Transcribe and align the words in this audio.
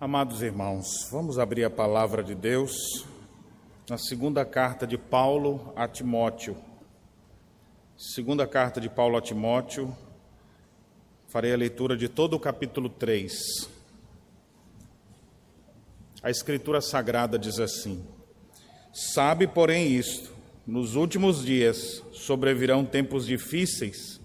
Amados 0.00 0.42
irmãos, 0.42 1.08
vamos 1.10 1.40
abrir 1.40 1.64
a 1.64 1.70
palavra 1.70 2.22
de 2.22 2.32
Deus 2.32 3.04
na 3.90 3.98
segunda 3.98 4.44
carta 4.44 4.86
de 4.86 4.96
Paulo 4.96 5.72
a 5.74 5.88
Timóteo. 5.88 6.56
Segunda 7.96 8.46
carta 8.46 8.80
de 8.80 8.88
Paulo 8.88 9.16
a 9.16 9.20
Timóteo, 9.20 9.92
farei 11.26 11.52
a 11.52 11.56
leitura 11.56 11.96
de 11.96 12.08
todo 12.08 12.34
o 12.34 12.38
capítulo 12.38 12.88
3. 12.88 13.68
A 16.22 16.30
Escritura 16.30 16.80
Sagrada 16.80 17.36
diz 17.36 17.58
assim: 17.58 18.06
Sabe, 18.92 19.48
porém, 19.48 19.96
isto: 19.96 20.32
nos 20.64 20.94
últimos 20.94 21.44
dias 21.44 22.04
sobrevirão 22.12 22.84
tempos 22.84 23.26
difíceis, 23.26 24.20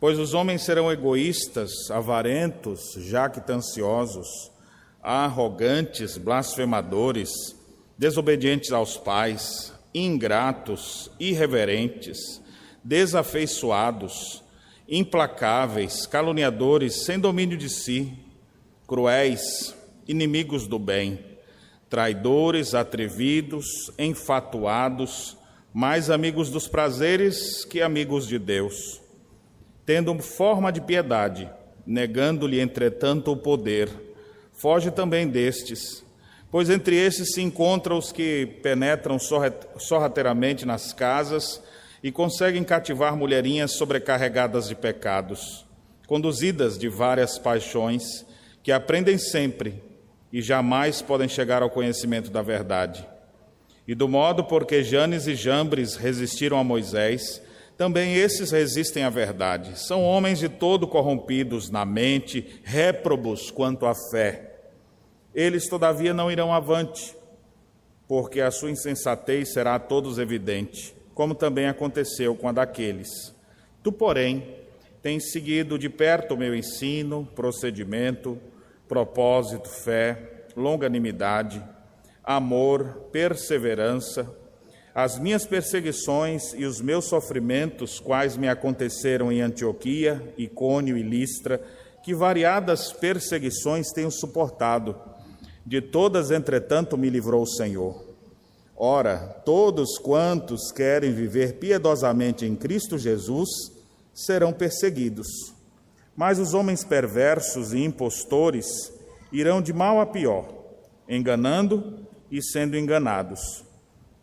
pois 0.00 0.18
os 0.18 0.34
homens 0.34 0.62
serão 0.62 0.90
egoístas, 0.90 1.70
avarentos, 1.92 2.94
jactanciosos 2.96 4.50
arrogantes, 5.02 6.16
blasfemadores, 6.16 7.56
desobedientes 7.98 8.70
aos 8.70 8.96
pais, 8.96 9.72
ingratos, 9.92 11.10
irreverentes, 11.18 12.40
desafeiçoados, 12.84 14.42
implacáveis, 14.88 16.06
caluniadores, 16.06 17.04
sem 17.04 17.18
domínio 17.18 17.58
de 17.58 17.68
si, 17.68 18.12
cruéis, 18.86 19.74
inimigos 20.06 20.66
do 20.66 20.78
bem, 20.78 21.18
traidores, 21.90 22.74
atrevidos, 22.74 23.90
enfatuados, 23.98 25.36
mais 25.74 26.10
amigos 26.10 26.50
dos 26.50 26.68
prazeres 26.68 27.64
que 27.64 27.82
amigos 27.82 28.26
de 28.26 28.38
Deus, 28.38 29.00
tendo 29.84 30.16
forma 30.20 30.70
de 30.70 30.80
piedade, 30.80 31.50
negando-lhe, 31.86 32.60
entretanto, 32.60 33.32
o 33.32 33.36
poder 33.36 34.11
Foge 34.62 34.92
também 34.92 35.26
destes, 35.26 36.04
pois 36.48 36.70
entre 36.70 36.94
esses 36.94 37.34
se 37.34 37.42
encontram 37.42 37.98
os 37.98 38.12
que 38.12 38.46
penetram 38.62 39.16
sorrateiramente 39.18 40.64
nas 40.64 40.92
casas 40.92 41.60
e 42.00 42.12
conseguem 42.12 42.62
cativar 42.62 43.16
mulherinhas 43.16 43.72
sobrecarregadas 43.72 44.68
de 44.68 44.76
pecados, 44.76 45.66
conduzidas 46.06 46.78
de 46.78 46.88
várias 46.88 47.40
paixões, 47.40 48.24
que 48.62 48.70
aprendem 48.70 49.18
sempre 49.18 49.82
e 50.32 50.40
jamais 50.40 51.02
podem 51.02 51.28
chegar 51.28 51.60
ao 51.60 51.68
conhecimento 51.68 52.30
da 52.30 52.40
verdade. 52.40 53.04
E 53.88 53.96
do 53.96 54.08
modo 54.08 54.44
porque 54.44 54.84
Janes 54.84 55.26
e 55.26 55.34
Jambres 55.34 55.96
resistiram 55.96 56.56
a 56.56 56.62
Moisés, 56.62 57.42
também 57.76 58.14
esses 58.14 58.52
resistem 58.52 59.02
à 59.02 59.10
verdade. 59.10 59.76
São 59.76 60.04
homens 60.04 60.38
de 60.38 60.48
todo 60.48 60.86
corrompidos 60.86 61.68
na 61.68 61.84
mente, 61.84 62.60
réprobos 62.62 63.50
quanto 63.50 63.86
à 63.86 63.92
fé. 64.12 64.50
Eles, 65.34 65.68
todavia, 65.68 66.12
não 66.12 66.30
irão 66.30 66.52
avante, 66.52 67.16
porque 68.06 68.40
a 68.40 68.50
sua 68.50 68.70
insensatez 68.70 69.52
será 69.52 69.74
a 69.74 69.78
todos 69.78 70.18
evidente, 70.18 70.94
como 71.14 71.34
também 71.34 71.66
aconteceu 71.66 72.34
com 72.34 72.48
a 72.48 72.52
daqueles. 72.52 73.34
Tu, 73.82 73.90
porém, 73.90 74.56
tens 75.02 75.32
seguido 75.32 75.78
de 75.78 75.88
perto 75.88 76.34
o 76.34 76.36
meu 76.36 76.54
ensino, 76.54 77.26
procedimento, 77.34 78.38
propósito, 78.86 79.68
fé, 79.68 80.44
longanimidade, 80.54 81.62
amor, 82.22 83.08
perseverança, 83.10 84.30
as 84.94 85.18
minhas 85.18 85.46
perseguições 85.46 86.52
e 86.52 86.66
os 86.66 86.82
meus 86.82 87.06
sofrimentos, 87.06 87.98
quais 87.98 88.36
me 88.36 88.46
aconteceram 88.46 89.32
em 89.32 89.40
Antioquia, 89.40 90.34
Icônio 90.36 90.98
e 90.98 91.02
Listra, 91.02 91.62
que 92.02 92.14
variadas 92.14 92.92
perseguições 92.92 93.90
tenho 93.90 94.10
suportado 94.10 94.94
de 95.64 95.80
todas, 95.80 96.30
entretanto, 96.30 96.98
me 96.98 97.08
livrou 97.08 97.42
o 97.42 97.46
Senhor. 97.46 98.04
Ora, 98.76 99.18
todos 99.44 99.96
quantos 99.98 100.72
querem 100.72 101.12
viver 101.12 101.54
piedosamente 101.54 102.44
em 102.44 102.56
Cristo 102.56 102.98
Jesus 102.98 103.48
serão 104.12 104.52
perseguidos. 104.52 105.54
Mas 106.16 106.38
os 106.38 106.52
homens 106.52 106.84
perversos 106.84 107.72
e 107.72 107.78
impostores 107.78 108.92
irão 109.30 109.62
de 109.62 109.72
mal 109.72 110.00
a 110.00 110.06
pior, 110.06 110.48
enganando 111.08 112.00
e 112.30 112.42
sendo 112.42 112.76
enganados. 112.76 113.64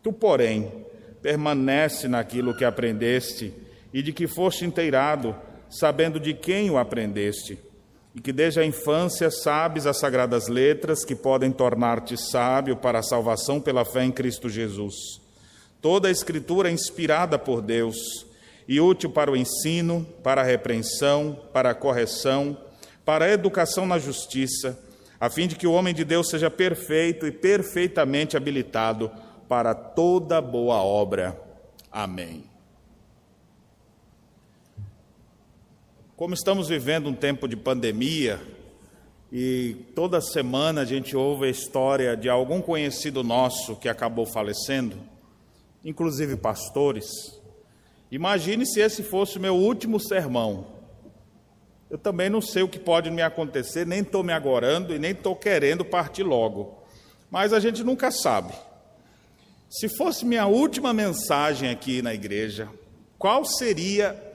Tu, 0.04 0.12
porém, 0.12 0.86
permanece 1.22 2.08
naquilo 2.08 2.56
que 2.56 2.66
aprendeste 2.66 3.54
e 3.94 4.02
de 4.02 4.12
que 4.12 4.28
foste 4.28 4.66
inteirado, 4.66 5.36
sabendo 5.70 6.20
de 6.20 6.34
quem 6.34 6.70
o 6.70 6.78
aprendeste 6.78 7.58
e 8.16 8.22
que 8.22 8.32
desde 8.34 8.60
a 8.60 8.66
infância 8.66 9.30
sabes 9.30 9.86
as 9.86 9.98
sagradas 9.98 10.48
letras 10.48 11.06
que 11.06 11.16
podem 11.16 11.52
tornar-te 11.52 12.18
sábio 12.18 12.76
para 12.76 13.00
a 13.00 13.04
salvação 13.04 13.62
pela 13.62 13.86
fé 13.86 14.04
em 14.04 14.12
Cristo 14.12 14.50
Jesus. 14.50 14.96
Toda 15.82 16.08
a 16.08 16.12
Escritura 16.12 16.70
é 16.70 16.74
inspirada 16.74 17.38
por 17.38 17.62
Deus 17.62 18.26
e 18.68 18.82
útil 18.82 19.10
para 19.10 19.32
o 19.32 19.38
ensino, 19.38 20.06
para 20.24 20.42
a 20.42 20.44
repreensão, 20.44 21.40
para 21.54 21.72
a 21.72 21.76
correção, 21.76 22.58
para 23.06 23.26
a 23.26 23.32
educação 23.32 23.86
na 23.86 23.98
justiça, 23.98 24.78
a 25.20 25.30
fim 25.30 25.48
de 25.48 25.56
que 25.56 25.68
o 25.68 25.74
homem 25.74 25.94
de 25.94 26.04
Deus 26.04 26.30
seja 26.30 26.50
perfeito 26.50 27.26
e 27.26 27.32
perfeitamente 27.32 28.38
habilitado 28.38 29.12
para 29.48 29.74
toda 29.74 30.42
boa 30.42 30.76
obra. 30.76 31.40
Amém. 31.92 32.49
Como 36.20 36.34
estamos 36.34 36.68
vivendo 36.68 37.08
um 37.08 37.14
tempo 37.14 37.48
de 37.48 37.56
pandemia 37.56 38.42
e 39.32 39.78
toda 39.96 40.20
semana 40.20 40.82
a 40.82 40.86
gente 40.86 41.16
ouve 41.16 41.46
a 41.46 41.50
história 41.50 42.18
de 42.18 42.28
algum 42.28 42.62
conhecido 42.62 43.24
nosso 43.24 43.78
que 43.78 43.88
acabou 43.88 44.26
falecendo, 44.26 44.98
inclusive 45.82 46.36
pastores, 46.36 47.08
imagine 48.12 48.66
se 48.66 48.82
esse 48.82 49.02
fosse 49.02 49.38
o 49.38 49.42
meu 49.42 49.56
último 49.56 49.98
sermão. 49.98 50.68
Eu 51.90 51.98
também 51.98 52.30
não 52.30 52.42
sei 52.42 52.64
o 52.64 52.68
que 52.68 52.80
pode 52.80 53.10
me 53.10 53.22
acontecer, 53.22 53.88
nem 53.88 54.02
estou 54.02 54.22
me 54.22 54.34
agorando 54.34 54.94
e 54.94 55.00
nem 55.00 55.12
estou 55.12 55.38
querendo 55.38 55.86
partir 55.86 56.24
logo. 56.24 56.84
Mas 57.32 57.54
a 57.54 57.62
gente 57.62 57.82
nunca 57.82 58.12
sabe. 58.12 58.54
Se 59.70 59.88
fosse 59.88 60.26
minha 60.26 60.48
última 60.48 60.92
mensagem 60.92 61.70
aqui 61.70 62.02
na 62.02 62.14
igreja, 62.14 62.68
qual 63.18 63.46
seria 63.46 64.29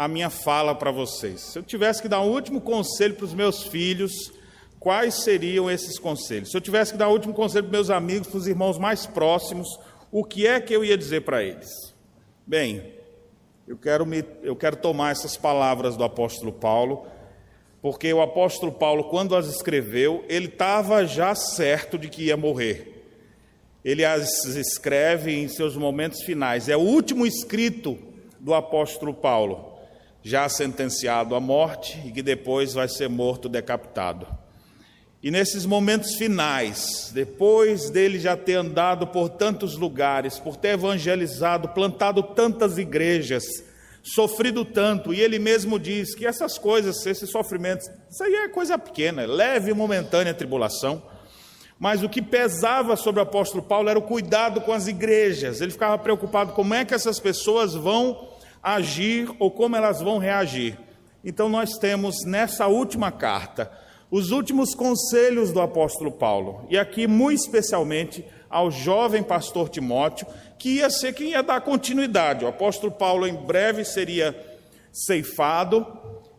a 0.00 0.08
minha 0.08 0.30
fala 0.30 0.74
para 0.74 0.90
vocês. 0.90 1.42
Se 1.42 1.58
eu 1.58 1.62
tivesse 1.62 2.00
que 2.00 2.08
dar 2.08 2.22
um 2.22 2.30
último 2.30 2.58
conselho 2.58 3.14
para 3.16 3.26
os 3.26 3.34
meus 3.34 3.64
filhos, 3.64 4.32
quais 4.78 5.12
seriam 5.16 5.70
esses 5.70 5.98
conselhos? 5.98 6.50
Se 6.50 6.56
eu 6.56 6.60
tivesse 6.62 6.92
que 6.92 6.98
dar 6.98 7.10
um 7.10 7.12
último 7.12 7.34
conselho 7.34 7.64
para 7.64 7.72
meus 7.72 7.90
amigos, 7.90 8.26
para 8.26 8.38
os 8.38 8.46
irmãos 8.46 8.78
mais 8.78 9.04
próximos, 9.04 9.68
o 10.10 10.24
que 10.24 10.46
é 10.46 10.58
que 10.58 10.74
eu 10.74 10.82
ia 10.82 10.96
dizer 10.96 11.20
para 11.20 11.42
eles? 11.42 11.68
Bem, 12.46 12.94
eu 13.68 13.76
quero, 13.76 14.06
me, 14.06 14.24
eu 14.42 14.56
quero 14.56 14.76
tomar 14.76 15.12
essas 15.12 15.36
palavras 15.36 15.98
do 15.98 16.04
apóstolo 16.04 16.50
Paulo, 16.50 17.06
porque 17.82 18.10
o 18.10 18.22
apóstolo 18.22 18.72
Paulo, 18.72 19.04
quando 19.04 19.36
as 19.36 19.48
escreveu, 19.48 20.24
ele 20.30 20.46
estava 20.46 21.04
já 21.04 21.34
certo 21.34 21.98
de 21.98 22.08
que 22.08 22.24
ia 22.24 22.38
morrer. 22.38 23.04
Ele 23.84 24.02
as 24.02 24.46
escreve 24.46 25.30
em 25.34 25.46
seus 25.46 25.76
momentos 25.76 26.22
finais. 26.22 26.70
É 26.70 26.76
o 26.76 26.80
último 26.80 27.26
escrito 27.26 27.98
do 28.40 28.54
apóstolo 28.54 29.12
Paulo 29.12 29.69
já 30.22 30.48
sentenciado 30.48 31.34
à 31.34 31.40
morte 31.40 32.00
e 32.04 32.12
que 32.12 32.22
depois 32.22 32.74
vai 32.74 32.88
ser 32.88 33.08
morto 33.08 33.48
decapitado. 33.48 34.26
E 35.22 35.30
nesses 35.30 35.66
momentos 35.66 36.14
finais, 36.14 37.10
depois 37.12 37.90
dele 37.90 38.18
já 38.18 38.36
ter 38.36 38.54
andado 38.54 39.06
por 39.06 39.28
tantos 39.28 39.76
lugares, 39.76 40.38
por 40.38 40.56
ter 40.56 40.68
evangelizado, 40.68 41.68
plantado 41.68 42.22
tantas 42.22 42.78
igrejas, 42.78 43.44
sofrido 44.02 44.64
tanto, 44.64 45.12
e 45.12 45.20
ele 45.20 45.38
mesmo 45.38 45.78
diz 45.78 46.14
que 46.14 46.26
essas 46.26 46.56
coisas, 46.56 47.04
esses 47.04 47.30
sofrimentos, 47.30 47.86
isso 48.10 48.24
aí 48.24 48.34
é 48.34 48.48
coisa 48.48 48.78
pequena, 48.78 49.26
leve 49.26 49.70
e 49.70 49.74
momentânea 49.74 50.32
tribulação. 50.32 51.02
Mas 51.78 52.02
o 52.02 52.08
que 52.08 52.22
pesava 52.22 52.96
sobre 52.96 53.20
o 53.20 53.22
apóstolo 53.22 53.62
Paulo 53.62 53.88
era 53.88 53.98
o 53.98 54.02
cuidado 54.02 54.60
com 54.60 54.72
as 54.72 54.86
igrejas. 54.86 55.62
Ele 55.62 55.70
ficava 55.70 55.96
preocupado 55.98 56.52
como 56.52 56.74
é 56.74 56.84
que 56.84 56.92
essas 56.92 57.18
pessoas 57.18 57.74
vão 57.74 58.28
agir 58.62 59.30
ou 59.38 59.50
como 59.50 59.76
elas 59.76 60.00
vão 60.00 60.18
reagir. 60.18 60.78
Então, 61.24 61.48
nós 61.48 61.78
temos 61.78 62.24
nessa 62.24 62.66
última 62.66 63.12
carta 63.12 63.70
os 64.10 64.32
últimos 64.32 64.74
conselhos 64.74 65.52
do 65.52 65.60
apóstolo 65.60 66.10
Paulo, 66.10 66.66
e 66.68 66.76
aqui, 66.76 67.06
muito 67.06 67.40
especialmente, 67.40 68.24
ao 68.48 68.70
jovem 68.70 69.22
pastor 69.22 69.68
Timóteo, 69.68 70.26
que 70.58 70.76
ia 70.76 70.90
ser 70.90 71.14
quem 71.14 71.30
ia 71.30 71.42
dar 71.42 71.60
continuidade. 71.60 72.44
O 72.44 72.48
apóstolo 72.48 72.90
Paulo, 72.90 73.26
em 73.26 73.34
breve, 73.34 73.84
seria 73.84 74.36
ceifado, 74.92 75.86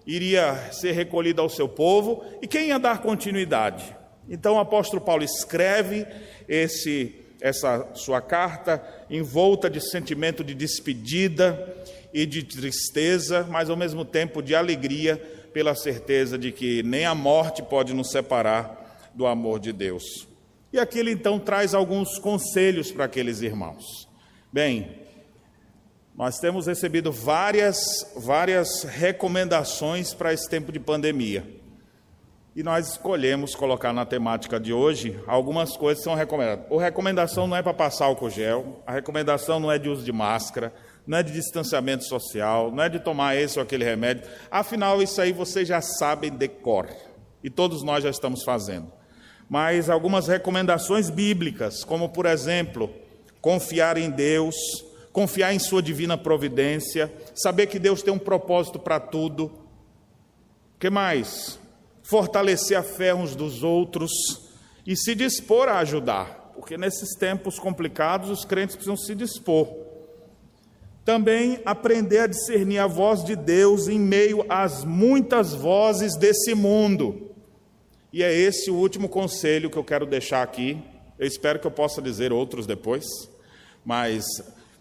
iria 0.05 0.53
ser 0.73 0.91
recolhido 0.91 1.41
ao 1.41 1.47
seu 1.47 1.69
povo, 1.69 2.25
e 2.41 2.47
quem 2.47 2.67
ia 2.67 2.77
dar 2.77 3.01
continuidade? 3.01 3.95
Então, 4.29 4.55
o 4.55 4.59
apóstolo 4.59 5.01
Paulo 5.01 5.23
escreve 5.23 6.05
esse, 6.49 7.15
essa 7.39 7.87
sua 7.93 8.19
carta 8.19 8.83
envolta 9.09 9.69
de 9.69 9.79
sentimento 9.79 10.43
de 10.43 10.53
despedida 10.53 11.73
e 12.13 12.25
de 12.25 12.43
tristeza, 12.43 13.47
mas 13.49 13.69
ao 13.69 13.77
mesmo 13.77 14.03
tempo 14.03 14.41
de 14.41 14.55
alegria, 14.55 15.17
pela 15.53 15.75
certeza 15.75 16.37
de 16.37 16.51
que 16.51 16.83
nem 16.83 17.05
a 17.05 17.15
morte 17.15 17.61
pode 17.61 17.93
nos 17.93 18.11
separar 18.11 19.09
do 19.13 19.25
amor 19.25 19.59
de 19.59 19.73
Deus. 19.73 20.27
E 20.71 20.79
aqui 20.79 20.99
ele 20.99 21.11
então 21.11 21.37
traz 21.37 21.73
alguns 21.73 22.17
conselhos 22.17 22.91
para 22.91 23.05
aqueles 23.05 23.41
irmãos. 23.41 24.07
Bem, 24.51 25.01
nós 26.15 26.39
temos 26.39 26.67
recebido 26.67 27.11
várias, 27.11 27.77
várias 28.15 28.83
recomendações 28.83 30.13
para 30.13 30.33
esse 30.33 30.49
tempo 30.49 30.71
de 30.71 30.79
pandemia. 30.79 31.45
E 32.53 32.63
nós 32.63 32.89
escolhemos 32.89 33.55
colocar 33.55 33.93
na 33.93 34.05
temática 34.05 34.59
de 34.59 34.73
hoje 34.73 35.17
algumas 35.25 35.77
coisas 35.77 35.99
que 35.99 36.03
são 36.03 36.15
recomendadas. 36.15 36.65
A 36.69 36.81
recomendação 36.81 37.47
não 37.47 37.55
é 37.55 37.63
para 37.63 37.73
passar 37.73 38.05
álcool 38.05 38.29
gel, 38.29 38.81
a 38.85 38.91
recomendação 38.91 39.57
não 39.59 39.71
é 39.71 39.79
de 39.79 39.87
uso 39.87 40.03
de 40.03 40.11
máscara, 40.11 40.73
não 41.05 41.17
é 41.17 41.23
de 41.23 41.31
distanciamento 41.31 42.03
social, 42.03 42.71
não 42.71 42.83
é 42.83 42.89
de 42.89 42.99
tomar 42.99 43.35
esse 43.35 43.57
ou 43.57 43.63
aquele 43.63 43.83
remédio. 43.83 44.29
Afinal, 44.49 45.01
isso 45.01 45.19
aí 45.21 45.31
vocês 45.31 45.67
já 45.67 45.81
sabem 45.81 46.31
de 46.31 46.47
cor. 46.47 46.87
E 47.43 47.49
todos 47.49 47.83
nós 47.83 48.03
já 48.03 48.09
estamos 48.09 48.43
fazendo. 48.43 48.91
Mas 49.49 49.89
algumas 49.89 50.27
recomendações 50.27 51.09
bíblicas, 51.09 51.83
como 51.83 52.09
por 52.09 52.25
exemplo, 52.25 52.89
confiar 53.41 53.97
em 53.97 54.09
Deus, 54.09 54.55
confiar 55.11 55.53
em 55.53 55.59
Sua 55.59 55.81
divina 55.81 56.17
providência, 56.17 57.11
saber 57.35 57.67
que 57.67 57.79
Deus 57.79 58.01
tem 58.01 58.13
um 58.13 58.19
propósito 58.19 58.79
para 58.79 58.99
tudo. 58.99 59.51
Que 60.79 60.89
mais? 60.89 61.59
Fortalecer 62.03 62.77
a 62.77 62.83
fé 62.83 63.13
uns 63.13 63.35
dos 63.35 63.63
outros 63.63 64.11
e 64.85 64.95
se 64.95 65.13
dispor 65.15 65.67
a 65.67 65.79
ajudar, 65.79 66.51
porque 66.55 66.77
nesses 66.77 67.15
tempos 67.17 67.59
complicados 67.59 68.29
os 68.29 68.45
crentes 68.45 68.75
precisam 68.75 68.97
se 68.97 69.13
dispor. 69.13 69.80
Também 71.11 71.59
aprender 71.65 72.19
a 72.19 72.27
discernir 72.27 72.79
a 72.79 72.87
voz 72.87 73.21
de 73.21 73.35
Deus 73.35 73.89
em 73.89 73.99
meio 73.99 74.45
às 74.47 74.85
muitas 74.85 75.53
vozes 75.53 76.15
desse 76.15 76.55
mundo. 76.55 77.33
E 78.13 78.23
é 78.23 78.33
esse 78.33 78.71
o 78.71 78.75
último 78.75 79.09
conselho 79.09 79.69
que 79.69 79.75
eu 79.75 79.83
quero 79.83 80.05
deixar 80.05 80.41
aqui. 80.41 80.81
Eu 81.19 81.27
espero 81.27 81.59
que 81.59 81.67
eu 81.67 81.71
possa 81.71 82.01
dizer 82.01 82.31
outros 82.31 82.65
depois, 82.65 83.03
mas 83.83 84.23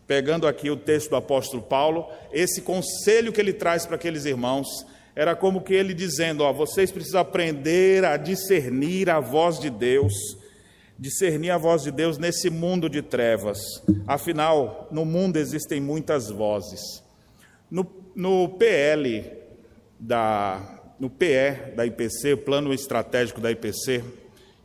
pegando 0.07 0.47
aqui 0.47 0.71
o 0.71 0.77
texto 0.77 1.11
do 1.11 1.17
apóstolo 1.17 1.65
Paulo, 1.65 2.07
esse 2.31 2.63
conselho 2.63 3.33
que 3.33 3.41
ele 3.41 3.53
traz 3.53 3.85
para 3.85 3.97
aqueles 3.97 4.25
irmãos 4.25 4.87
era 5.17 5.35
como 5.35 5.63
que 5.63 5.75
ele 5.75 5.93
dizendo: 5.93 6.45
ó, 6.45 6.53
vocês 6.53 6.93
precisam 6.93 7.23
aprender 7.23 8.05
a 8.05 8.17
discernir 8.17 9.11
a 9.11 9.19
voz 9.19 9.59
de 9.59 9.69
Deus 9.69 10.15
discernir 11.01 11.51
a 11.51 11.57
voz 11.57 11.83
de 11.83 11.91
Deus 11.91 12.19
nesse 12.19 12.51
mundo 12.51 12.87
de 12.91 13.01
trevas. 13.01 13.59
Afinal, 14.07 14.87
no 14.91 15.07
mundo 15.07 15.39
existem 15.39 15.81
muitas 15.81 16.29
vozes. 16.29 17.03
No, 17.71 17.91
no 18.15 18.51
PL 18.51 19.25
da 19.99 20.77
no 21.01 21.09
PE 21.09 21.73
da 21.75 21.87
IPC, 21.87 22.37
plano 22.37 22.75
estratégico 22.75 23.41
da 23.41 23.51
IPC, 23.51 24.05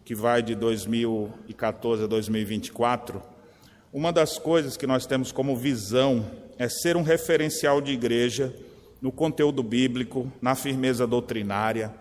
que 0.03 0.13
vai 0.13 0.43
de 0.43 0.53
2014 0.53 2.03
a 2.03 2.07
2024, 2.07 3.23
uma 3.93 4.11
das 4.11 4.38
coisas 4.38 4.75
que 4.75 4.85
nós 4.85 5.05
temos 5.05 5.31
como 5.31 5.55
visão 5.55 6.29
é 6.59 6.67
ser 6.67 6.97
um 6.97 7.03
referencial 7.03 7.79
de 7.79 7.93
igreja 7.93 8.53
no 9.01 9.13
conteúdo 9.13 9.63
bíblico, 9.63 10.29
na 10.41 10.55
firmeza 10.55 11.07
doutrinária, 11.07 11.93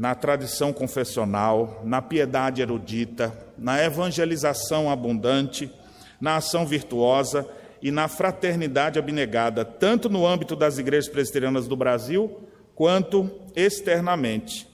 na 0.00 0.14
tradição 0.14 0.72
confessional, 0.72 1.82
na 1.84 2.00
piedade 2.00 2.62
erudita, 2.62 3.38
na 3.58 3.84
evangelização 3.84 4.90
abundante, 4.90 5.70
na 6.18 6.36
ação 6.36 6.64
virtuosa 6.64 7.46
e 7.82 7.90
na 7.90 8.08
fraternidade 8.08 8.98
abnegada, 8.98 9.62
tanto 9.62 10.08
no 10.08 10.26
âmbito 10.26 10.56
das 10.56 10.78
igrejas 10.78 11.06
presbiterianas 11.06 11.68
do 11.68 11.76
Brasil, 11.76 12.40
quanto 12.74 13.30
externamente. 13.54 14.66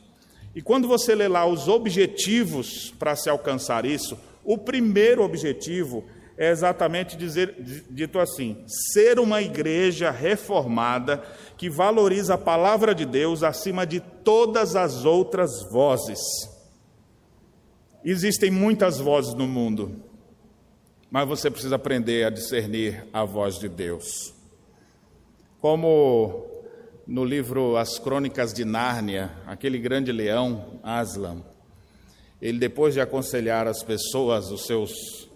E 0.54 0.62
quando 0.62 0.86
você 0.86 1.12
lê 1.12 1.26
lá 1.26 1.44
os 1.44 1.66
objetivos 1.66 2.94
para 2.96 3.16
se 3.16 3.28
alcançar 3.28 3.84
isso, 3.84 4.16
o 4.44 4.56
primeiro 4.56 5.24
objetivo 5.24 6.04
é 6.38 6.50
exatamente 6.50 7.16
dizer, 7.16 7.56
dito 7.90 8.20
assim: 8.20 8.62
ser 8.66 9.18
uma 9.18 9.42
igreja 9.42 10.12
reformada 10.12 11.20
que 11.56 11.70
valoriza 11.70 12.34
a 12.34 12.38
palavra 12.38 12.94
de 12.94 13.04
Deus 13.06 13.42
acima 13.42 13.86
de 13.86 14.00
todas 14.00 14.76
as 14.76 15.04
outras 15.04 15.62
vozes. 15.70 16.20
Existem 18.04 18.50
muitas 18.50 18.98
vozes 18.98 19.34
no 19.34 19.46
mundo, 19.46 20.00
mas 21.10 21.26
você 21.26 21.50
precisa 21.50 21.76
aprender 21.76 22.24
a 22.24 22.30
discernir 22.30 23.06
a 23.12 23.24
voz 23.24 23.58
de 23.58 23.68
Deus. 23.68 24.34
Como 25.60 26.46
no 27.06 27.24
livro 27.24 27.76
As 27.76 27.98
Crônicas 27.98 28.52
de 28.52 28.64
Nárnia, 28.64 29.32
aquele 29.46 29.78
grande 29.78 30.12
leão, 30.12 30.78
Aslan, 30.82 31.42
ele 32.40 32.58
depois 32.58 32.94
de 32.94 33.00
aconselhar 33.00 33.66
as 33.66 33.82
pessoas, 33.82 34.50
os 34.50 34.66
seus 34.66 35.26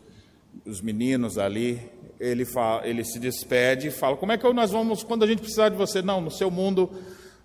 os 0.67 0.81
meninos 0.81 1.39
ali, 1.39 1.81
ele, 2.21 2.45
fala, 2.45 2.87
ele 2.87 3.03
se 3.03 3.19
despede 3.19 3.89
e 3.89 3.91
fala: 3.91 4.17
Como 4.17 4.31
é 4.31 4.39
que 4.39 4.53
nós 4.53 4.71
vamos, 4.71 5.03
quando 5.03 5.25
a 5.25 5.27
gente 5.27 5.41
precisar 5.41 5.71
de 5.71 5.77
você? 5.77 6.03
Não, 6.03 6.21
no 6.21 6.31
seu 6.31 6.51
mundo 6.51 6.91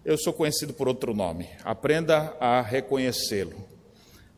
eu 0.04 0.18
sou 0.18 0.34
conhecido 0.34 0.74
por 0.74 0.88
outro 0.88 1.16
nome. 1.16 1.50
Aprenda 1.64 2.36
a 2.40 2.62
reconhecê-lo. 2.62 3.56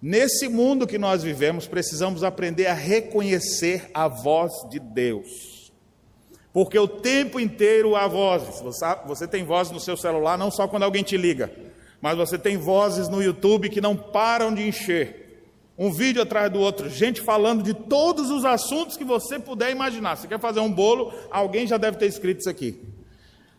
Nesse 0.01 0.47
mundo 0.47 0.87
que 0.87 0.97
nós 0.97 1.23
vivemos, 1.23 1.67
precisamos 1.67 2.23
aprender 2.23 2.67
a 2.67 2.73
reconhecer 2.73 3.89
a 3.93 4.07
voz 4.07 4.53
de 4.69 4.79
Deus. 4.79 5.73
Porque 6.53 6.77
o 6.77 6.87
tempo 6.87 7.39
inteiro 7.39 7.95
há 7.95 8.07
vozes. 8.07 8.61
Você, 9.05 9.27
tem 9.27 9.43
voz 9.43 9.69
no 9.71 9.79
seu 9.79 9.97
celular, 9.97 10.37
não 10.37 10.49
só 10.49 10.67
quando 10.67 10.83
alguém 10.83 11.03
te 11.03 11.17
liga, 11.17 11.51
mas 11.99 12.17
você 12.17 12.37
tem 12.37 12.57
vozes 12.57 13.09
no 13.09 13.21
YouTube 13.21 13.69
que 13.69 13.81
não 13.81 13.95
param 13.95 14.53
de 14.53 14.67
encher 14.67 15.26
um 15.77 15.91
vídeo 15.91 16.21
atrás 16.21 16.51
do 16.51 16.59
outro, 16.59 16.89
gente 16.89 17.21
falando 17.21 17.61
de 17.61 17.73
todos 17.73 18.31
os 18.31 18.43
assuntos 18.43 18.97
que 18.97 19.03
você 19.03 19.37
puder 19.37 19.71
imaginar. 19.71 20.15
Você 20.15 20.27
quer 20.27 20.39
fazer 20.39 20.59
um 20.59 20.71
bolo, 20.71 21.13
alguém 21.29 21.67
já 21.67 21.77
deve 21.77 21.97
ter 21.97 22.07
escrito 22.07 22.39
isso 22.39 22.49
aqui. 22.49 22.81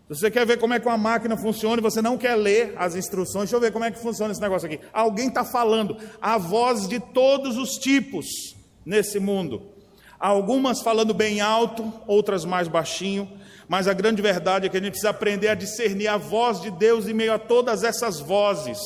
Se 0.09 0.21
você 0.21 0.31
quer 0.31 0.47
ver 0.47 0.59
como 0.59 0.75
é 0.75 0.81
que 0.81 0.87
uma 0.87 0.97
máquina 0.97 1.37
funciona 1.37 1.79
e 1.79 1.83
você 1.83 2.01
não 2.01 2.17
quer 2.17 2.35
ler 2.35 2.73
as 2.77 2.97
instruções, 2.97 3.45
deixa 3.45 3.57
eu 3.57 3.61
ver 3.61 3.71
como 3.71 3.85
é 3.85 3.91
que 3.91 3.99
funciona 3.99 4.33
esse 4.33 4.41
negócio 4.41 4.67
aqui. 4.67 4.81
Alguém 4.93 5.29
está 5.29 5.45
falando, 5.45 5.97
há 6.21 6.39
vozes 6.39 6.89
de 6.89 6.99
todos 6.99 7.57
os 7.57 7.73
tipos 7.77 8.57
nesse 8.85 9.21
mundo. 9.21 9.63
Algumas 10.19 10.81
falando 10.81 11.15
bem 11.15 11.41
alto, 11.41 11.93
outras 12.07 12.45
mais 12.45 12.67
baixinho, 12.67 13.31
mas 13.69 13.87
a 13.87 13.93
grande 13.93 14.21
verdade 14.23 14.67
é 14.67 14.69
que 14.69 14.77
a 14.77 14.81
gente 14.81 14.93
precisa 14.93 15.11
aprender 15.11 15.49
a 15.49 15.55
discernir 15.55 16.09
a 16.09 16.17
voz 16.17 16.61
de 16.61 16.71
Deus 16.71 17.07
em 17.07 17.13
meio 17.13 17.35
a 17.35 17.39
todas 17.39 17.85
essas 17.85 18.19
vozes. 18.19 18.79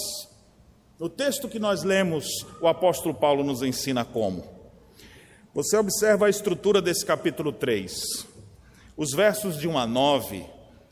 No 1.03 1.09
texto 1.09 1.49
que 1.49 1.59
nós 1.59 1.83
lemos, 1.83 2.47
o 2.61 2.69
apóstolo 2.69 3.13
Paulo 3.13 3.43
nos 3.43 3.61
ensina 3.61 4.05
como. 4.05 4.45
Você 5.53 5.77
observa 5.77 6.27
a 6.27 6.31
estrutura 6.31 6.81
desse 6.81 7.05
capítulo 7.05 7.51
3. 7.51 8.25
Os 8.97 9.11
versos 9.11 9.59
de 9.59 9.67
1 9.67 9.79
a 9.79 9.85
9, 9.85 10.47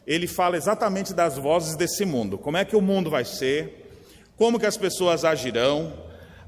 ele 0.04 0.26
fala 0.26 0.56
exatamente 0.56 1.14
das 1.14 1.38
vozes 1.38 1.76
desse 1.76 2.04
mundo. 2.04 2.36
Como 2.36 2.56
é 2.56 2.64
que 2.64 2.74
o 2.74 2.80
mundo 2.80 3.08
vai 3.08 3.24
ser, 3.24 3.88
como 4.36 4.58
que 4.58 4.66
as 4.66 4.76
pessoas 4.76 5.24
agirão, 5.24 5.92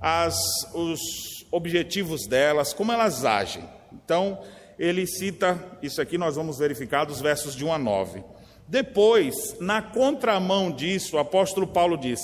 as, 0.00 0.34
os 0.74 1.46
objetivos 1.52 2.26
delas, 2.26 2.74
como 2.74 2.90
elas 2.90 3.24
agem. 3.24 3.62
Então, 3.92 4.40
ele 4.76 5.06
cita, 5.06 5.78
isso 5.80 6.02
aqui 6.02 6.18
nós 6.18 6.34
vamos 6.34 6.58
verificar 6.58 7.04
dos 7.04 7.20
versos 7.20 7.54
de 7.54 7.64
1 7.64 7.72
a 7.72 7.78
9. 7.78 8.24
Depois, 8.66 9.56
na 9.60 9.80
contramão 9.80 10.68
disso, 10.68 11.14
o 11.14 11.20
apóstolo 11.20 11.68
Paulo 11.68 11.96
diz: 11.96 12.18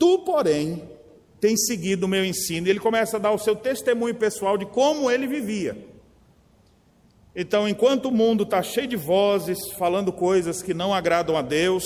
Tu, 0.00 0.18
porém, 0.20 0.82
tens 1.38 1.66
seguido 1.66 2.06
o 2.06 2.08
meu 2.08 2.24
ensino. 2.24 2.66
E 2.66 2.70
ele 2.70 2.80
começa 2.80 3.18
a 3.18 3.20
dar 3.20 3.32
o 3.32 3.38
seu 3.38 3.54
testemunho 3.54 4.14
pessoal 4.14 4.56
de 4.56 4.64
como 4.64 5.10
ele 5.10 5.26
vivia. 5.26 5.76
Então, 7.36 7.68
enquanto 7.68 8.06
o 8.06 8.10
mundo 8.10 8.44
está 8.44 8.62
cheio 8.62 8.86
de 8.86 8.96
vozes, 8.96 9.58
falando 9.78 10.10
coisas 10.10 10.62
que 10.62 10.72
não 10.72 10.94
agradam 10.94 11.36
a 11.36 11.42
Deus, 11.42 11.84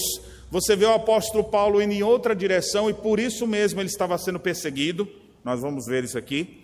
você 0.49 0.76
vê 0.76 0.87
o 0.87 0.94
apóstolo 0.94 1.42
Paulo 1.42 1.83
indo 1.83 1.92
em 1.92 2.04
outra 2.04 2.37
direção 2.37 2.88
e 2.88 2.94
por 2.94 3.18
isso 3.18 3.49
mesmo 3.49 3.80
ele 3.80 3.88
estava 3.88 4.16
sendo 4.16 4.38
perseguido. 4.38 5.09
Nós 5.44 5.61
vamos 5.61 5.85
ver 5.87 6.04
isso 6.04 6.16
aqui. 6.16 6.62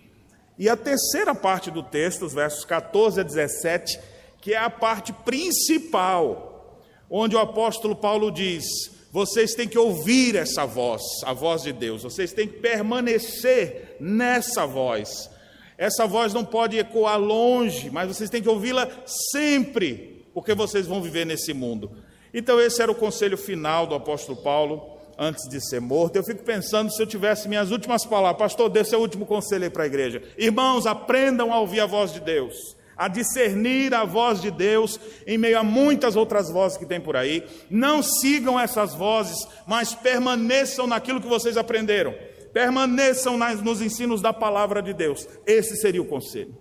E 0.57 0.69
a 0.69 0.77
terceira 0.77 1.35
parte 1.35 1.69
do 1.69 1.83
texto, 1.83 2.25
os 2.25 2.33
versos 2.33 2.63
14 2.63 3.19
a 3.19 3.23
17, 3.23 3.99
que 4.39 4.53
é 4.53 4.57
a 4.57 4.69
parte 4.69 5.11
principal, 5.11 6.79
onde 7.09 7.35
o 7.35 7.39
apóstolo 7.39 7.93
Paulo 7.93 8.31
diz: 8.31 8.65
vocês 9.11 9.53
têm 9.53 9.67
que 9.67 9.77
ouvir 9.77 10.37
essa 10.37 10.65
voz, 10.65 11.01
a 11.25 11.33
voz 11.33 11.63
de 11.63 11.73
Deus, 11.73 12.03
vocês 12.03 12.31
têm 12.31 12.47
que 12.47 12.59
permanecer 12.59 13.97
nessa 13.99 14.65
voz. 14.65 15.29
Essa 15.77 16.07
voz 16.07 16.33
não 16.33 16.45
pode 16.45 16.77
ecoar 16.77 17.19
longe, 17.19 17.89
mas 17.89 18.07
vocês 18.07 18.29
têm 18.29 18.41
que 18.41 18.47
ouvi-la 18.47 18.89
sempre, 19.33 20.25
porque 20.33 20.53
vocês 20.53 20.87
vão 20.87 21.01
viver 21.01 21.25
nesse 21.25 21.53
mundo. 21.53 21.91
Então, 22.33 22.61
esse 22.61 22.81
era 22.81 22.91
o 22.91 22.95
conselho 22.95 23.37
final 23.37 23.85
do 23.85 23.95
apóstolo 23.95 24.41
Paulo 24.41 24.97
antes 25.17 25.49
de 25.49 25.59
ser 25.59 25.81
morto. 25.81 26.15
Eu 26.15 26.23
fico 26.23 26.43
pensando 26.43 26.89
se 26.89 27.01
eu 27.01 27.05
tivesse 27.05 27.49
minhas 27.49 27.69
últimas 27.69 28.05
palavras, 28.05 28.39
pastor, 28.39 28.71
é 28.75 28.95
o 28.95 29.01
último 29.01 29.25
conselho 29.25 29.65
aí 29.65 29.69
para 29.69 29.83
a 29.83 29.87
igreja. 29.87 30.23
Irmãos, 30.37 30.85
aprendam 30.85 31.51
a 31.51 31.59
ouvir 31.59 31.81
a 31.81 31.85
voz 31.85 32.13
de 32.13 32.21
Deus 32.21 32.77
a 33.01 33.07
discernir 33.07 33.95
a 33.95 34.05
voz 34.05 34.39
de 34.39 34.51
Deus 34.51 34.99
em 35.25 35.35
meio 35.35 35.57
a 35.57 35.63
muitas 35.63 36.15
outras 36.15 36.51
vozes 36.51 36.77
que 36.77 36.85
tem 36.85 37.01
por 37.01 37.15
aí. 37.15 37.43
Não 37.67 38.03
sigam 38.03 38.59
essas 38.59 38.93
vozes, 38.93 39.47
mas 39.65 39.95
permaneçam 39.95 40.85
naquilo 40.85 41.19
que 41.19 41.27
vocês 41.27 41.57
aprenderam. 41.57 42.13
permaneçam 42.53 43.37
nas, 43.37 43.59
nos 43.59 43.81
ensinos 43.81 44.21
da 44.21 44.31
palavra 44.31 44.83
de 44.83 44.93
Deus. 44.93 45.27
Esse 45.47 45.77
seria 45.77 46.01
o 46.01 46.05
conselho. 46.05 46.55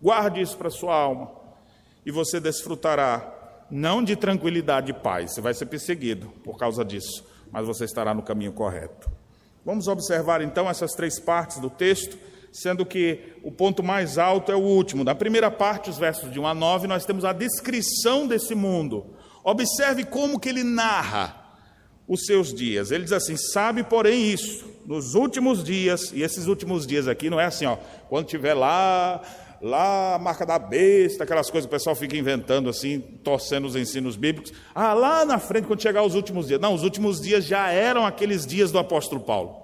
Guarde 0.00 0.40
isso 0.40 0.56
para 0.56 0.70
sua 0.70 0.94
alma 0.94 1.30
e 2.06 2.10
você 2.10 2.40
desfrutará 2.40 3.66
não 3.70 4.02
de 4.02 4.16
tranquilidade 4.16 4.92
e 4.92 4.94
paz, 4.94 5.34
você 5.34 5.42
vai 5.42 5.52
ser 5.52 5.66
perseguido 5.66 6.28
por 6.42 6.56
causa 6.56 6.82
disso, 6.82 7.22
mas 7.50 7.66
você 7.66 7.84
estará 7.84 8.14
no 8.14 8.22
caminho 8.22 8.52
correto. 8.52 9.10
Vamos 9.62 9.88
observar 9.88 10.40
então 10.40 10.70
essas 10.70 10.92
três 10.92 11.20
partes 11.20 11.58
do 11.58 11.68
texto, 11.68 12.16
sendo 12.52 12.84
que 12.84 13.34
o 13.42 13.50
ponto 13.50 13.82
mais 13.82 14.18
alto 14.18 14.52
é 14.52 14.54
o 14.54 14.60
último. 14.60 15.02
Na 15.02 15.14
primeira 15.14 15.50
parte, 15.50 15.88
os 15.88 15.98
versos 15.98 16.30
de 16.30 16.38
1 16.38 16.46
a 16.46 16.54
9, 16.54 16.86
nós 16.86 17.06
temos 17.06 17.24
a 17.24 17.32
descrição 17.32 18.26
desse 18.26 18.54
mundo. 18.54 19.16
Observe 19.42 20.04
como 20.04 20.38
que 20.38 20.50
ele 20.50 20.62
narra 20.62 21.42
os 22.06 22.26
seus 22.26 22.52
dias. 22.52 22.90
Ele 22.90 23.04
diz 23.04 23.12
assim: 23.12 23.36
"Sabe, 23.36 23.82
porém, 23.82 24.30
isso, 24.30 24.70
nos 24.84 25.14
últimos 25.14 25.64
dias, 25.64 26.12
e 26.12 26.22
esses 26.22 26.46
últimos 26.46 26.86
dias 26.86 27.08
aqui 27.08 27.30
não 27.30 27.40
é 27.40 27.46
assim, 27.46 27.64
ó, 27.64 27.76
quando 28.08 28.26
tiver 28.26 28.54
lá 28.54 29.22
lá 29.62 30.16
a 30.16 30.18
marca 30.18 30.44
da 30.44 30.58
besta, 30.58 31.22
aquelas 31.22 31.48
coisas 31.48 31.68
que 31.68 31.74
o 31.74 31.78
pessoal 31.78 31.94
fica 31.94 32.16
inventando 32.16 32.68
assim, 32.68 32.98
torcendo 33.22 33.64
os 33.64 33.76
ensinos 33.76 34.16
bíblicos. 34.16 34.52
Ah, 34.74 34.92
lá 34.92 35.24
na 35.24 35.38
frente, 35.38 35.68
quando 35.68 35.80
chegar 35.80 36.02
os 36.02 36.16
últimos 36.16 36.48
dias. 36.48 36.60
Não, 36.60 36.74
os 36.74 36.82
últimos 36.82 37.20
dias 37.20 37.44
já 37.44 37.70
eram 37.70 38.04
aqueles 38.04 38.44
dias 38.44 38.72
do 38.72 38.78
apóstolo 38.78 39.20
Paulo. 39.20 39.61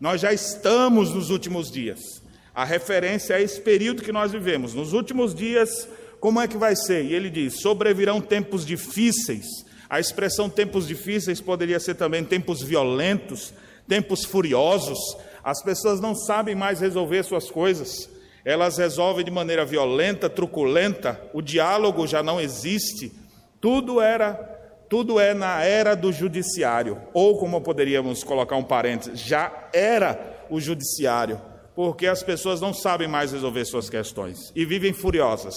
Nós 0.00 0.20
já 0.20 0.32
estamos 0.32 1.12
nos 1.12 1.30
últimos 1.30 1.70
dias. 1.70 2.22
A 2.54 2.64
referência 2.64 3.34
é 3.34 3.42
esse 3.42 3.60
período 3.60 4.02
que 4.02 4.12
nós 4.12 4.32
vivemos. 4.32 4.74
Nos 4.74 4.92
últimos 4.92 5.34
dias, 5.34 5.88
como 6.20 6.40
é 6.40 6.48
que 6.48 6.56
vai 6.56 6.74
ser? 6.76 7.04
E 7.04 7.14
ele 7.14 7.30
diz: 7.30 7.60
sobrevirão 7.60 8.20
tempos 8.20 8.64
difíceis. 8.64 9.46
A 9.88 9.98
expressão 9.98 10.50
tempos 10.50 10.86
difíceis 10.86 11.40
poderia 11.40 11.80
ser 11.80 11.94
também 11.94 12.24
tempos 12.24 12.62
violentos, 12.62 13.52
tempos 13.86 14.24
furiosos. 14.24 14.98
As 15.42 15.62
pessoas 15.62 16.00
não 16.00 16.14
sabem 16.14 16.54
mais 16.54 16.80
resolver 16.80 17.22
suas 17.22 17.50
coisas 17.50 18.08
elas 18.48 18.78
resolvem 18.78 19.22
de 19.22 19.30
maneira 19.30 19.62
violenta, 19.62 20.26
truculenta, 20.26 21.20
o 21.34 21.42
diálogo 21.42 22.06
já 22.06 22.22
não 22.22 22.40
existe. 22.40 23.12
Tudo 23.60 24.00
era, 24.00 24.57
tudo 24.88 25.20
é 25.20 25.34
na 25.34 25.62
era 25.62 25.94
do 25.94 26.12
judiciário, 26.12 27.00
ou 27.12 27.38
como 27.38 27.60
poderíamos 27.60 28.24
colocar 28.24 28.56
um 28.56 28.64
parênteses, 28.64 29.20
já 29.20 29.68
era 29.72 30.46
o 30.48 30.60
judiciário, 30.60 31.40
porque 31.74 32.06
as 32.06 32.22
pessoas 32.22 32.60
não 32.60 32.72
sabem 32.72 33.06
mais 33.06 33.32
resolver 33.32 33.64
suas 33.64 33.90
questões 33.90 34.52
e 34.56 34.64
vivem 34.64 34.92
furiosas, 34.92 35.56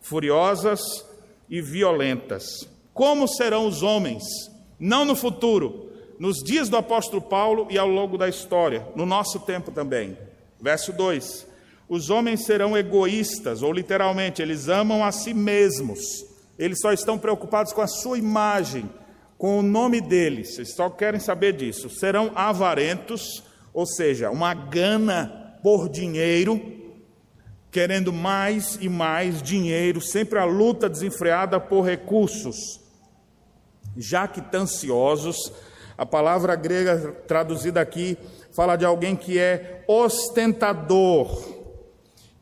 furiosas 0.00 1.04
e 1.48 1.60
violentas. 1.60 2.68
Como 2.94 3.28
serão 3.28 3.66
os 3.66 3.82
homens? 3.82 4.24
Não 4.78 5.04
no 5.04 5.14
futuro, 5.14 5.90
nos 6.18 6.38
dias 6.38 6.68
do 6.68 6.76
apóstolo 6.76 7.22
Paulo 7.22 7.66
e 7.70 7.78
ao 7.78 7.88
longo 7.88 8.16
da 8.16 8.28
história, 8.28 8.86
no 8.96 9.04
nosso 9.04 9.40
tempo 9.40 9.70
também. 9.70 10.16
Verso 10.60 10.92
2: 10.92 11.46
os 11.88 12.08
homens 12.08 12.44
serão 12.44 12.76
egoístas, 12.76 13.62
ou 13.62 13.72
literalmente, 13.72 14.40
eles 14.40 14.68
amam 14.68 15.04
a 15.04 15.12
si 15.12 15.34
mesmos. 15.34 16.00
Eles 16.62 16.78
só 16.80 16.92
estão 16.92 17.18
preocupados 17.18 17.72
com 17.72 17.80
a 17.80 17.88
sua 17.88 18.16
imagem, 18.16 18.88
com 19.36 19.58
o 19.58 19.62
nome 19.62 20.00
deles, 20.00 20.56
eles 20.56 20.72
só 20.76 20.88
querem 20.88 21.18
saber 21.18 21.54
disso. 21.54 21.90
Serão 21.90 22.30
avarentos, 22.36 23.42
ou 23.74 23.84
seja, 23.84 24.30
uma 24.30 24.54
gana 24.54 25.58
por 25.60 25.88
dinheiro, 25.88 26.62
querendo 27.68 28.12
mais 28.12 28.78
e 28.80 28.88
mais 28.88 29.42
dinheiro, 29.42 30.00
sempre 30.00 30.38
a 30.38 30.44
luta 30.44 30.88
desenfreada 30.88 31.58
por 31.58 31.82
recursos. 31.82 32.80
Jactanciosos, 33.96 35.52
a 35.98 36.06
palavra 36.06 36.54
grega 36.54 37.12
traduzida 37.26 37.80
aqui 37.80 38.16
fala 38.52 38.76
de 38.76 38.84
alguém 38.84 39.16
que 39.16 39.36
é 39.36 39.84
ostentador, 39.88 41.51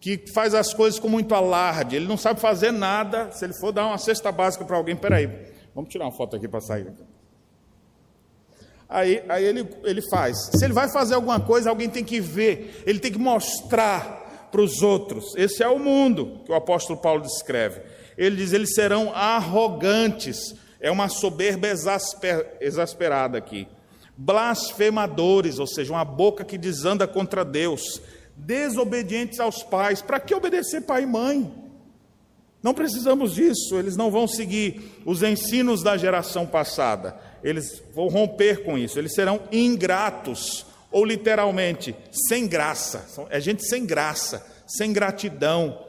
que 0.00 0.24
faz 0.32 0.54
as 0.54 0.72
coisas 0.72 0.98
com 0.98 1.08
muito 1.08 1.34
alarde, 1.34 1.94
ele 1.94 2.08
não 2.08 2.16
sabe 2.16 2.40
fazer 2.40 2.72
nada. 2.72 3.30
Se 3.32 3.44
ele 3.44 3.52
for 3.52 3.70
dar 3.70 3.86
uma 3.86 3.98
cesta 3.98 4.32
básica 4.32 4.64
para 4.64 4.76
alguém, 4.76 4.96
peraí, 4.96 5.30
vamos 5.74 5.90
tirar 5.90 6.06
uma 6.06 6.12
foto 6.12 6.36
aqui 6.36 6.48
para 6.48 6.60
sair. 6.60 6.90
Aí, 8.88 9.22
aí 9.28 9.44
ele, 9.44 9.68
ele 9.84 10.02
faz. 10.10 10.50
Se 10.54 10.64
ele 10.64 10.72
vai 10.72 10.90
fazer 10.90 11.14
alguma 11.14 11.38
coisa, 11.38 11.68
alguém 11.68 11.88
tem 11.88 12.02
que 12.02 12.18
ver, 12.18 12.82
ele 12.86 12.98
tem 12.98 13.12
que 13.12 13.18
mostrar 13.18 14.48
para 14.50 14.62
os 14.62 14.82
outros. 14.82 15.34
Esse 15.36 15.62
é 15.62 15.68
o 15.68 15.78
mundo 15.78 16.40
que 16.44 16.50
o 16.50 16.54
apóstolo 16.54 16.98
Paulo 16.98 17.22
descreve. 17.22 17.82
Ele 18.16 18.36
diz: 18.36 18.52
eles 18.52 18.74
serão 18.74 19.14
arrogantes, 19.14 20.54
é 20.80 20.90
uma 20.90 21.08
soberba 21.08 21.68
exasper, 21.68 22.56
exasperada 22.58 23.36
aqui. 23.36 23.68
Blasfemadores, 24.16 25.58
ou 25.58 25.66
seja, 25.66 25.92
uma 25.92 26.04
boca 26.04 26.44
que 26.44 26.58
desanda 26.58 27.06
contra 27.06 27.44
Deus 27.44 28.02
desobedientes 28.44 29.40
aos 29.40 29.62
pais. 29.62 30.02
Para 30.02 30.20
que 30.20 30.34
obedecer 30.34 30.82
pai 30.82 31.02
e 31.02 31.06
mãe? 31.06 31.60
Não 32.62 32.74
precisamos 32.74 33.34
disso, 33.34 33.78
eles 33.78 33.96
não 33.96 34.10
vão 34.10 34.26
seguir 34.28 35.00
os 35.06 35.22
ensinos 35.22 35.82
da 35.82 35.96
geração 35.96 36.46
passada, 36.46 37.18
eles 37.42 37.82
vão 37.94 38.08
romper 38.08 38.62
com 38.62 38.76
isso, 38.76 38.98
eles 38.98 39.14
serão 39.14 39.40
ingratos, 39.50 40.66
ou 40.92 41.04
literalmente, 41.04 41.96
sem 42.28 42.46
graça. 42.46 43.06
É 43.30 43.40
gente 43.40 43.66
sem 43.66 43.86
graça, 43.86 44.46
sem 44.66 44.92
gratidão. 44.92 45.86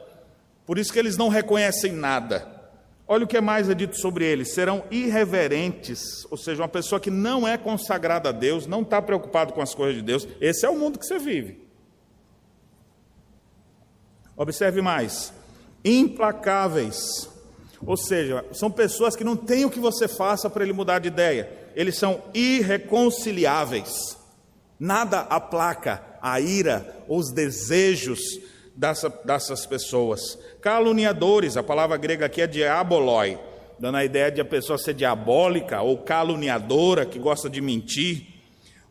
Por 0.64 0.78
isso 0.78 0.92
que 0.92 0.98
eles 0.98 1.18
não 1.18 1.28
reconhecem 1.28 1.92
nada. 1.92 2.48
Olha 3.06 3.24
o 3.24 3.28
que 3.28 3.38
mais 3.40 3.68
é 3.68 3.74
dito 3.74 3.98
sobre 3.98 4.24
eles: 4.24 4.54
serão 4.54 4.84
irreverentes, 4.90 6.26
ou 6.30 6.38
seja, 6.38 6.62
uma 6.62 6.68
pessoa 6.68 7.00
que 7.00 7.10
não 7.10 7.46
é 7.46 7.58
consagrada 7.58 8.30
a 8.30 8.32
Deus, 8.32 8.66
não 8.66 8.80
está 8.80 9.02
preocupado 9.02 9.52
com 9.52 9.60
as 9.60 9.74
coisas 9.74 9.96
de 9.96 10.02
Deus. 10.02 10.26
Esse 10.40 10.64
é 10.64 10.70
o 10.70 10.78
mundo 10.78 10.98
que 10.98 11.04
você 11.04 11.18
vive. 11.18 11.61
Observe 14.36 14.80
mais: 14.80 15.32
implacáveis. 15.84 17.28
Ou 17.84 17.96
seja, 17.96 18.44
são 18.52 18.70
pessoas 18.70 19.16
que 19.16 19.24
não 19.24 19.36
têm 19.36 19.64
o 19.64 19.70
que 19.70 19.80
você 19.80 20.06
faça 20.06 20.48
para 20.48 20.62
ele 20.62 20.72
mudar 20.72 21.00
de 21.00 21.08
ideia. 21.08 21.50
Eles 21.74 21.96
são 21.96 22.22
irreconciliáveis. 22.32 24.16
Nada 24.78 25.20
aplaca 25.20 26.02
a 26.20 26.40
ira, 26.40 27.04
os 27.08 27.32
desejos 27.32 28.20
dessa, 28.74 29.08
dessas 29.24 29.66
pessoas. 29.66 30.38
Caluniadores, 30.60 31.56
a 31.56 31.62
palavra 31.62 31.96
grega 31.96 32.26
aqui 32.26 32.40
é 32.40 32.46
diaboloi, 32.46 33.38
dando 33.78 33.96
a 33.96 34.04
ideia 34.04 34.30
de 34.30 34.40
a 34.40 34.44
pessoa 34.44 34.78
ser 34.78 34.94
diabólica 34.94 35.82
ou 35.82 35.98
caluniadora, 35.98 37.04
que 37.04 37.18
gosta 37.18 37.50
de 37.50 37.60
mentir. 37.60 38.26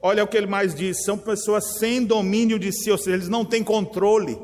Olha 0.01 0.23
o 0.23 0.27
que 0.27 0.35
ele 0.35 0.47
mais 0.47 0.75
diz: 0.75 1.03
são 1.03 1.17
pessoas 1.17 1.77
sem 1.77 2.03
domínio 2.03 2.59
de 2.59 2.71
si, 2.71 2.91
ou 2.91 2.97
seja, 2.97 3.15
eles 3.15 3.29
não 3.29 3.45
têm 3.45 3.63
controle. 3.63 4.37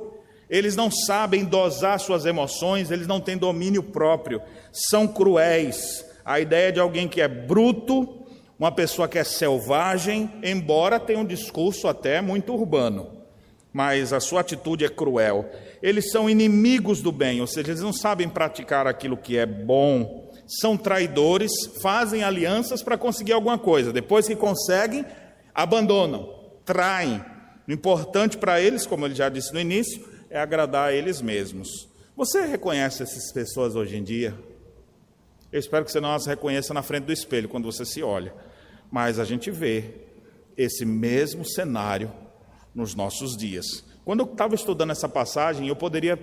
Eles 0.50 0.76
não 0.76 0.90
sabem 0.90 1.44
dosar 1.44 2.00
suas 2.00 2.26
emoções, 2.26 2.90
eles 2.90 3.08
não 3.08 3.20
têm 3.20 3.38
domínio 3.38 3.84
próprio, 3.84 4.42
são 4.72 5.08
cruéis. 5.08 6.06
A 6.24 6.40
ideia 6.40 6.72
de 6.72 6.80
alguém 6.80 7.08
que 7.08 7.22
é 7.22 7.28
bruto, 7.28 8.26
uma 8.58 8.72
pessoa 8.72 9.08
que 9.08 9.20
é 9.20 9.24
selvagem, 9.24 10.30
embora 10.44 11.00
tenha 11.00 11.20
um 11.20 11.26
discurso 11.26 11.88
até 11.88 12.22
muito 12.22 12.54
urbano, 12.54 13.10
mas 13.72 14.12
a 14.14 14.20
sua 14.20 14.42
atitude 14.42 14.86
é 14.86 14.90
cruel. 14.90 15.46
Eles 15.82 16.12
são 16.12 16.30
inimigos 16.30 17.02
do 17.02 17.12
bem, 17.12 17.40
ou 17.40 17.48
seja, 17.48 17.72
eles 17.72 17.82
não 17.82 17.94
sabem 17.94 18.28
praticar 18.28 18.88
aquilo 18.88 19.18
que 19.18 19.38
é 19.38 19.46
bom, 19.46 20.28
são 20.48 20.78
traidores, 20.78 21.52
fazem 21.82 22.24
alianças 22.24 22.82
para 22.82 22.98
conseguir 22.98 23.34
alguma 23.34 23.58
coisa, 23.58 23.92
depois 23.92 24.28
que 24.28 24.36
conseguem, 24.36 25.06
abandonam, 25.54 26.30
traem. 26.64 27.24
O 27.68 27.72
importante 27.72 28.38
para 28.38 28.62
eles, 28.62 28.88
como 28.88 29.06
ele 29.06 29.14
já 29.14 29.28
disse 29.28 29.54
no 29.54 29.60
início, 29.60 30.17
é 30.30 30.40
agradar 30.40 30.90
a 30.90 30.94
eles 30.94 31.22
mesmos. 31.22 31.88
Você 32.16 32.46
reconhece 32.46 33.04
essas 33.04 33.32
pessoas 33.32 33.76
hoje 33.76 33.98
em 33.98 34.04
dia? 34.04 34.34
Eu 35.52 35.60
espero 35.60 35.86
que 35.86 35.92
você 35.92 36.00
não 36.00 36.12
as 36.12 36.26
reconheça 36.26 36.74
na 36.74 36.82
frente 36.82 37.06
do 37.06 37.14
espelho 37.14 37.48
quando 37.48 37.66
você 37.72 37.86
se 37.86 38.04
olha, 38.04 38.34
mas 38.92 39.20
a 39.20 39.24
gente 39.24 39.50
vê 39.50 39.92
esse 40.58 40.84
mesmo 40.86 41.46
cenário 41.46 42.12
nos 42.74 42.96
nossos 42.96 43.38
dias. 43.38 43.86
Quando 44.04 44.22
eu 44.22 44.26
estava 44.26 44.56
estudando 44.56 44.92
essa 44.92 45.08
passagem, 45.08 45.68
eu 45.68 45.76
poderia, 45.76 46.20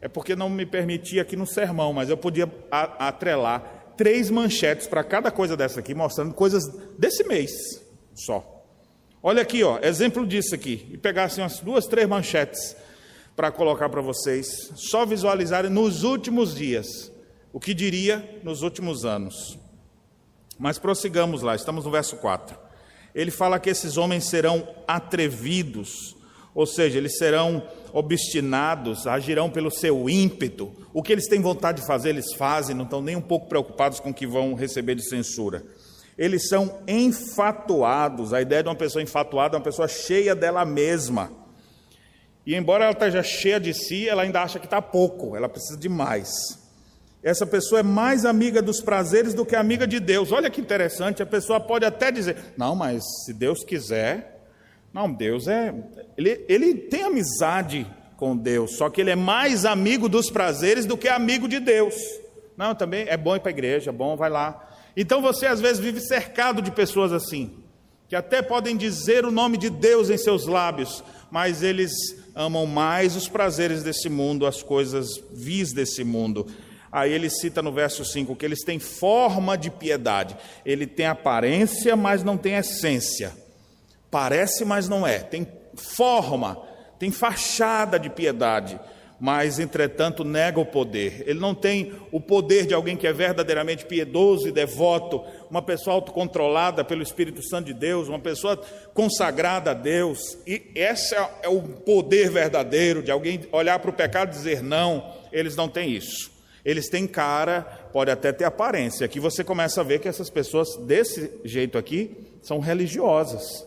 é 0.00 0.08
porque 0.08 0.34
não 0.36 0.50
me 0.50 0.66
permitia 0.66 1.22
aqui 1.22 1.36
no 1.36 1.46
sermão, 1.46 1.92
mas 1.92 2.10
eu 2.10 2.16
podia 2.16 2.50
atrelar 2.70 3.94
três 3.96 4.30
manchetes 4.30 4.86
para 4.86 5.02
cada 5.02 5.30
coisa 5.30 5.56
dessa 5.56 5.80
aqui, 5.80 5.94
mostrando 5.94 6.34
coisas 6.34 6.64
desse 6.98 7.24
mês 7.24 7.52
só. 8.14 8.54
Olha 9.22 9.42
aqui, 9.42 9.62
ó, 9.64 9.78
exemplo 9.82 10.26
disso 10.26 10.54
aqui, 10.54 10.88
e 10.90 10.98
pegassem 10.98 11.42
umas 11.42 11.60
duas, 11.60 11.86
três 11.86 12.08
manchetes 12.08 12.76
para 13.38 13.52
colocar 13.52 13.88
para 13.88 14.00
vocês, 14.00 14.72
só 14.74 15.06
visualizarem 15.06 15.70
nos 15.70 16.02
últimos 16.02 16.56
dias, 16.56 17.12
o 17.52 17.60
que 17.60 17.72
diria 17.72 18.40
nos 18.42 18.62
últimos 18.62 19.04
anos. 19.04 19.56
Mas 20.58 20.76
prossigamos 20.76 21.40
lá, 21.40 21.54
estamos 21.54 21.84
no 21.84 21.90
verso 21.92 22.16
4. 22.16 22.58
Ele 23.14 23.30
fala 23.30 23.60
que 23.60 23.70
esses 23.70 23.96
homens 23.96 24.24
serão 24.24 24.66
atrevidos, 24.88 26.16
ou 26.52 26.66
seja, 26.66 26.98
eles 26.98 27.16
serão 27.16 27.62
obstinados, 27.92 29.06
agirão 29.06 29.48
pelo 29.48 29.70
seu 29.70 30.10
ímpeto. 30.10 30.72
O 30.92 31.00
que 31.00 31.12
eles 31.12 31.28
têm 31.28 31.40
vontade 31.40 31.80
de 31.80 31.86
fazer, 31.86 32.08
eles 32.08 32.34
fazem, 32.34 32.74
não 32.74 32.86
estão 32.86 33.00
nem 33.00 33.14
um 33.14 33.22
pouco 33.22 33.48
preocupados 33.48 34.00
com 34.00 34.10
o 34.10 34.14
que 34.14 34.26
vão 34.26 34.54
receber 34.54 34.96
de 34.96 35.08
censura. 35.08 35.64
Eles 36.18 36.48
são 36.48 36.80
enfatuados. 36.88 38.32
A 38.32 38.42
ideia 38.42 38.64
de 38.64 38.68
uma 38.68 38.74
pessoa 38.74 39.00
enfatuada 39.00 39.54
é 39.54 39.58
uma 39.58 39.64
pessoa 39.64 39.86
cheia 39.86 40.34
dela 40.34 40.64
mesma. 40.64 41.46
E 42.48 42.54
embora 42.54 42.84
ela 42.84 42.94
esteja 42.94 43.22
cheia 43.22 43.60
de 43.60 43.74
si, 43.74 44.08
ela 44.08 44.22
ainda 44.22 44.40
acha 44.40 44.58
que 44.58 44.64
está 44.64 44.80
pouco, 44.80 45.36
ela 45.36 45.50
precisa 45.50 45.78
de 45.78 45.86
mais. 45.86 46.58
Essa 47.22 47.46
pessoa 47.46 47.80
é 47.80 47.82
mais 47.82 48.24
amiga 48.24 48.62
dos 48.62 48.80
prazeres 48.80 49.34
do 49.34 49.44
que 49.44 49.54
amiga 49.54 49.86
de 49.86 50.00
Deus. 50.00 50.32
Olha 50.32 50.48
que 50.48 50.58
interessante, 50.58 51.22
a 51.22 51.26
pessoa 51.26 51.60
pode 51.60 51.84
até 51.84 52.10
dizer: 52.10 52.54
não, 52.56 52.74
mas 52.74 53.04
se 53.22 53.34
Deus 53.34 53.62
quiser. 53.62 54.46
Não, 54.94 55.12
Deus 55.12 55.46
é. 55.46 55.74
Ele, 56.16 56.42
ele 56.48 56.74
tem 56.74 57.02
amizade 57.02 57.86
com 58.16 58.34
Deus, 58.34 58.78
só 58.78 58.88
que 58.88 59.02
ele 59.02 59.10
é 59.10 59.16
mais 59.16 59.66
amigo 59.66 60.08
dos 60.08 60.30
prazeres 60.30 60.86
do 60.86 60.96
que 60.96 61.06
amigo 61.06 61.48
de 61.48 61.60
Deus. 61.60 61.94
Não, 62.56 62.74
também 62.74 63.04
é 63.10 63.16
bom 63.18 63.36
ir 63.36 63.40
para 63.40 63.50
a 63.50 63.52
igreja, 63.52 63.90
é 63.90 63.92
bom, 63.92 64.16
vai 64.16 64.30
lá. 64.30 64.66
Então 64.96 65.20
você 65.20 65.44
às 65.44 65.60
vezes 65.60 65.80
vive 65.80 66.00
cercado 66.00 66.62
de 66.62 66.70
pessoas 66.70 67.12
assim, 67.12 67.62
que 68.08 68.16
até 68.16 68.40
podem 68.40 68.74
dizer 68.74 69.26
o 69.26 69.30
nome 69.30 69.58
de 69.58 69.68
Deus 69.68 70.08
em 70.08 70.16
seus 70.16 70.46
lábios, 70.46 71.04
mas 71.30 71.62
eles 71.62 71.92
amam 72.38 72.64
mais 72.66 73.16
os 73.16 73.28
prazeres 73.28 73.82
desse 73.82 74.08
mundo, 74.08 74.46
as 74.46 74.62
coisas 74.62 75.20
vis 75.32 75.72
desse 75.72 76.04
mundo. 76.04 76.46
Aí 76.90 77.12
ele 77.12 77.28
cita 77.28 77.60
no 77.60 77.72
verso 77.72 78.04
5 78.04 78.36
que 78.36 78.46
eles 78.46 78.62
têm 78.62 78.78
forma 78.78 79.58
de 79.58 79.70
piedade. 79.70 80.36
Ele 80.64 80.86
tem 80.86 81.06
aparência, 81.06 81.96
mas 81.96 82.22
não 82.22 82.38
tem 82.38 82.54
essência. 82.54 83.32
Parece, 84.08 84.64
mas 84.64 84.88
não 84.88 85.04
é. 85.04 85.18
Tem 85.18 85.46
forma, 85.74 86.56
tem 86.96 87.10
fachada 87.10 87.98
de 87.98 88.08
piedade 88.08 88.78
mas 89.20 89.58
entretanto 89.58 90.22
nega 90.22 90.60
o 90.60 90.66
poder. 90.66 91.24
Ele 91.26 91.40
não 91.40 91.54
tem 91.54 91.92
o 92.12 92.20
poder 92.20 92.66
de 92.66 92.74
alguém 92.74 92.96
que 92.96 93.06
é 93.06 93.12
verdadeiramente 93.12 93.84
piedoso 93.84 94.46
e 94.46 94.52
devoto, 94.52 95.24
uma 95.50 95.60
pessoa 95.60 95.94
autocontrolada 95.94 96.84
pelo 96.84 97.02
Espírito 97.02 97.42
Santo 97.42 97.66
de 97.66 97.74
Deus, 97.74 98.08
uma 98.08 98.20
pessoa 98.20 98.56
consagrada 98.94 99.72
a 99.72 99.74
Deus. 99.74 100.38
E 100.46 100.70
esse 100.74 101.14
é 101.42 101.48
o 101.48 101.60
poder 101.62 102.30
verdadeiro 102.30 103.02
de 103.02 103.10
alguém 103.10 103.40
olhar 103.50 103.78
para 103.80 103.90
o 103.90 103.94
pecado 103.94 104.28
e 104.28 104.36
dizer 104.36 104.62
não. 104.62 105.12
Eles 105.32 105.56
não 105.56 105.68
têm 105.68 105.90
isso. 105.90 106.30
Eles 106.64 106.88
têm 106.88 107.06
cara, 107.06 107.62
pode 107.92 108.10
até 108.10 108.30
ter 108.30 108.44
aparência. 108.44 109.04
Aqui 109.04 109.18
você 109.18 109.42
começa 109.42 109.80
a 109.80 109.84
ver 109.84 110.00
que 110.00 110.08
essas 110.08 110.30
pessoas 110.30 110.76
desse 110.76 111.30
jeito 111.44 111.76
aqui 111.76 112.16
são 112.42 112.60
religiosas. 112.60 113.66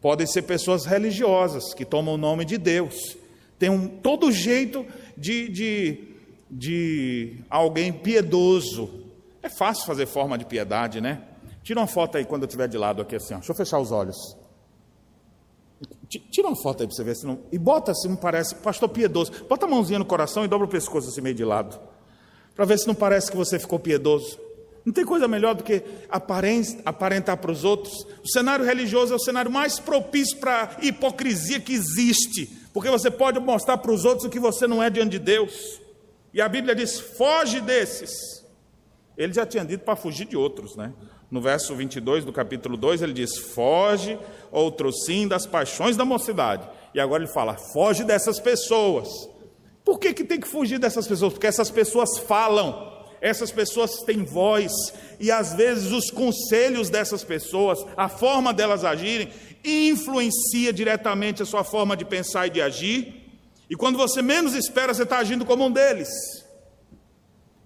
Podem 0.00 0.26
ser 0.26 0.42
pessoas 0.42 0.84
religiosas 0.84 1.74
que 1.74 1.84
tomam 1.84 2.14
o 2.14 2.18
nome 2.18 2.44
de 2.44 2.58
Deus 2.58 3.16
tem 3.62 3.70
um, 3.70 3.86
todo 3.86 4.32
jeito 4.32 4.84
de, 5.16 5.48
de, 5.48 6.08
de 6.50 7.36
alguém 7.48 7.92
piedoso. 7.92 9.04
É 9.40 9.48
fácil 9.48 9.86
fazer 9.86 10.04
forma 10.06 10.36
de 10.36 10.44
piedade, 10.44 11.00
né? 11.00 11.22
Tira 11.62 11.78
uma 11.78 11.86
foto 11.86 12.18
aí 12.18 12.24
quando 12.24 12.42
eu 12.42 12.46
estiver 12.46 12.66
de 12.66 12.76
lado 12.76 13.00
aqui 13.00 13.14
assim, 13.14 13.34
ó. 13.34 13.36
deixa 13.36 13.52
eu 13.52 13.54
fechar 13.54 13.78
os 13.78 13.92
olhos. 13.92 14.36
Tira 16.08 16.48
uma 16.48 16.56
foto 16.56 16.82
aí 16.82 16.88
para 16.88 16.96
você 16.96 17.04
ver 17.04 17.14
se 17.14 17.24
não. 17.24 17.38
E 17.52 17.58
bota 17.58 17.92
assim, 17.92 18.08
não 18.08 18.16
parece, 18.16 18.56
pastor 18.56 18.88
piedoso. 18.88 19.30
Bota 19.48 19.64
a 19.64 19.68
mãozinha 19.68 20.00
no 20.00 20.04
coração 20.04 20.44
e 20.44 20.48
dobra 20.48 20.66
o 20.66 20.70
pescoço 20.70 21.08
assim 21.08 21.20
meio 21.20 21.36
de 21.36 21.44
lado. 21.44 21.78
Para 22.56 22.64
ver 22.64 22.80
se 22.80 22.88
não 22.88 22.96
parece 22.96 23.30
que 23.30 23.36
você 23.36 23.60
ficou 23.60 23.78
piedoso. 23.78 24.40
Não 24.84 24.92
tem 24.92 25.04
coisa 25.04 25.28
melhor 25.28 25.54
do 25.54 25.62
que 25.62 25.84
aparentar 26.08 27.36
para 27.36 27.52
os 27.52 27.62
outros. 27.62 28.04
O 28.24 28.28
cenário 28.28 28.64
religioso 28.64 29.12
é 29.12 29.16
o 29.16 29.20
cenário 29.20 29.52
mais 29.52 29.78
propício 29.78 30.38
para 30.38 30.64
a 30.64 30.84
hipocrisia 30.84 31.60
que 31.60 31.72
existe 31.72 32.60
porque 32.72 32.90
você 32.90 33.10
pode 33.10 33.38
mostrar 33.38 33.78
para 33.78 33.92
os 33.92 34.04
outros 34.04 34.26
o 34.26 34.30
que 34.30 34.38
você 34.38 34.66
não 34.66 34.82
é 34.82 34.88
diante 34.88 35.10
de 35.10 35.18
Deus. 35.18 35.80
E 36.32 36.40
a 36.40 36.48
Bíblia 36.48 36.74
diz: 36.74 36.98
foge 36.98 37.60
desses. 37.60 38.42
Ele 39.16 39.32
já 39.32 39.44
tinha 39.44 39.64
dito 39.64 39.84
para 39.84 39.94
fugir 39.94 40.26
de 40.26 40.36
outros, 40.36 40.74
né? 40.76 40.92
No 41.30 41.40
verso 41.40 41.74
22 41.74 42.24
do 42.24 42.32
capítulo 42.32 42.76
2, 42.76 43.02
ele 43.02 43.12
diz: 43.12 43.36
foge, 43.36 44.18
outro 44.50 44.92
sim, 44.92 45.28
das 45.28 45.46
paixões 45.46 45.96
da 45.96 46.04
mocidade. 46.04 46.68
E 46.94 47.00
agora 47.00 47.22
ele 47.22 47.32
fala: 47.32 47.56
foge 47.72 48.04
dessas 48.04 48.40
pessoas. 48.40 49.28
Por 49.84 49.98
que, 49.98 50.14
que 50.14 50.24
tem 50.24 50.40
que 50.40 50.48
fugir 50.48 50.78
dessas 50.78 51.06
pessoas? 51.06 51.32
Porque 51.32 51.46
essas 51.46 51.70
pessoas 51.70 52.18
falam, 52.18 52.92
essas 53.20 53.50
pessoas 53.50 54.02
têm 54.02 54.24
voz, 54.24 54.72
e 55.18 55.30
às 55.30 55.54
vezes 55.54 55.90
os 55.90 56.10
conselhos 56.10 56.88
dessas 56.88 57.24
pessoas, 57.24 57.84
a 57.96 58.08
forma 58.08 58.54
delas 58.54 58.84
agirem, 58.84 59.28
influencia 59.64 60.72
diretamente 60.72 61.42
a 61.42 61.46
sua 61.46 61.62
forma 61.62 61.96
de 61.96 62.04
pensar 62.04 62.46
e 62.46 62.50
de 62.50 62.60
agir, 62.60 63.22
e 63.70 63.76
quando 63.76 63.96
você 63.96 64.20
menos 64.20 64.54
espera, 64.54 64.92
você 64.92 65.04
está 65.04 65.18
agindo 65.18 65.44
como 65.44 65.64
um 65.64 65.70
deles. 65.70 66.10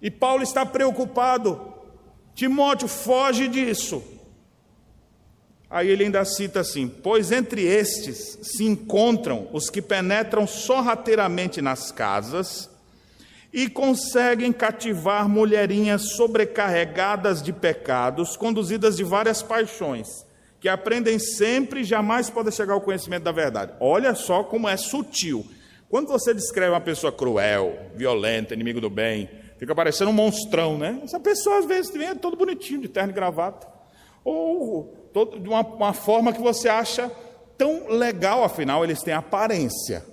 E 0.01 0.09
Paulo 0.09 0.43
está 0.43 0.65
preocupado. 0.65 1.73
Timóteo, 2.33 2.87
foge 2.87 3.47
disso. 3.47 4.03
Aí 5.69 5.89
ele 5.89 6.05
ainda 6.05 6.23
cita 6.23 6.61
assim: 6.61 6.87
Pois 6.87 7.31
entre 7.31 7.61
estes 7.63 8.39
se 8.41 8.63
encontram 8.63 9.49
os 9.51 9.69
que 9.69 9.81
penetram 9.81 10.47
sorrateiramente 10.47 11.61
nas 11.61 11.91
casas 11.91 12.69
e 13.51 13.67
conseguem 13.67 14.53
cativar 14.53 15.27
mulherinhas 15.27 16.11
sobrecarregadas 16.15 17.41
de 17.41 17.51
pecados, 17.51 18.37
conduzidas 18.37 18.95
de 18.95 19.03
várias 19.03 19.41
paixões 19.41 20.26
que 20.59 20.67
aprendem 20.67 21.19
sempre 21.19 21.81
e 21.81 21.83
jamais 21.83 22.29
podem 22.29 22.51
chegar 22.51 22.73
ao 22.73 22.81
conhecimento 22.81 23.23
da 23.23 23.31
verdade. 23.31 23.73
Olha 23.79 24.15
só 24.15 24.43
como 24.43 24.67
é 24.67 24.75
sutil. 24.75 25.45
Quando 25.89 26.07
você 26.07 26.33
descreve 26.33 26.71
uma 26.71 26.81
pessoa 26.81 27.11
cruel, 27.11 27.91
violenta, 27.95 28.53
inimigo 28.53 28.81
do 28.81 28.89
bem, 28.89 29.29
fica 29.57 29.73
parecendo 29.73 30.11
um 30.11 30.13
monstrão, 30.13 30.77
né? 30.77 30.99
Essa 31.03 31.19
pessoa 31.19 31.59
às 31.59 31.65
vezes 31.65 31.91
vem 31.93 32.13
todo 32.15 32.35
bonitinho, 32.35 32.81
de 32.81 32.89
terno 32.89 33.11
e 33.11 33.13
gravata. 33.13 33.67
Ou 34.23 35.09
todo, 35.13 35.39
de 35.39 35.47
uma, 35.47 35.61
uma 35.61 35.93
forma 35.93 36.33
que 36.33 36.41
você 36.41 36.67
acha 36.67 37.09
tão 37.57 37.87
legal, 37.87 38.43
afinal, 38.43 38.83
eles 38.83 39.01
têm 39.01 39.13
aparência. 39.13 40.05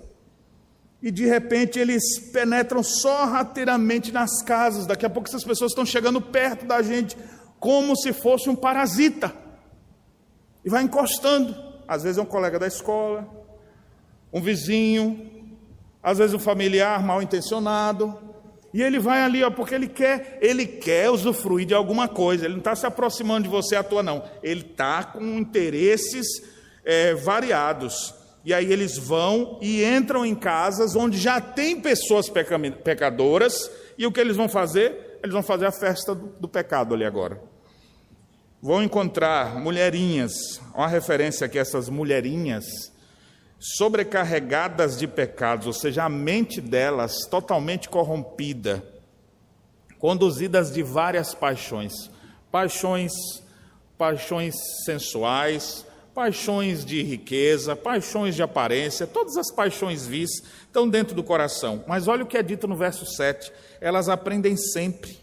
E 1.01 1.11
de 1.11 1.25
repente 1.25 1.77
eles 1.77 2.31
penetram 2.31 2.81
sorrateiramente 2.81 4.11
nas 4.11 4.41
casas. 4.41 4.87
Daqui 4.87 5.05
a 5.05 5.09
pouco 5.09 5.27
essas 5.27 5.43
pessoas 5.43 5.71
estão 5.71 5.85
chegando 5.85 6.21
perto 6.21 6.65
da 6.65 6.81
gente 6.81 7.17
como 7.59 7.95
se 7.95 8.13
fosse 8.13 8.49
um 8.49 8.55
parasita. 8.55 9.44
E 10.65 10.69
vai 10.69 10.81
encostando. 10.81 11.55
Às 11.87 12.01
vezes 12.01 12.17
é 12.17 12.21
um 12.21 12.25
colega 12.25 12.57
da 12.57 12.65
escola, 12.65 13.29
um 14.33 14.41
vizinho, 14.41 15.29
às 16.01 16.17
vezes 16.17 16.33
um 16.33 16.39
familiar 16.39 17.03
mal 17.03 17.21
intencionado. 17.21 18.17
E 18.73 18.81
ele 18.81 18.99
vai 18.99 19.21
ali, 19.21 19.43
ó, 19.43 19.51
porque 19.51 19.75
ele 19.75 19.87
quer, 19.87 20.39
ele 20.41 20.65
quer 20.65 21.09
usufruir 21.11 21.67
de 21.67 21.75
alguma 21.75 22.07
coisa. 22.07 22.45
Ele 22.45 22.55
não 22.55 22.59
está 22.59 22.75
se 22.75 22.85
aproximando 22.85 23.43
de 23.43 23.49
você 23.49 23.75
à 23.75 23.83
toa, 23.83 24.01
não. 24.01 24.23
Ele 24.41 24.61
está 24.61 25.03
com 25.03 25.23
interesses 25.23 26.27
é, 26.83 27.13
variados. 27.13 28.13
E 28.43 28.53
aí 28.53 28.71
eles 28.71 28.97
vão 28.97 29.59
e 29.61 29.83
entram 29.85 30.25
em 30.25 30.35
casas 30.35 30.95
onde 30.95 31.17
já 31.17 31.39
tem 31.39 31.79
pessoas 31.79 32.29
pecadoras. 32.83 33.71
E 33.97 34.05
o 34.05 34.11
que 34.11 34.19
eles 34.19 34.35
vão 34.35 34.49
fazer? 34.49 35.19
Eles 35.23 35.33
vão 35.33 35.43
fazer 35.43 35.67
a 35.67 35.71
festa 35.71 36.13
do, 36.13 36.27
do 36.39 36.47
pecado 36.47 36.93
ali 36.93 37.05
agora 37.05 37.54
vão 38.65 38.81
encontrar 38.81 39.59
mulherinhas, 39.59 40.59
uma 40.73 40.87
referência 40.87 41.45
aqui 41.45 41.59
a 41.59 41.61
essas 41.61 41.87
mulherinhas, 41.87 42.65
sobrecarregadas 43.59 44.97
de 44.97 45.07
pecados, 45.07 45.67
ou 45.67 45.73
seja, 45.73 46.05
a 46.05 46.09
mente 46.09 46.59
delas 46.59 47.27
totalmente 47.29 47.87
corrompida, 47.87 48.83
conduzidas 49.99 50.73
de 50.73 50.81
várias 50.81 51.35
paixões, 51.35 52.09
paixões, 52.51 53.11
paixões 53.99 54.55
sensuais, 54.83 55.85
paixões 56.15 56.83
de 56.83 57.03
riqueza, 57.03 57.75
paixões 57.75 58.33
de 58.33 58.41
aparência, 58.41 59.05
todas 59.05 59.37
as 59.37 59.51
paixões 59.51 60.07
vis 60.07 60.41
estão 60.65 60.89
dentro 60.89 61.15
do 61.15 61.23
coração. 61.23 61.83
Mas 61.87 62.07
olha 62.07 62.23
o 62.23 62.27
que 62.27 62.35
é 62.35 62.41
dito 62.41 62.67
no 62.67 62.75
verso 62.75 63.05
7, 63.05 63.51
elas 63.79 64.09
aprendem 64.09 64.57
sempre. 64.57 65.19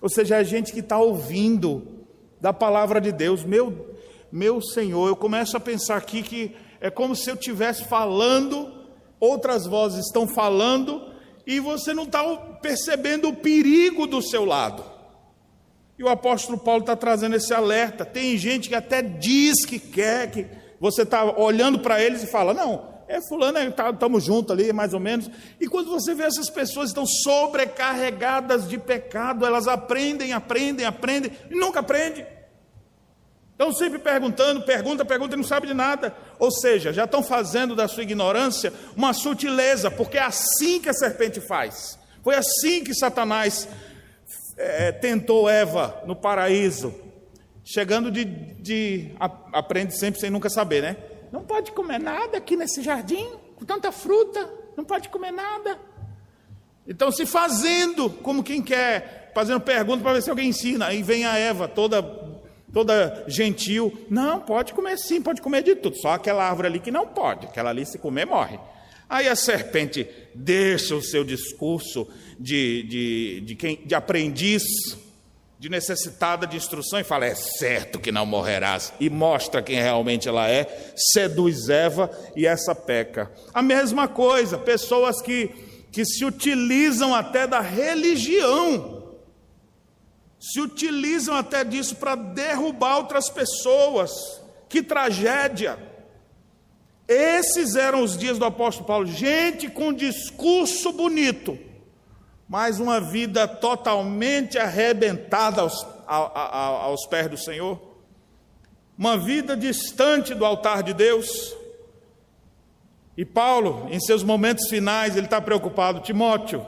Ou 0.00 0.08
seja, 0.08 0.38
a 0.38 0.42
gente 0.42 0.72
que 0.72 0.80
está 0.80 0.98
ouvindo 0.98 1.95
da 2.40 2.52
palavra 2.52 3.00
de 3.00 3.12
Deus. 3.12 3.44
Meu, 3.44 3.96
meu 4.30 4.60
Senhor, 4.60 5.08
eu 5.08 5.16
começo 5.16 5.56
a 5.56 5.60
pensar 5.60 5.96
aqui 5.96 6.22
que 6.22 6.56
é 6.80 6.90
como 6.90 7.16
se 7.16 7.30
eu 7.30 7.34
estivesse 7.34 7.84
falando, 7.84 8.72
outras 9.18 9.66
vozes 9.66 10.06
estão 10.06 10.26
falando, 10.26 11.02
e 11.46 11.60
você 11.60 11.94
não 11.94 12.04
está 12.04 12.22
percebendo 12.60 13.28
o 13.28 13.36
perigo 13.36 14.06
do 14.06 14.20
seu 14.20 14.44
lado. 14.44 14.84
E 15.98 16.04
o 16.04 16.08
apóstolo 16.08 16.58
Paulo 16.58 16.80
está 16.80 16.94
trazendo 16.94 17.36
esse 17.36 17.54
alerta. 17.54 18.04
Tem 18.04 18.36
gente 18.36 18.68
que 18.68 18.74
até 18.74 19.00
diz 19.00 19.64
que 19.64 19.78
quer, 19.78 20.30
que 20.30 20.46
você 20.78 21.02
está 21.02 21.24
olhando 21.24 21.78
para 21.78 22.02
eles 22.02 22.22
e 22.22 22.26
fala: 22.26 22.52
Não, 22.52 22.95
é 23.08 23.20
fulano, 23.20 23.58
estamos 23.58 24.24
tá, 24.24 24.26
juntos 24.26 24.50
ali, 24.50 24.72
mais 24.72 24.92
ou 24.92 25.00
menos. 25.00 25.30
E 25.60 25.66
quando 25.66 25.90
você 25.90 26.14
vê 26.14 26.24
essas 26.24 26.50
pessoas 26.50 26.90
estão 26.90 27.06
sobrecarregadas 27.06 28.68
de 28.68 28.78
pecado, 28.78 29.46
elas 29.46 29.68
aprendem, 29.68 30.32
aprendem, 30.32 30.84
aprendem 30.84 31.32
e 31.50 31.54
nunca 31.54 31.80
aprendem. 31.80 32.26
Estão 33.52 33.72
sempre 33.72 33.98
perguntando, 33.98 34.62
pergunta, 34.62 35.04
pergunta 35.04 35.34
e 35.34 35.36
não 35.36 35.44
sabe 35.44 35.66
de 35.66 35.74
nada. 35.74 36.14
Ou 36.38 36.50
seja, 36.50 36.92
já 36.92 37.04
estão 37.04 37.22
fazendo 37.22 37.74
da 37.74 37.88
sua 37.88 38.02
ignorância 38.02 38.72
uma 38.94 39.12
sutileza, 39.12 39.90
porque 39.90 40.18
é 40.18 40.22
assim 40.22 40.80
que 40.80 40.88
a 40.88 40.94
serpente 40.94 41.40
faz. 41.40 41.98
Foi 42.22 42.34
assim 42.34 42.84
que 42.84 42.94
Satanás 42.94 43.68
é, 44.56 44.92
tentou 44.92 45.48
Eva 45.48 46.02
no 46.06 46.14
paraíso 46.14 47.06
chegando 47.66 48.12
de, 48.12 48.24
de 48.24 49.10
aprende 49.52 49.98
sempre 49.98 50.20
sem 50.20 50.30
nunca 50.30 50.48
saber, 50.48 50.80
né? 50.80 50.96
Não 51.32 51.42
pode 51.42 51.72
comer 51.72 51.98
nada 51.98 52.38
aqui 52.38 52.56
nesse 52.56 52.82
jardim, 52.82 53.26
com 53.56 53.64
tanta 53.64 53.90
fruta, 53.90 54.48
não 54.76 54.84
pode 54.84 55.08
comer 55.08 55.32
nada. 55.32 55.78
Então, 56.86 57.10
se 57.10 57.26
fazendo 57.26 58.08
como 58.08 58.44
quem 58.44 58.62
quer, 58.62 59.32
fazendo 59.34 59.60
pergunta 59.60 60.02
para 60.02 60.14
ver 60.14 60.22
se 60.22 60.30
alguém 60.30 60.50
ensina. 60.50 60.86
Aí 60.86 61.02
vem 61.02 61.26
a 61.26 61.36
Eva, 61.36 61.66
toda, 61.66 62.02
toda 62.72 63.24
gentil. 63.26 63.92
Não, 64.08 64.40
pode 64.40 64.72
comer 64.72 64.96
sim, 64.96 65.20
pode 65.20 65.42
comer 65.42 65.62
de 65.62 65.74
tudo. 65.74 65.96
Só 65.96 66.12
aquela 66.12 66.48
árvore 66.48 66.68
ali 66.68 66.80
que 66.80 66.90
não 66.90 67.06
pode. 67.06 67.46
Aquela 67.46 67.70
ali, 67.70 67.84
se 67.84 67.98
comer, 67.98 68.24
morre. 68.24 68.58
Aí 69.08 69.28
a 69.28 69.36
serpente 69.36 70.08
deixa 70.34 70.94
o 70.94 71.02
seu 71.02 71.24
discurso 71.24 72.08
de, 72.38 72.82
de, 72.84 73.40
de, 73.42 73.54
quem, 73.54 73.76
de 73.84 73.94
aprendiz, 73.94 74.62
de 75.58 75.68
necessitada 75.68 76.46
de 76.46 76.56
instrução, 76.56 77.00
e 77.00 77.04
fala: 77.04 77.26
É 77.26 77.34
certo 77.34 77.98
que 77.98 78.12
não 78.12 78.26
morrerás. 78.26 78.92
E 79.00 79.08
mostra 79.08 79.62
quem 79.62 79.76
realmente 79.76 80.28
ela 80.28 80.48
é, 80.48 80.92
seduz 80.96 81.68
Eva 81.68 82.10
e 82.34 82.46
essa 82.46 82.74
peca. 82.74 83.30
A 83.54 83.62
mesma 83.62 84.06
coisa, 84.08 84.58
pessoas 84.58 85.20
que 85.20 85.66
que 85.96 86.04
se 86.04 86.26
utilizam 86.26 87.14
até 87.14 87.46
da 87.46 87.60
religião, 87.60 89.14
se 90.38 90.60
utilizam 90.60 91.34
até 91.34 91.64
disso 91.64 91.96
para 91.96 92.14
derrubar 92.14 92.98
outras 92.98 93.30
pessoas. 93.30 94.12
Que 94.68 94.82
tragédia! 94.82 95.78
Esses 97.08 97.76
eram 97.76 98.02
os 98.02 98.14
dias 98.14 98.36
do 98.36 98.44
apóstolo 98.44 98.86
Paulo, 98.86 99.06
gente 99.06 99.70
com 99.70 99.90
discurso 99.90 100.92
bonito, 100.92 101.58
mas 102.48 102.78
uma 102.78 103.00
vida 103.00 103.48
totalmente 103.48 104.58
arrebentada 104.58 105.62
aos, 105.62 105.86
aos 106.06 107.06
pés 107.06 107.28
do 107.28 107.36
Senhor, 107.36 107.80
uma 108.96 109.16
vida 109.16 109.56
distante 109.56 110.34
do 110.34 110.44
altar 110.44 110.82
de 110.82 110.94
Deus, 110.94 111.54
e 113.16 113.24
Paulo, 113.24 113.88
em 113.90 113.98
seus 113.98 114.22
momentos 114.22 114.68
finais, 114.68 115.16
ele 115.16 115.26
está 115.26 115.40
preocupado. 115.40 116.00
Timóteo, 116.00 116.66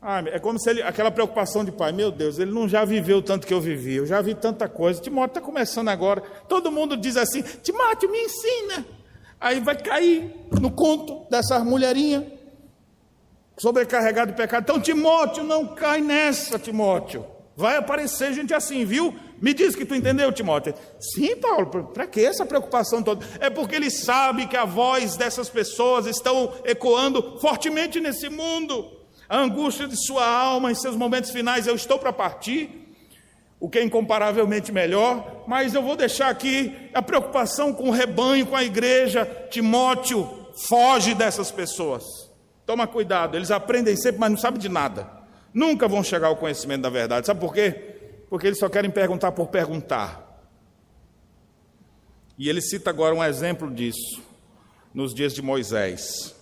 ah, 0.00 0.22
é 0.26 0.38
como 0.38 0.58
se 0.58 0.68
ele, 0.68 0.82
aquela 0.82 1.10
preocupação 1.10 1.64
de 1.64 1.72
pai, 1.72 1.92
meu 1.92 2.10
Deus, 2.10 2.38
ele 2.38 2.50
não 2.50 2.68
já 2.68 2.84
viveu 2.84 3.22
tanto 3.22 3.46
que 3.46 3.54
eu 3.54 3.60
vivi, 3.60 3.94
eu 3.94 4.06
já 4.06 4.20
vi 4.20 4.34
tanta 4.34 4.68
coisa. 4.68 5.00
Timóteo 5.00 5.38
está 5.38 5.40
começando 5.40 5.88
agora. 5.88 6.20
Todo 6.48 6.70
mundo 6.70 6.96
diz 6.96 7.16
assim: 7.16 7.42
Timóteo, 7.62 8.10
me 8.10 8.18
ensina. 8.18 8.84
Aí 9.40 9.60
vai 9.60 9.76
cair 9.76 10.34
no 10.60 10.70
conto 10.70 11.26
dessa 11.30 11.58
mulherinha, 11.64 12.26
sobrecarregado 13.62 14.32
de 14.32 14.36
pecado. 14.36 14.64
Então, 14.64 14.80
Timóteo, 14.80 15.44
não 15.44 15.68
cai 15.68 16.00
nessa, 16.00 16.58
Timóteo. 16.58 17.24
Vai 17.56 17.76
aparecer 17.76 18.32
gente 18.32 18.52
assim, 18.52 18.84
viu? 18.84 19.14
Me 19.40 19.54
diz 19.54 19.76
que 19.76 19.84
tu 19.84 19.94
entendeu, 19.94 20.32
Timóteo. 20.32 20.74
Sim, 20.98 21.36
Paulo, 21.36 21.66
para 21.94 22.06
que 22.08 22.24
essa 22.24 22.44
preocupação 22.44 23.04
toda? 23.04 23.24
É 23.38 23.48
porque 23.48 23.76
ele 23.76 23.88
sabe 23.88 24.48
que 24.48 24.56
a 24.56 24.64
voz 24.64 25.16
dessas 25.16 25.48
pessoas 25.48 26.06
estão 26.06 26.52
ecoando 26.64 27.38
fortemente 27.40 28.00
nesse 28.00 28.28
mundo. 28.28 28.90
A 29.28 29.38
angústia 29.38 29.86
de 29.86 29.96
sua 29.96 30.26
alma 30.26 30.72
em 30.72 30.74
seus 30.74 30.96
momentos 30.96 31.30
finais, 31.30 31.66
eu 31.66 31.76
estou 31.76 32.00
para 32.00 32.12
partir, 32.12 32.68
o 33.60 33.68
que 33.68 33.78
é 33.78 33.84
incomparavelmente 33.84 34.72
melhor, 34.72 35.44
mas 35.46 35.72
eu 35.72 35.82
vou 35.82 35.94
deixar 35.94 36.30
aqui 36.30 36.90
a 36.92 37.00
preocupação 37.00 37.72
com 37.72 37.90
o 37.90 37.92
rebanho, 37.92 38.46
com 38.46 38.56
a 38.56 38.64
igreja. 38.64 39.24
Timóteo, 39.50 40.28
foge 40.68 41.14
dessas 41.14 41.52
pessoas. 41.52 42.31
Toma 42.66 42.86
cuidado, 42.86 43.36
eles 43.36 43.50
aprendem 43.50 43.96
sempre, 43.96 44.20
mas 44.20 44.30
não 44.30 44.38
sabem 44.38 44.60
de 44.60 44.68
nada. 44.68 45.08
Nunca 45.52 45.88
vão 45.88 46.02
chegar 46.02 46.28
ao 46.28 46.36
conhecimento 46.36 46.82
da 46.82 46.90
verdade. 46.90 47.26
Sabe 47.26 47.40
por 47.40 47.52
quê? 47.52 47.92
porque 48.32 48.46
eles 48.46 48.58
só 48.58 48.66
querem 48.66 48.90
perguntar 48.90 49.30
por 49.32 49.48
perguntar. 49.48 50.42
E 52.38 52.48
ele 52.48 52.62
cita 52.62 52.88
agora 52.88 53.14
um 53.14 53.22
exemplo 53.22 53.70
disso, 53.70 54.22
nos 54.94 55.12
dias 55.12 55.34
de 55.34 55.42
Moisés. 55.42 56.34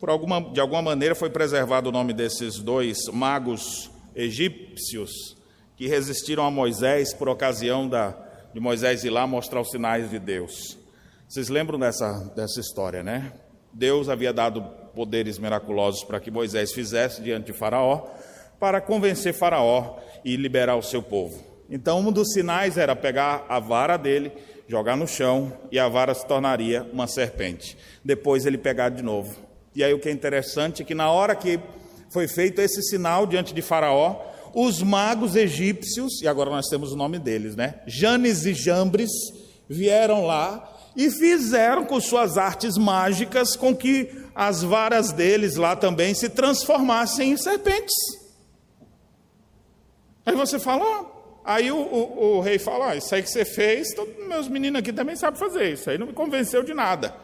Alguma, 0.00 0.40
de 0.40 0.60
alguma 0.60 0.80
maneira 0.80 1.16
foi 1.16 1.28
preservado 1.28 1.88
o 1.88 1.92
nome 1.92 2.12
desses 2.12 2.60
dois 2.60 2.96
magos 3.12 3.90
egípcios 4.14 5.36
que 5.76 5.88
resistiram 5.88 6.46
a 6.46 6.50
Moisés 6.50 7.12
por 7.12 7.28
ocasião 7.28 7.88
da, 7.88 8.16
de 8.54 8.60
Moisés 8.60 9.02
ir 9.02 9.10
lá 9.10 9.26
mostrar 9.26 9.60
os 9.62 9.70
sinais 9.70 10.10
de 10.10 10.18
Deus. 10.20 10.78
Vocês 11.26 11.48
lembram 11.48 11.76
dessa, 11.76 12.32
dessa 12.36 12.60
história, 12.60 13.02
né? 13.02 13.32
Deus 13.72 14.08
havia 14.08 14.32
dado 14.32 14.64
poderes 14.94 15.38
miraculosos 15.38 16.04
para 16.04 16.20
que 16.20 16.30
Moisés 16.30 16.72
fizesse 16.72 17.22
diante 17.22 17.46
de 17.46 17.52
Faraó, 17.52 18.06
para 18.58 18.80
convencer 18.80 19.32
Faraó 19.32 19.98
e 20.24 20.36
liberar 20.36 20.76
o 20.76 20.82
seu 20.82 21.02
povo. 21.02 21.42
Então, 21.70 22.00
um 22.00 22.12
dos 22.12 22.32
sinais 22.32 22.76
era 22.76 22.96
pegar 22.96 23.46
a 23.48 23.60
vara 23.60 23.96
dele, 23.96 24.32
jogar 24.68 24.96
no 24.96 25.06
chão 25.06 25.52
e 25.70 25.78
a 25.78 25.88
vara 25.88 26.14
se 26.14 26.26
tornaria 26.26 26.86
uma 26.92 27.06
serpente. 27.06 27.76
Depois 28.04 28.44
ele 28.44 28.58
pegar 28.58 28.88
de 28.88 29.02
novo. 29.02 29.34
E 29.74 29.84
aí 29.84 29.94
o 29.94 30.00
que 30.00 30.08
é 30.08 30.12
interessante 30.12 30.82
é 30.82 30.84
que 30.84 30.94
na 30.94 31.10
hora 31.10 31.34
que 31.34 31.60
foi 32.10 32.26
feito 32.26 32.60
esse 32.60 32.82
sinal 32.82 33.24
diante 33.24 33.54
de 33.54 33.62
Faraó, 33.62 34.20
os 34.52 34.82
magos 34.82 35.36
egípcios, 35.36 36.20
e 36.22 36.28
agora 36.28 36.50
nós 36.50 36.66
temos 36.66 36.92
o 36.92 36.96
nome 36.96 37.18
deles, 37.18 37.54
né? 37.54 37.76
Janes 37.86 38.44
e 38.44 38.52
Jambres 38.52 39.10
vieram 39.68 40.26
lá 40.26 40.68
e 40.96 41.08
fizeram 41.08 41.84
com 41.84 42.00
suas 42.00 42.36
artes 42.36 42.76
mágicas 42.76 43.54
com 43.54 43.74
que 43.74 44.10
as 44.40 44.62
varas 44.62 45.12
deles 45.12 45.56
lá 45.56 45.76
também 45.76 46.14
se 46.14 46.30
transformassem 46.30 47.32
em 47.32 47.36
serpentes. 47.36 47.94
Aí 50.24 50.34
você 50.34 50.58
fala, 50.58 50.82
ah, 50.82 51.04
aí 51.44 51.70
o, 51.70 51.76
o, 51.76 52.36
o, 52.38 52.40
rei 52.40 52.58
fala, 52.58 52.92
ah, 52.92 52.96
isso 52.96 53.14
aí 53.14 53.22
que 53.22 53.28
você 53.28 53.44
fez, 53.44 53.92
todos 53.92 54.16
meus 54.26 54.48
meninos 54.48 54.80
aqui 54.80 54.94
também 54.94 55.14
sabem 55.14 55.38
fazer, 55.38 55.74
isso 55.74 55.90
aí 55.90 55.98
não 55.98 56.06
me 56.06 56.14
convenceu 56.14 56.62
de 56.62 56.72
nada. 56.72 57.14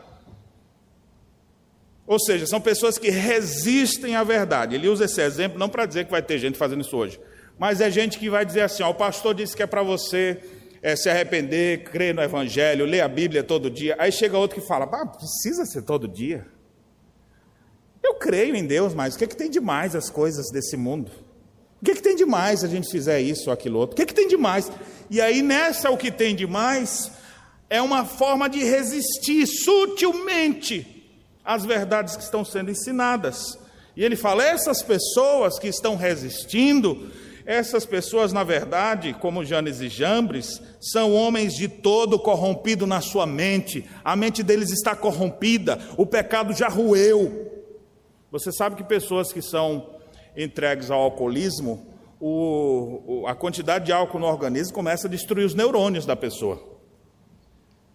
Ou 2.07 2.21
seja, 2.21 2.47
são 2.47 2.61
pessoas 2.61 2.99
que 2.99 3.09
resistem 3.09 4.15
à 4.15 4.23
verdade. 4.23 4.75
Ele 4.75 4.87
usa 4.87 5.07
esse 5.07 5.23
exemplo 5.23 5.59
não 5.59 5.71
para 5.71 5.87
dizer 5.87 6.05
que 6.05 6.11
vai 6.11 6.21
ter 6.21 6.37
gente 6.37 6.59
fazendo 6.59 6.83
isso 6.83 6.95
hoje, 6.95 7.19
mas 7.59 7.81
é 7.81 7.91
gente 7.91 8.19
que 8.19 8.29
vai 8.29 8.45
dizer 8.45 8.61
assim: 8.61 8.83
ó, 8.83 8.91
o 8.91 8.95
pastor 8.95 9.35
disse 9.35 9.57
que 9.57 9.63
é 9.63 9.67
para 9.67 9.83
você 9.83 10.39
é, 10.83 10.95
se 10.95 11.09
arrepender, 11.09 11.85
crer 11.85 12.15
no 12.15 12.23
Evangelho, 12.23 12.85
ler 12.85 13.01
a 13.01 13.09
Bíblia 13.09 13.43
todo 13.43 13.71
dia. 13.71 13.97
Aí 13.99 14.13
chega 14.13 14.37
outro 14.37 14.61
que 14.61 14.67
fala: 14.67 14.87
precisa 14.87 15.65
ser 15.65 15.81
todo 15.81 16.07
dia. 16.07 16.55
Eu 18.07 18.15
creio 18.15 18.55
em 18.55 18.65
Deus, 18.65 18.95
mas 18.95 19.15
o 19.15 19.19
que, 19.19 19.25
é 19.25 19.27
que 19.27 19.37
tem 19.37 19.51
de 19.51 19.59
mais 19.59 19.97
as 19.97 20.09
coisas 20.09 20.47
desse 20.53 20.77
mundo? 20.77 21.11
O 21.83 21.85
que, 21.85 21.91
é 21.91 21.95
que 21.97 22.03
tem 22.03 22.15
de 22.15 22.25
mais 22.25 22.63
a 22.63 22.69
gente 22.69 22.89
fizer 22.89 23.21
isso 23.21 23.51
ou 23.51 23.53
aquilo 23.53 23.81
outro? 23.81 23.95
O 23.95 23.97
que, 23.97 24.03
é 24.03 24.07
que 24.07 24.15
tem 24.15 24.29
de 24.29 24.37
mais? 24.37 24.71
E 25.11 25.21
aí, 25.21 25.43
nessa 25.43 25.91
o 25.91 25.97
que 25.97 26.13
tem 26.13 26.37
de 26.37 26.47
mais, 26.47 27.11
é 27.69 27.83
uma 27.83 28.05
forma 28.05 28.49
de 28.49 28.63
resistir 28.63 29.45
sutilmente 29.45 31.05
às 31.45 31.65
verdades 31.65 32.15
que 32.15 32.23
estão 32.23 32.45
sendo 32.45 32.71
ensinadas. 32.71 33.59
E 33.97 34.05
ele 34.05 34.15
fala: 34.15 34.45
essas 34.45 34.83
pessoas 34.83 35.59
que 35.59 35.67
estão 35.67 35.97
resistindo, 35.97 37.11
essas 37.45 37.85
pessoas, 37.85 38.33
na 38.33 38.45
verdade, 38.45 39.17
como 39.21 39.45
Janes 39.45 39.81
e 39.81 39.89
Jambres, 39.89 40.63
são 40.81 41.13
homens 41.13 41.55
de 41.55 41.67
todo 41.67 42.21
corrompido 42.21 42.87
na 42.87 43.01
sua 43.01 43.27
mente. 43.27 43.85
A 44.05 44.15
mente 44.15 44.45
deles 44.45 44.71
está 44.71 44.95
corrompida, 44.95 45.81
o 45.97 46.07
pecado 46.07 46.53
já 46.53 46.69
rueu. 46.69 47.56
Você 48.31 48.51
sabe 48.53 48.77
que 48.77 48.85
pessoas 48.85 49.33
que 49.33 49.41
são 49.41 49.91
entregues 50.37 50.91
ao 50.91 51.01
alcoolismo, 51.01 51.87
o, 52.21 53.25
a 53.27 53.35
quantidade 53.35 53.87
de 53.87 53.93
álcool 53.93 54.19
no 54.19 54.27
organismo 54.27 54.75
começa 54.75 55.07
a 55.07 55.11
destruir 55.11 55.45
os 55.45 55.55
neurônios 55.55 56.05
da 56.05 56.17
pessoa. 56.17 56.61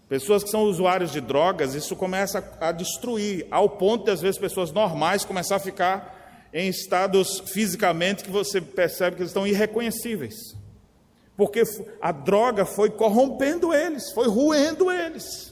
Pessoas 0.08 0.44
que 0.44 0.50
são 0.50 0.63
usuários 0.63 1.12
de 1.12 1.22
drogas, 1.22 1.74
isso 1.74 1.96
começa 1.96 2.44
a 2.60 2.72
destruir, 2.72 3.48
ao 3.50 3.70
ponto 3.70 4.06
de, 4.06 4.12
às 4.12 4.22
vezes, 4.22 4.38
pessoas 4.38 4.72
normais 4.72 5.24
começar 5.24 5.56
a 5.56 5.60
ficar 5.60 6.50
em 6.54 6.67
estados 6.67 7.39
fisicamente 7.48 8.24
que 8.24 8.30
você 8.30 8.60
percebe 8.60 9.15
que 9.15 9.22
eles 9.22 9.30
estão 9.30 9.48
irreconhecíveis. 9.48 10.36
Porque 11.38 11.63
a 12.02 12.12
droga 12.12 12.65
foi 12.65 12.89
corrompendo 12.89 13.74
eles, 13.74 14.12
foi 14.12 14.28
ruendo 14.28 14.91
eles. 14.91 15.51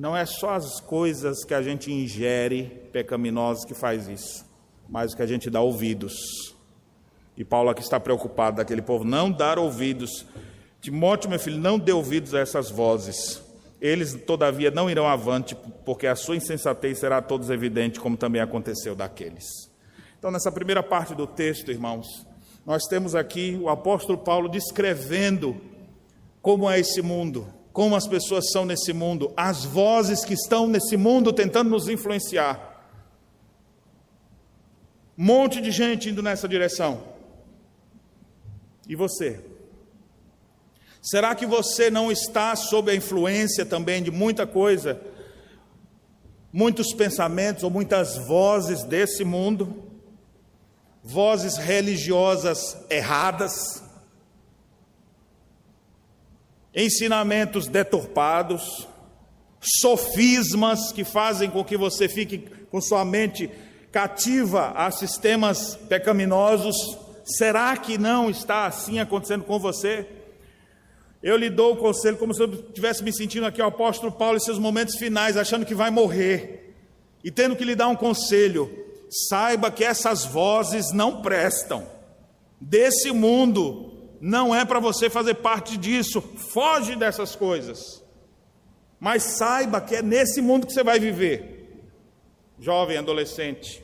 Não 0.00 0.16
é 0.16 0.24
só 0.24 0.54
as 0.54 0.80
coisas 0.80 1.44
que 1.44 1.52
a 1.52 1.60
gente 1.60 1.92
ingere 1.92 2.88
pecaminosas 2.90 3.66
que 3.66 3.74
faz 3.74 4.08
isso, 4.08 4.46
mas 4.88 5.12
o 5.12 5.16
que 5.16 5.20
a 5.20 5.26
gente 5.26 5.50
dá 5.50 5.60
ouvidos. 5.60 6.56
E 7.36 7.44
Paulo 7.44 7.68
aqui 7.68 7.82
está 7.82 8.00
preocupado 8.00 8.56
daquele 8.56 8.80
povo 8.80 9.04
não 9.04 9.30
dar 9.30 9.58
ouvidos. 9.58 10.24
Timóteo, 10.80 11.28
meu 11.28 11.38
filho, 11.38 11.58
não 11.58 11.78
dê 11.78 11.92
ouvidos 11.92 12.34
a 12.34 12.40
essas 12.40 12.70
vozes. 12.70 13.42
Eles, 13.78 14.14
todavia, 14.26 14.70
não 14.70 14.88
irão 14.88 15.06
avante, 15.06 15.54
porque 15.84 16.06
a 16.06 16.16
sua 16.16 16.34
insensatez 16.34 16.98
será 16.98 17.18
a 17.18 17.22
todos 17.22 17.50
evidente, 17.50 18.00
como 18.00 18.16
também 18.16 18.40
aconteceu 18.40 18.94
daqueles. 18.94 19.70
Então, 20.18 20.30
nessa 20.30 20.50
primeira 20.50 20.82
parte 20.82 21.14
do 21.14 21.26
texto, 21.26 21.70
irmãos, 21.70 22.26
nós 22.64 22.84
temos 22.84 23.14
aqui 23.14 23.60
o 23.60 23.68
apóstolo 23.68 24.16
Paulo 24.16 24.48
descrevendo 24.48 25.60
como 26.40 26.70
é 26.70 26.80
esse 26.80 27.02
mundo, 27.02 27.59
como 27.72 27.94
as 27.94 28.06
pessoas 28.06 28.50
são 28.50 28.64
nesse 28.64 28.92
mundo, 28.92 29.32
as 29.36 29.64
vozes 29.64 30.24
que 30.24 30.34
estão 30.34 30.66
nesse 30.66 30.96
mundo 30.96 31.32
tentando 31.32 31.70
nos 31.70 31.88
influenciar. 31.88 32.68
Um 35.16 35.24
monte 35.24 35.60
de 35.60 35.70
gente 35.70 36.08
indo 36.08 36.22
nessa 36.22 36.48
direção. 36.48 37.02
E 38.88 38.96
você? 38.96 39.40
Será 41.02 41.34
que 41.34 41.46
você 41.46 41.90
não 41.90 42.10
está 42.10 42.54
sob 42.56 42.90
a 42.90 42.94
influência 42.94 43.64
também 43.64 44.02
de 44.02 44.10
muita 44.10 44.46
coisa, 44.46 45.00
muitos 46.52 46.92
pensamentos 46.92 47.62
ou 47.62 47.70
muitas 47.70 48.16
vozes 48.26 48.82
desse 48.82 49.24
mundo? 49.24 49.84
Vozes 51.02 51.56
religiosas 51.56 52.76
erradas, 52.90 53.82
ensinamentos 56.74 57.66
deturpados, 57.66 58.86
sofismas 59.80 60.92
que 60.92 61.04
fazem 61.04 61.50
com 61.50 61.64
que 61.64 61.76
você 61.76 62.08
fique 62.08 62.38
com 62.70 62.80
sua 62.80 63.04
mente 63.04 63.50
cativa 63.92 64.72
a 64.76 64.90
sistemas 64.90 65.76
pecaminosos. 65.88 66.76
Será 67.24 67.76
que 67.76 67.98
não 67.98 68.30
está 68.30 68.66
assim 68.66 68.98
acontecendo 68.98 69.44
com 69.44 69.58
você? 69.58 70.06
Eu 71.22 71.36
lhe 71.36 71.50
dou 71.50 71.74
o 71.74 71.76
conselho 71.76 72.16
como 72.16 72.32
se 72.32 72.42
eu 72.42 72.50
estivesse 72.50 73.04
me 73.04 73.12
sentindo 73.12 73.46
aqui 73.46 73.60
o 73.60 73.66
apóstolo 73.66 74.10
Paulo 74.10 74.38
em 74.38 74.40
seus 74.40 74.58
momentos 74.58 74.96
finais, 74.96 75.36
achando 75.36 75.66
que 75.66 75.74
vai 75.74 75.90
morrer, 75.90 76.74
e 77.22 77.30
tendo 77.30 77.54
que 77.54 77.64
lhe 77.64 77.74
dar 77.74 77.88
um 77.88 77.96
conselho: 77.96 78.70
saiba 79.28 79.70
que 79.70 79.84
essas 79.84 80.24
vozes 80.24 80.92
não 80.94 81.20
prestam, 81.20 81.86
desse 82.58 83.12
mundo, 83.12 83.99
não 84.20 84.54
é 84.54 84.64
para 84.64 84.78
você 84.78 85.08
fazer 85.08 85.34
parte 85.34 85.76
disso, 85.78 86.20
foge 86.20 86.94
dessas 86.94 87.34
coisas. 87.34 88.04
Mas 88.98 89.22
saiba 89.22 89.80
que 89.80 89.96
é 89.96 90.02
nesse 90.02 90.42
mundo 90.42 90.66
que 90.66 90.74
você 90.74 90.84
vai 90.84 91.00
viver. 91.00 91.82
Jovem, 92.58 92.98
adolescente, 92.98 93.82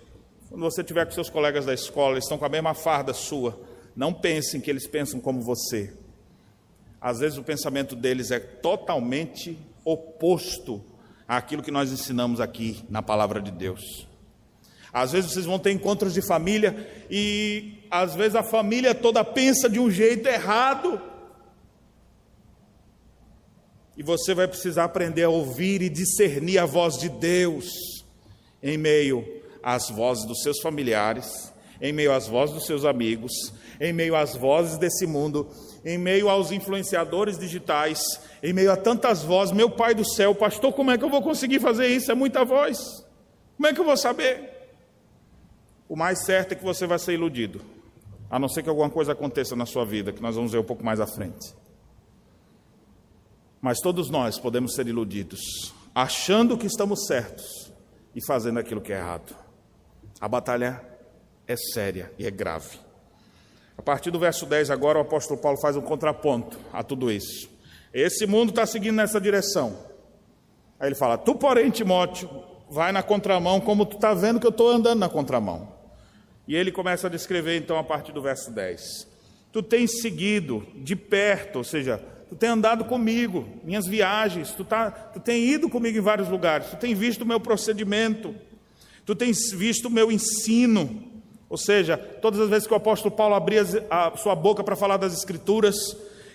quando 0.50 0.60
você 0.60 0.82
estiver 0.82 1.06
com 1.06 1.12
seus 1.12 1.30
colegas 1.30 1.64
da 1.64 1.72
escola, 1.72 2.14
eles 2.14 2.24
estão 2.24 2.36
com 2.36 2.44
a 2.44 2.50
mesma 2.50 2.74
farda 2.74 3.14
sua, 3.14 3.58
não 3.96 4.12
pensem 4.12 4.60
que 4.60 4.70
eles 4.70 4.86
pensam 4.86 5.18
como 5.18 5.40
você. 5.40 5.94
Às 7.00 7.20
vezes 7.20 7.38
o 7.38 7.42
pensamento 7.42 7.96
deles 7.96 8.30
é 8.30 8.38
totalmente 8.38 9.58
oposto 9.84 10.84
àquilo 11.26 11.62
que 11.62 11.70
nós 11.70 11.90
ensinamos 11.90 12.40
aqui 12.40 12.84
na 12.90 13.00
palavra 13.00 13.40
de 13.40 13.50
Deus. 13.50 14.06
Às 14.92 15.12
vezes 15.12 15.32
vocês 15.32 15.46
vão 15.46 15.58
ter 15.58 15.72
encontros 15.72 16.12
de 16.12 16.20
família 16.20 16.88
e 17.10 17.75
às 17.90 18.14
vezes 18.14 18.34
a 18.34 18.42
família 18.42 18.94
toda 18.94 19.24
pensa 19.24 19.68
de 19.68 19.78
um 19.78 19.90
jeito 19.90 20.28
errado. 20.28 21.00
E 23.96 24.02
você 24.02 24.34
vai 24.34 24.46
precisar 24.46 24.84
aprender 24.84 25.24
a 25.24 25.28
ouvir 25.28 25.82
e 25.82 25.88
discernir 25.88 26.58
a 26.58 26.66
voz 26.66 26.98
de 26.98 27.08
Deus 27.08 28.04
em 28.62 28.76
meio 28.76 29.26
às 29.62 29.88
vozes 29.88 30.26
dos 30.26 30.42
seus 30.42 30.60
familiares, 30.60 31.52
em 31.80 31.92
meio 31.92 32.12
às 32.12 32.26
vozes 32.26 32.54
dos 32.54 32.66
seus 32.66 32.84
amigos, 32.84 33.32
em 33.80 33.92
meio 33.92 34.14
às 34.14 34.34
vozes 34.34 34.78
desse 34.78 35.06
mundo, 35.06 35.48
em 35.84 35.96
meio 35.96 36.28
aos 36.28 36.50
influenciadores 36.50 37.38
digitais, 37.38 38.02
em 38.42 38.52
meio 38.52 38.70
a 38.70 38.76
tantas 38.76 39.22
vozes. 39.22 39.54
Meu 39.54 39.70
Pai 39.70 39.94
do 39.94 40.04
céu, 40.04 40.34
pastor, 40.34 40.72
como 40.72 40.90
é 40.90 40.98
que 40.98 41.04
eu 41.04 41.10
vou 41.10 41.22
conseguir 41.22 41.60
fazer 41.60 41.88
isso? 41.88 42.12
É 42.12 42.14
muita 42.14 42.44
voz. 42.44 42.78
Como 43.56 43.66
é 43.66 43.72
que 43.72 43.80
eu 43.80 43.84
vou 43.84 43.96
saber? 43.96 44.56
o 45.88 45.96
mais 45.96 46.24
certo 46.24 46.52
é 46.52 46.54
que 46.54 46.64
você 46.64 46.86
vai 46.86 46.98
ser 46.98 47.14
iludido, 47.14 47.60
a 48.30 48.38
não 48.38 48.48
ser 48.48 48.62
que 48.62 48.68
alguma 48.68 48.90
coisa 48.90 49.12
aconteça 49.12 49.54
na 49.54 49.66
sua 49.66 49.84
vida, 49.84 50.12
que 50.12 50.22
nós 50.22 50.34
vamos 50.34 50.52
ver 50.52 50.58
um 50.58 50.64
pouco 50.64 50.84
mais 50.84 51.00
à 51.00 51.06
frente. 51.06 51.54
Mas 53.60 53.80
todos 53.80 54.10
nós 54.10 54.38
podemos 54.38 54.74
ser 54.74 54.86
iludidos, 54.86 55.74
achando 55.94 56.56
que 56.56 56.66
estamos 56.66 57.06
certos 57.06 57.72
e 58.14 58.24
fazendo 58.24 58.58
aquilo 58.58 58.80
que 58.80 58.92
é 58.92 58.96
errado. 58.96 59.34
A 60.20 60.28
batalha 60.28 60.82
é 61.46 61.56
séria 61.56 62.12
e 62.18 62.26
é 62.26 62.30
grave. 62.30 62.78
A 63.76 63.82
partir 63.82 64.10
do 64.10 64.18
verso 64.18 64.46
10, 64.46 64.70
agora, 64.70 64.98
o 64.98 65.02
apóstolo 65.02 65.38
Paulo 65.38 65.60
faz 65.60 65.76
um 65.76 65.82
contraponto 65.82 66.58
a 66.72 66.82
tudo 66.82 67.10
isso. 67.10 67.48
Esse 67.92 68.26
mundo 68.26 68.50
está 68.50 68.66
seguindo 68.66 68.96
nessa 68.96 69.20
direção. 69.20 69.76
Aí 70.80 70.88
ele 70.88 70.94
fala: 70.94 71.18
Tu, 71.18 71.34
porém, 71.34 71.70
Timóteo, 71.70 72.28
vai 72.70 72.92
na 72.92 73.02
contramão, 73.02 73.60
como 73.60 73.86
tu 73.86 73.96
está 73.96 74.14
vendo 74.14 74.40
que 74.40 74.46
eu 74.46 74.50
estou 74.50 74.70
andando 74.70 75.00
na 75.00 75.08
contramão. 75.08 75.75
E 76.46 76.54
ele 76.54 76.70
começa 76.70 77.06
a 77.06 77.10
descrever 77.10 77.56
então 77.56 77.78
a 77.78 77.84
partir 77.84 78.12
do 78.12 78.22
verso 78.22 78.50
10. 78.50 79.06
Tu 79.52 79.62
tens 79.62 80.00
seguido 80.00 80.66
de 80.74 80.94
perto, 80.94 81.56
ou 81.56 81.64
seja, 81.64 82.00
tu 82.28 82.36
tens 82.36 82.50
andado 82.50 82.84
comigo, 82.84 83.46
minhas 83.64 83.86
viagens, 83.86 84.52
tu, 84.52 84.64
tá, 84.64 84.90
tu 84.90 85.20
tens 85.20 85.54
ido 85.54 85.68
comigo 85.68 85.98
em 85.98 86.02
vários 86.02 86.28
lugares, 86.28 86.68
tu 86.68 86.76
tens 86.76 86.96
visto 86.96 87.22
o 87.22 87.26
meu 87.26 87.40
procedimento, 87.40 88.34
tu 89.04 89.14
tens 89.14 89.50
visto 89.52 89.86
o 89.86 89.90
meu 89.90 90.12
ensino, 90.12 91.02
ou 91.48 91.56
seja, 91.56 91.96
todas 91.96 92.40
as 92.40 92.50
vezes 92.50 92.66
que 92.66 92.74
o 92.74 92.76
apóstolo 92.76 93.14
Paulo 93.14 93.34
abria 93.34 93.62
a 93.88 94.16
sua 94.16 94.34
boca 94.34 94.64
para 94.64 94.76
falar 94.76 94.96
das 94.96 95.16
Escrituras, 95.16 95.76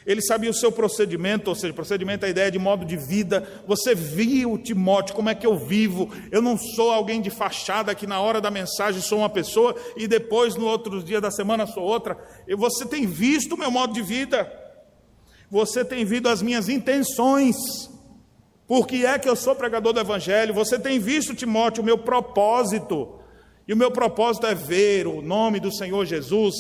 ele 0.05 0.21
sabia 0.21 0.49
o 0.49 0.53
seu 0.53 0.71
procedimento, 0.71 1.49
ou 1.49 1.55
seja, 1.55 1.73
procedimento 1.73 2.25
é 2.25 2.27
a 2.27 2.31
ideia 2.31 2.51
de 2.51 2.57
modo 2.57 2.83
de 2.85 2.97
vida. 2.97 3.47
Você 3.67 3.93
viu, 3.93 4.57
Timóteo, 4.57 5.15
como 5.15 5.29
é 5.29 5.35
que 5.35 5.45
eu 5.45 5.57
vivo. 5.57 6.11
Eu 6.31 6.41
não 6.41 6.57
sou 6.57 6.91
alguém 6.91 7.21
de 7.21 7.29
fachada 7.29 7.93
que 7.93 8.07
na 8.07 8.19
hora 8.19 8.41
da 8.41 8.49
mensagem 8.49 9.01
sou 9.01 9.19
uma 9.19 9.29
pessoa 9.29 9.75
e 9.95 10.07
depois, 10.07 10.55
no 10.55 10.65
outro 10.65 11.03
dia 11.03 11.21
da 11.21 11.29
semana, 11.29 11.67
sou 11.67 11.83
outra. 11.83 12.17
Você 12.57 12.85
tem 12.85 13.05
visto 13.05 13.53
o 13.53 13.57
meu 13.57 13.69
modo 13.69 13.93
de 13.93 14.01
vida. 14.01 14.51
Você 15.51 15.85
tem 15.85 16.03
visto 16.03 16.27
as 16.27 16.41
minhas 16.41 16.67
intenções. 16.67 17.55
Por 18.65 18.87
que 18.87 19.05
é 19.05 19.19
que 19.19 19.29
eu 19.29 19.35
sou 19.35 19.53
pregador 19.53 19.93
do 19.93 19.99
Evangelho? 19.99 20.53
Você 20.53 20.79
tem 20.79 20.97
visto, 20.97 21.35
Timóteo, 21.35 21.83
o 21.83 21.85
meu 21.85 21.97
propósito. 21.97 23.19
E 23.67 23.73
o 23.73 23.77
meu 23.77 23.91
propósito 23.91 24.47
é 24.47 24.55
ver 24.55 25.05
o 25.05 25.21
nome 25.21 25.59
do 25.59 25.71
Senhor 25.71 26.05
Jesus 26.05 26.55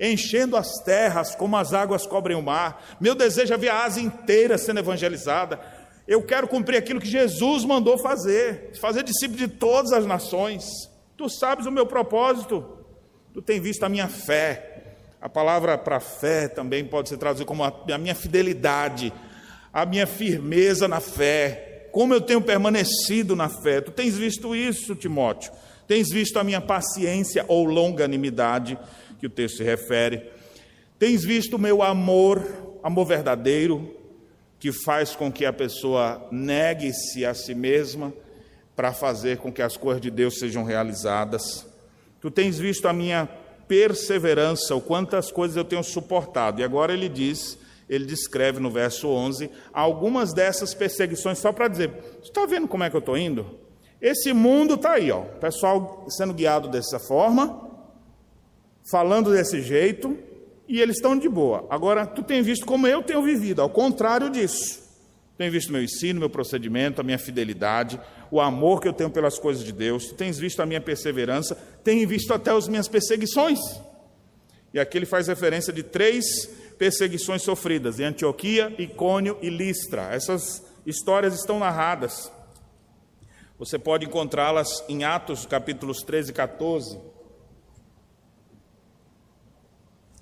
enchendo 0.00 0.56
as 0.56 0.82
terras 0.82 1.34
como 1.34 1.56
as 1.56 1.74
águas 1.74 2.06
cobrem 2.06 2.36
o 2.36 2.42
mar. 2.42 2.96
Meu 2.98 3.14
desejo 3.14 3.52
é 3.52 3.58
ver 3.58 3.68
a 3.68 3.84
Ásia 3.84 4.02
inteira 4.02 4.56
sendo 4.56 4.80
evangelizada. 4.80 5.60
Eu 6.08 6.22
quero 6.22 6.48
cumprir 6.48 6.78
aquilo 6.78 7.00
que 7.00 7.06
Jesus 7.06 7.64
mandou 7.64 7.98
fazer, 7.98 8.72
fazer 8.80 9.02
discípulo 9.02 9.38
de 9.38 9.48
todas 9.48 9.92
as 9.92 10.06
nações. 10.06 10.64
Tu 11.16 11.28
sabes 11.28 11.66
o 11.66 11.70
meu 11.70 11.86
propósito, 11.86 12.64
tu 13.34 13.42
tem 13.42 13.60
visto 13.60 13.84
a 13.84 13.88
minha 13.88 14.08
fé. 14.08 14.96
A 15.20 15.28
palavra 15.28 15.76
para 15.76 16.00
fé 16.00 16.48
também 16.48 16.82
pode 16.82 17.10
ser 17.10 17.18
traduzida 17.18 17.46
como 17.46 17.62
a, 17.62 17.98
minha 17.98 18.14
fidelidade, 18.14 19.12
a 19.70 19.84
minha 19.84 20.06
firmeza 20.06 20.88
na 20.88 20.98
fé, 20.98 21.88
como 21.92 22.14
eu 22.14 22.22
tenho 22.22 22.40
permanecido 22.40 23.36
na 23.36 23.50
fé. 23.50 23.82
Tu 23.82 23.90
tens 23.90 24.16
visto 24.16 24.56
isso, 24.56 24.94
Timóteo. 24.94 25.52
Tens 25.86 26.08
visto 26.08 26.38
a 26.38 26.44
minha 26.44 26.60
paciência 26.60 27.44
ou 27.48 27.64
longanimidade 27.64 28.78
que 29.20 29.26
o 29.26 29.30
texto 29.30 29.58
se 29.58 29.62
refere. 29.62 30.30
Tens 30.98 31.22
visto 31.22 31.54
o 31.54 31.58
meu 31.58 31.82
amor, 31.82 32.42
amor 32.82 33.04
verdadeiro, 33.04 33.94
que 34.58 34.72
faz 34.72 35.14
com 35.14 35.30
que 35.30 35.44
a 35.44 35.52
pessoa 35.52 36.26
negue-se 36.32 37.24
a 37.24 37.34
si 37.34 37.54
mesma 37.54 38.12
para 38.74 38.92
fazer 38.92 39.38
com 39.38 39.52
que 39.52 39.62
as 39.62 39.76
coisas 39.76 40.00
de 40.00 40.10
Deus 40.10 40.38
sejam 40.38 40.64
realizadas. 40.64 41.66
Tu 42.20 42.30
tens 42.30 42.58
visto 42.58 42.88
a 42.88 42.92
minha 42.92 43.28
perseverança, 43.68 44.74
o 44.74 44.80
quantas 44.80 45.30
coisas 45.30 45.56
eu 45.56 45.64
tenho 45.64 45.84
suportado. 45.84 46.60
E 46.60 46.64
agora 46.64 46.92
ele 46.92 47.08
diz, 47.08 47.58
ele 47.88 48.04
descreve 48.04 48.58
no 48.58 48.70
verso 48.70 49.08
11, 49.08 49.50
algumas 49.72 50.32
dessas 50.32 50.74
perseguições, 50.74 51.38
só 51.38 51.52
para 51.52 51.68
dizer: 51.68 51.92
está 52.22 52.44
vendo 52.46 52.68
como 52.68 52.84
é 52.84 52.90
que 52.90 52.96
eu 52.96 53.00
estou 53.00 53.16
indo? 53.16 53.58
Esse 54.00 54.32
mundo 54.32 54.74
está 54.74 54.92
aí, 54.92 55.10
ó, 55.10 55.20
pessoal 55.20 56.06
sendo 56.08 56.32
guiado 56.32 56.68
dessa 56.68 56.98
forma, 56.98 57.69
falando 58.88 59.32
desse 59.32 59.60
jeito 59.60 60.16
e 60.68 60.80
eles 60.80 60.96
estão 60.96 61.18
de 61.18 61.28
boa. 61.28 61.66
Agora, 61.68 62.06
tu 62.06 62.22
tem 62.22 62.42
visto 62.42 62.64
como 62.64 62.86
eu 62.86 63.02
tenho 63.02 63.22
vivido, 63.22 63.60
ao 63.60 63.68
contrário 63.68 64.30
disso. 64.30 64.88
Tem 65.36 65.50
visto 65.50 65.72
meu 65.72 65.82
ensino, 65.82 66.20
meu 66.20 66.30
procedimento, 66.30 67.00
a 67.00 67.04
minha 67.04 67.18
fidelidade, 67.18 67.98
o 68.30 68.40
amor 68.40 68.80
que 68.80 68.86
eu 68.86 68.92
tenho 68.92 69.10
pelas 69.10 69.38
coisas 69.38 69.64
de 69.64 69.72
Deus, 69.72 70.08
tu 70.08 70.14
tens 70.14 70.38
visto 70.38 70.60
a 70.60 70.66
minha 70.66 70.80
perseverança, 70.80 71.56
tem 71.82 72.06
visto 72.06 72.32
até 72.32 72.50
as 72.50 72.68
minhas 72.68 72.86
perseguições. 72.86 73.58
E 74.72 74.78
aqui 74.78 74.98
ele 74.98 75.06
faz 75.06 75.26
referência 75.26 75.72
de 75.72 75.82
três 75.82 76.46
perseguições 76.78 77.42
sofridas, 77.42 77.98
em 77.98 78.04
Antioquia, 78.04 78.74
Icônio 78.78 79.36
e 79.42 79.50
Listra. 79.50 80.14
Essas 80.14 80.62
histórias 80.86 81.34
estão 81.34 81.58
narradas. 81.58 82.30
Você 83.58 83.78
pode 83.78 84.06
encontrá-las 84.06 84.84
em 84.88 85.04
Atos, 85.04 85.44
capítulos 85.44 86.02
13 86.02 86.30
e 86.30 86.34
14. 86.34 86.98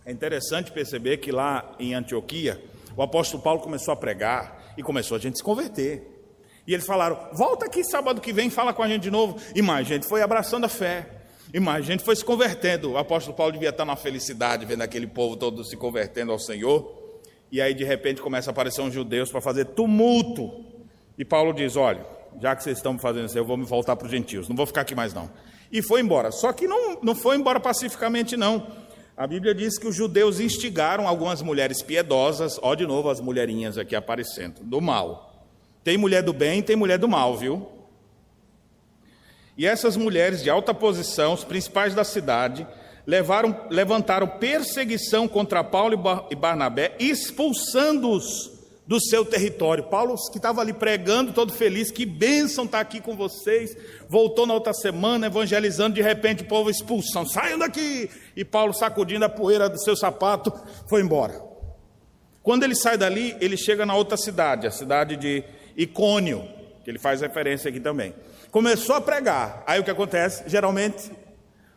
É 0.08 0.10
interessante 0.10 0.72
perceber 0.72 1.18
que 1.18 1.30
lá 1.30 1.76
em 1.78 1.92
Antioquia, 1.92 2.58
o 2.96 3.02
apóstolo 3.02 3.42
Paulo 3.42 3.60
começou 3.60 3.92
a 3.92 3.96
pregar 3.96 4.72
e 4.74 4.82
começou 4.82 5.18
a 5.18 5.20
gente 5.20 5.36
se 5.36 5.44
converter. 5.44 6.02
E 6.66 6.72
eles 6.72 6.86
falaram: 6.86 7.28
volta 7.34 7.66
aqui 7.66 7.84
sábado 7.84 8.18
que 8.18 8.32
vem, 8.32 8.48
fala 8.48 8.72
com 8.72 8.82
a 8.82 8.88
gente 8.88 9.02
de 9.02 9.10
novo. 9.10 9.38
E 9.54 9.60
mais 9.60 9.86
gente 9.86 10.08
foi 10.08 10.22
abraçando 10.22 10.64
a 10.64 10.68
fé. 10.68 11.06
E 11.52 11.60
mais 11.60 11.84
gente 11.84 12.02
foi 12.02 12.16
se 12.16 12.24
convertendo. 12.24 12.92
O 12.92 12.96
apóstolo 12.96 13.36
Paulo 13.36 13.52
devia 13.52 13.68
estar 13.68 13.84
na 13.84 13.96
felicidade, 13.96 14.64
vendo 14.64 14.80
aquele 14.80 15.06
povo 15.06 15.36
todo 15.36 15.62
se 15.62 15.76
convertendo 15.76 16.32
ao 16.32 16.38
Senhor. 16.38 17.20
E 17.52 17.60
aí, 17.60 17.74
de 17.74 17.84
repente, 17.84 18.22
começa 18.22 18.48
a 18.48 18.52
aparecer 18.52 18.80
uns 18.80 18.94
judeus 18.94 19.30
para 19.30 19.42
fazer 19.42 19.66
tumulto. 19.66 20.64
E 21.18 21.24
Paulo 21.24 21.52
diz: 21.52 21.76
Olha, 21.76 22.06
já 22.40 22.56
que 22.56 22.62
vocês 22.62 22.78
estão 22.78 22.98
fazendo 22.98 23.26
isso, 23.26 23.36
eu 23.36 23.44
vou 23.44 23.58
me 23.58 23.64
voltar 23.66 23.94
para 23.94 24.06
os 24.06 24.10
gentios, 24.10 24.48
não 24.48 24.56
vou 24.56 24.64
ficar 24.64 24.80
aqui 24.80 24.94
mais 24.94 25.12
não. 25.12 25.30
E 25.70 25.82
foi 25.82 26.00
embora. 26.00 26.30
Só 26.30 26.50
que 26.50 26.66
não, 26.66 26.98
não 27.02 27.14
foi 27.14 27.36
embora 27.36 27.60
pacificamente, 27.60 28.38
não. 28.38 28.88
A 29.18 29.26
Bíblia 29.26 29.52
diz 29.52 29.76
que 29.76 29.88
os 29.88 29.96
judeus 29.96 30.38
instigaram 30.38 31.09
algumas 31.09 31.42
mulheres 31.42 31.83
piedosas, 31.83 32.57
ó 32.62 32.76
de 32.76 32.87
novo 32.87 33.11
as 33.11 33.20
mulherinhas 33.20 33.76
aqui 33.76 33.96
aparecendo, 33.96 34.62
do 34.62 34.81
mal. 34.81 35.44
Tem 35.83 35.98
mulher 35.98 36.22
do 36.22 36.33
bem, 36.33 36.62
tem 36.62 36.76
mulher 36.76 37.00
do 37.00 37.09
mal, 37.09 37.37
viu? 37.37 37.68
E 39.57 39.66
essas 39.66 39.96
mulheres 39.96 40.40
de 40.40 40.48
alta 40.48 40.72
posição, 40.72 41.33
os 41.33 41.42
principais 41.42 41.96
da 41.96 42.04
cidade, 42.04 42.64
levaram, 43.04 43.66
levantaram 43.68 44.28
perseguição 44.28 45.26
contra 45.26 45.64
Paulo 45.64 46.00
e 46.31 46.37
Barnabé, 46.37 46.94
expulsando-os 47.00 48.57
do 48.88 48.98
seu 48.98 49.22
território. 49.22 49.85
Paulo, 49.85 50.14
que 50.33 50.38
estava 50.38 50.62
ali 50.62 50.72
pregando, 50.72 51.35
todo 51.35 51.52
feliz, 51.52 51.90
que 51.90 52.07
bênção 52.07 52.64
estar 52.64 52.78
tá 52.78 52.83
aqui 52.83 53.02
com 53.02 53.14
vocês. 53.14 53.76
Voltou 54.09 54.46
na 54.46 54.54
outra 54.54 54.72
semana, 54.72 55.26
evangelizando, 55.26 55.96
de 55.96 56.00
repente 56.00 56.42
o 56.42 56.46
povo 56.46 56.70
expulsão, 56.70 57.26
saiam 57.26 57.59
daqui! 57.59 58.09
E 58.38 58.44
Paulo, 58.44 58.72
sacudindo 58.72 59.24
a 59.24 59.29
poeira 59.29 59.68
do 59.68 59.83
seu 59.83 59.96
sapato, 59.96 60.53
foi 60.88 61.03
embora. 61.03 61.42
Quando 62.40 62.62
ele 62.62 62.77
sai 62.77 62.96
dali, 62.96 63.37
ele 63.40 63.57
chega 63.57 63.85
na 63.85 63.96
outra 63.96 64.16
cidade, 64.16 64.64
a 64.64 64.70
cidade 64.70 65.16
de 65.16 65.42
Icônio, 65.77 66.48
que 66.85 66.88
ele 66.88 67.01
faz 67.01 67.20
referência 67.20 67.68
aqui 67.68 67.81
também. 67.81 68.14
Começou 68.53 68.94
a 68.94 69.01
pregar. 69.01 69.64
Aí 69.66 69.81
o 69.81 69.85
que 69.85 69.90
acontece? 69.90 70.44
Geralmente 70.46 71.11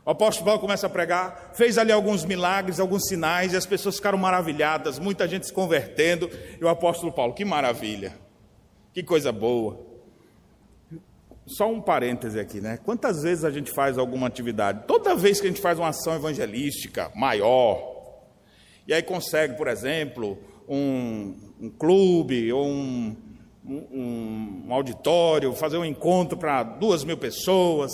o 0.06 0.12
apóstolo 0.12 0.46
Paulo 0.46 0.62
começa 0.62 0.86
a 0.86 0.90
pregar, 0.90 1.52
fez 1.54 1.80
ali 1.80 1.92
alguns 1.92 2.26
milagres, 2.26 2.80
alguns 2.80 3.08
sinais, 3.08 3.54
e 3.54 3.58
as 3.58 3.66
pessoas 3.66 3.96
ficaram 3.96 4.18
maravilhadas, 4.20 5.00
muita 5.00 5.28
gente 5.28 5.48
se 5.48 5.54
convertendo. 5.54 6.30
E 6.60 6.64
o 6.64 6.70
apóstolo 6.70 7.12
Paulo, 7.12 7.34
que 7.34 7.44
maravilha, 7.44 8.14
que 8.94 9.02
coisa 9.02 9.32
boa. 9.32 9.91
Só 11.46 11.70
um 11.70 11.82
parêntese 11.82 12.40
aqui, 12.40 12.62
né? 12.62 12.78
Quantas 12.84 13.24
vezes 13.24 13.44
a 13.44 13.50
gente 13.50 13.72
faz 13.72 13.98
alguma 13.98 14.28
atividade? 14.28 14.84
Toda 14.88 15.16
vez 15.16 15.42
que 15.42 15.48
a 15.48 15.50
gente 15.50 15.62
faz 15.62 15.80
uma 15.80 15.90
ação 15.90 16.16
evangelística 16.16 17.12
maior, 17.16 17.92
e 18.88 18.94
aí 18.94 19.02
consegue, 19.02 19.56
por 19.56 19.68
exemplo, 19.68 20.38
um, 20.68 21.36
um 21.60 21.70
clube 21.70 22.52
ou 22.54 22.66
um, 22.66 23.16
um, 23.66 24.64
um 24.68 24.74
auditório, 24.74 25.54
fazer 25.54 25.78
um 25.78 25.86
encontro 25.86 26.38
para 26.38 26.64
duas 26.64 27.04
mil 27.04 27.18
pessoas 27.18 27.92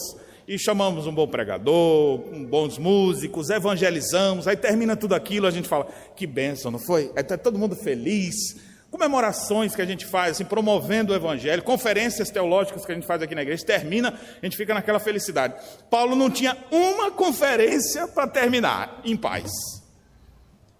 e 0.47 0.57
chamamos 0.57 1.05
um 1.05 1.13
bom 1.13 1.27
pregador, 1.27 2.19
bons 2.47 2.77
músicos, 2.77 3.49
evangelizamos, 3.49 4.47
aí 4.47 4.55
termina 4.55 4.95
tudo 4.95 5.13
aquilo, 5.13 5.45
a 5.45 5.51
gente 5.51 5.67
fala, 5.67 5.87
que 6.15 6.25
bênção, 6.25 6.71
não 6.71 6.79
foi? 6.79 7.11
Aí 7.15 7.21
está 7.21 7.37
todo 7.37 7.59
mundo 7.59 7.75
feliz, 7.75 8.55
comemorações 8.89 9.75
que 9.75 9.81
a 9.81 9.85
gente 9.85 10.05
faz, 10.05 10.31
assim, 10.31 10.45
promovendo 10.45 11.11
o 11.13 11.15
evangelho, 11.15 11.61
conferências 11.63 12.29
teológicas 12.29 12.85
que 12.85 12.91
a 12.91 12.95
gente 12.95 13.07
faz 13.07 13.21
aqui 13.21 13.35
na 13.35 13.41
igreja, 13.41 13.65
termina, 13.65 14.09
a 14.41 14.45
gente 14.45 14.57
fica 14.57 14.73
naquela 14.73 14.99
felicidade. 14.99 15.55
Paulo 15.89 16.15
não 16.15 16.29
tinha 16.29 16.57
uma 16.71 17.11
conferência 17.11 18.07
para 18.07 18.27
terminar 18.27 19.01
em 19.03 19.15
paz. 19.15 19.51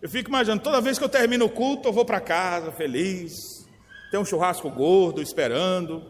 Eu 0.01 0.09
fico 0.09 0.29
imaginando, 0.29 0.61
toda 0.61 0.79
vez 0.79 0.97
que 0.97 1.03
eu 1.03 1.09
termino 1.09 1.45
o 1.45 1.49
culto, 1.49 1.89
eu 1.89 1.93
vou 1.93 2.05
para 2.05 2.21
casa 2.21 2.71
feliz, 2.71 3.33
tem 4.11 4.19
um 4.19 4.25
churrasco 4.25 4.69
gordo 4.69 5.21
esperando, 5.21 6.03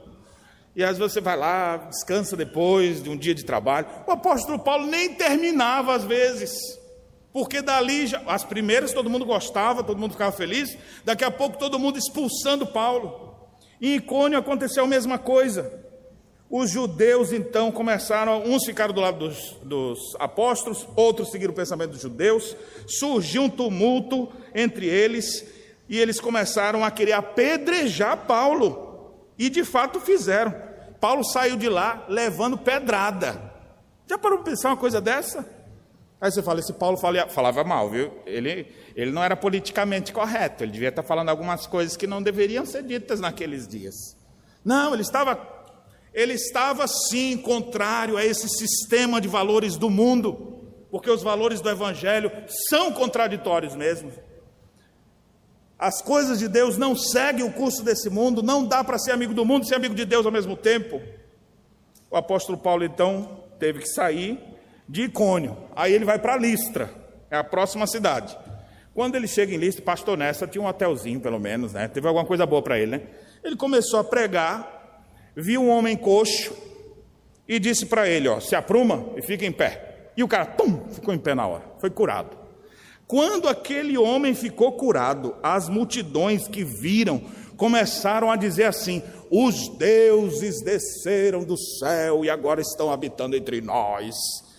e 0.76 0.84
às 0.84 0.98
vezes 0.98 1.14
você 1.14 1.22
vai 1.22 1.36
lá, 1.36 1.78
descansa 1.78 2.38
depois 2.38 3.02
de 3.02 3.10
um 3.10 3.18
dia 3.18 3.34
de 3.34 3.44
trabalho. 3.44 3.88
O 4.06 4.12
apóstolo 4.12 4.60
Paulo 4.60 4.86
nem 4.86 5.16
terminava 5.16 5.96
às 5.96 6.04
vezes, 6.04 6.52
porque 7.38 7.62
dali, 7.62 8.08
já, 8.08 8.20
as 8.26 8.44
primeiras 8.44 8.92
todo 8.94 9.12
mundo 9.12 9.24
gostava, 9.24 9.84
todo 9.84 10.00
mundo 10.00 10.14
ficava 10.14 10.32
feliz, 10.32 10.76
daqui 11.06 11.24
a 11.24 11.30
pouco 11.30 11.56
todo 11.56 11.78
mundo 11.78 11.96
expulsando 11.96 12.66
Paulo. 12.66 13.38
Em 13.80 13.98
Icônio 13.98 14.40
aconteceu 14.40 14.86
a 14.86 14.88
mesma 14.88 15.20
coisa. 15.20 15.72
Os 16.50 16.72
judeus 16.72 17.32
então 17.32 17.72
começaram, 17.72 18.42
uns 18.44 18.66
ficaram 18.66 18.92
do 18.92 19.02
lado 19.02 19.20
dos, 19.20 19.56
dos, 19.62 20.16
apóstolos, 20.18 20.88
outros 20.96 21.30
seguiram 21.30 21.54
o 21.54 21.56
pensamento 21.56 21.92
dos 21.92 22.02
judeus, 22.02 22.58
surgiu 22.88 23.44
um 23.44 23.50
tumulto 23.50 24.32
entre 24.56 24.88
eles 24.88 25.46
e 25.88 26.00
eles 26.00 26.20
começaram 26.20 26.84
a 26.84 26.90
querer 26.90 27.14
apedrejar 27.14 28.26
Paulo. 28.26 29.14
E 29.38 29.48
de 29.48 29.64
fato 29.64 30.00
fizeram. 30.00 30.56
Paulo 31.00 31.24
saiu 31.24 31.56
de 31.56 31.70
lá 31.70 32.04
levando 32.10 32.58
pedrada. 32.58 33.40
Já 34.08 34.18
parou 34.18 34.40
para 34.40 34.50
pensar 34.50 34.70
uma 34.70 34.78
coisa 34.78 35.00
dessa? 35.00 35.57
Aí 36.20 36.32
você 36.32 36.42
fala, 36.42 36.60
esse 36.60 36.74
Paulo 36.74 36.98
falava 36.98 37.64
mal, 37.64 37.90
viu? 37.90 38.12
Ele, 38.26 38.68
ele 38.96 39.12
não 39.12 39.24
era 39.24 39.36
politicamente 39.36 40.12
correto, 40.12 40.64
ele 40.64 40.72
devia 40.72 40.90
estar 40.90 41.04
falando 41.04 41.30
algumas 41.30 41.68
coisas 41.68 41.96
que 41.96 42.08
não 42.08 42.24
deveriam 42.24 42.66
ser 42.66 42.84
ditas 42.84 43.20
naqueles 43.20 43.68
dias. 43.68 44.18
Não, 44.66 44.94
ele 44.94 45.04
estava, 45.04 45.40
ele 46.12 46.34
estava 46.34 46.88
sim 46.88 47.38
contrário 47.38 48.18
a 48.18 48.26
esse 48.26 48.50
sistema 48.50 49.22
de 49.22 49.28
valores 49.28 49.78
do 49.78 49.92
mundo, 49.92 50.64
porque 50.90 51.10
os 51.12 51.22
valores 51.22 51.62
do 51.62 51.70
Evangelho 51.70 52.32
são 52.68 52.92
contraditórios 52.92 53.76
mesmo. 53.76 54.12
As 55.78 56.02
coisas 56.02 56.40
de 56.40 56.48
Deus 56.48 56.76
não 56.78 56.96
seguem 56.96 57.46
o 57.46 57.54
curso 57.54 57.84
desse 57.84 58.10
mundo, 58.10 58.42
não 58.42 58.66
dá 58.66 58.84
para 58.84 58.98
ser 58.98 59.12
amigo 59.12 59.36
do 59.36 59.46
mundo 59.46 59.66
e 59.66 59.68
ser 59.68 59.76
amigo 59.76 59.94
de 59.94 60.06
Deus 60.06 60.26
ao 60.26 60.32
mesmo 60.32 60.58
tempo. 60.58 61.00
O 62.10 62.18
apóstolo 62.18 62.58
Paulo 62.58 62.84
então 62.84 63.44
teve 63.60 63.82
que 63.82 63.90
sair 63.90 64.57
de 64.88 65.04
Icônio, 65.04 65.58
aí 65.76 65.94
ele 65.94 66.06
vai 66.06 66.18
para 66.18 66.38
Listra, 66.38 66.90
é 67.30 67.38
a 67.38 67.44
próxima 67.44 67.86
cidade. 67.86 68.38
Quando 68.94 69.16
ele 69.16 69.28
chega 69.28 69.54
em 69.54 69.58
Listra, 69.58 69.84
pastor 69.84 70.18
Nessa 70.18 70.48
tinha 70.48 70.62
um 70.62 70.68
hotelzinho 70.68 71.20
pelo 71.20 71.40
menos, 71.40 71.74
né? 71.74 71.88
Teve 71.88 72.08
alguma 72.08 72.26
coisa 72.26 72.46
boa 72.46 72.62
para 72.62 72.80
ele, 72.80 72.92
né? 72.92 73.02
Ele 73.44 73.56
começou 73.56 74.00
a 74.00 74.04
pregar, 74.04 75.04
viu 75.36 75.62
um 75.62 75.70
homem 75.70 75.96
coxo 75.96 76.56
e 77.48 77.60
disse 77.60 77.86
para 77.86 78.10
ele, 78.10 78.28
ó, 78.28 78.40
se 78.40 78.56
apruma 78.56 79.06
e 79.16 79.22
fica 79.22 79.46
em 79.46 79.52
pé. 79.52 80.12
E 80.18 80.24
o 80.24 80.28
cara, 80.28 80.46
pum, 80.46 80.90
ficou 80.90 81.14
em 81.14 81.20
pé 81.20 81.36
na 81.36 81.46
hora, 81.46 81.64
foi 81.80 81.92
curado. 81.92 82.36
Quando 83.08 83.48
aquele 83.48 83.98
homem 83.98 84.34
ficou 84.34 84.74
curado, 84.74 85.36
as 85.42 85.70
multidões 85.70 86.48
que 86.48 86.64
viram 86.64 87.22
começaram 87.56 88.30
a 88.30 88.36
dizer 88.36 88.66
assim: 88.66 89.02
os 89.32 89.70
deuses 89.78 90.62
desceram 90.62 91.44
do 91.44 91.58
céu 91.58 92.26
e 92.26 92.30
agora 92.30 92.62
estão 92.62 92.92
habitando 92.92 93.36
entre 93.36 93.62
nós. 93.62 94.16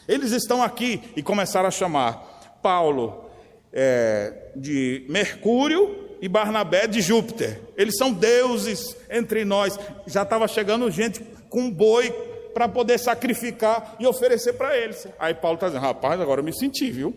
Eles 0.09 0.33
estão 0.33 0.63
aqui 0.63 1.03
e 1.15 1.23
começaram 1.23 1.69
a 1.69 1.71
chamar 1.71 2.59
Paulo 2.63 3.27
é, 3.71 4.51
de 4.57 5.05
Mercúrio 5.07 6.09
e 6.21 6.29
Barnabé 6.29 6.87
de 6.87 7.03
Júpiter. 7.03 7.61
Eles 7.77 7.97
são 7.99 8.11
deuses 8.11 8.97
entre 9.11 9.45
nós. 9.45 9.79
Já 10.07 10.23
estava 10.23 10.49
chegando 10.49 10.91
gente 10.91 11.21
com 11.51 11.71
boi 11.71 12.11
para 12.55 12.67
poder 12.67 12.99
sacrificar 12.99 13.97
e 14.01 14.07
oferecer 14.07 14.55
para 14.55 14.77
eles. 14.77 15.07
Aí 15.19 15.35
Paulo 15.35 15.57
está 15.57 15.69
dizendo: 15.69 15.83
rapaz, 15.83 16.19
agora 16.21 16.41
eu 16.41 16.45
me 16.45 16.57
senti, 16.59 16.91
viu? 16.91 17.15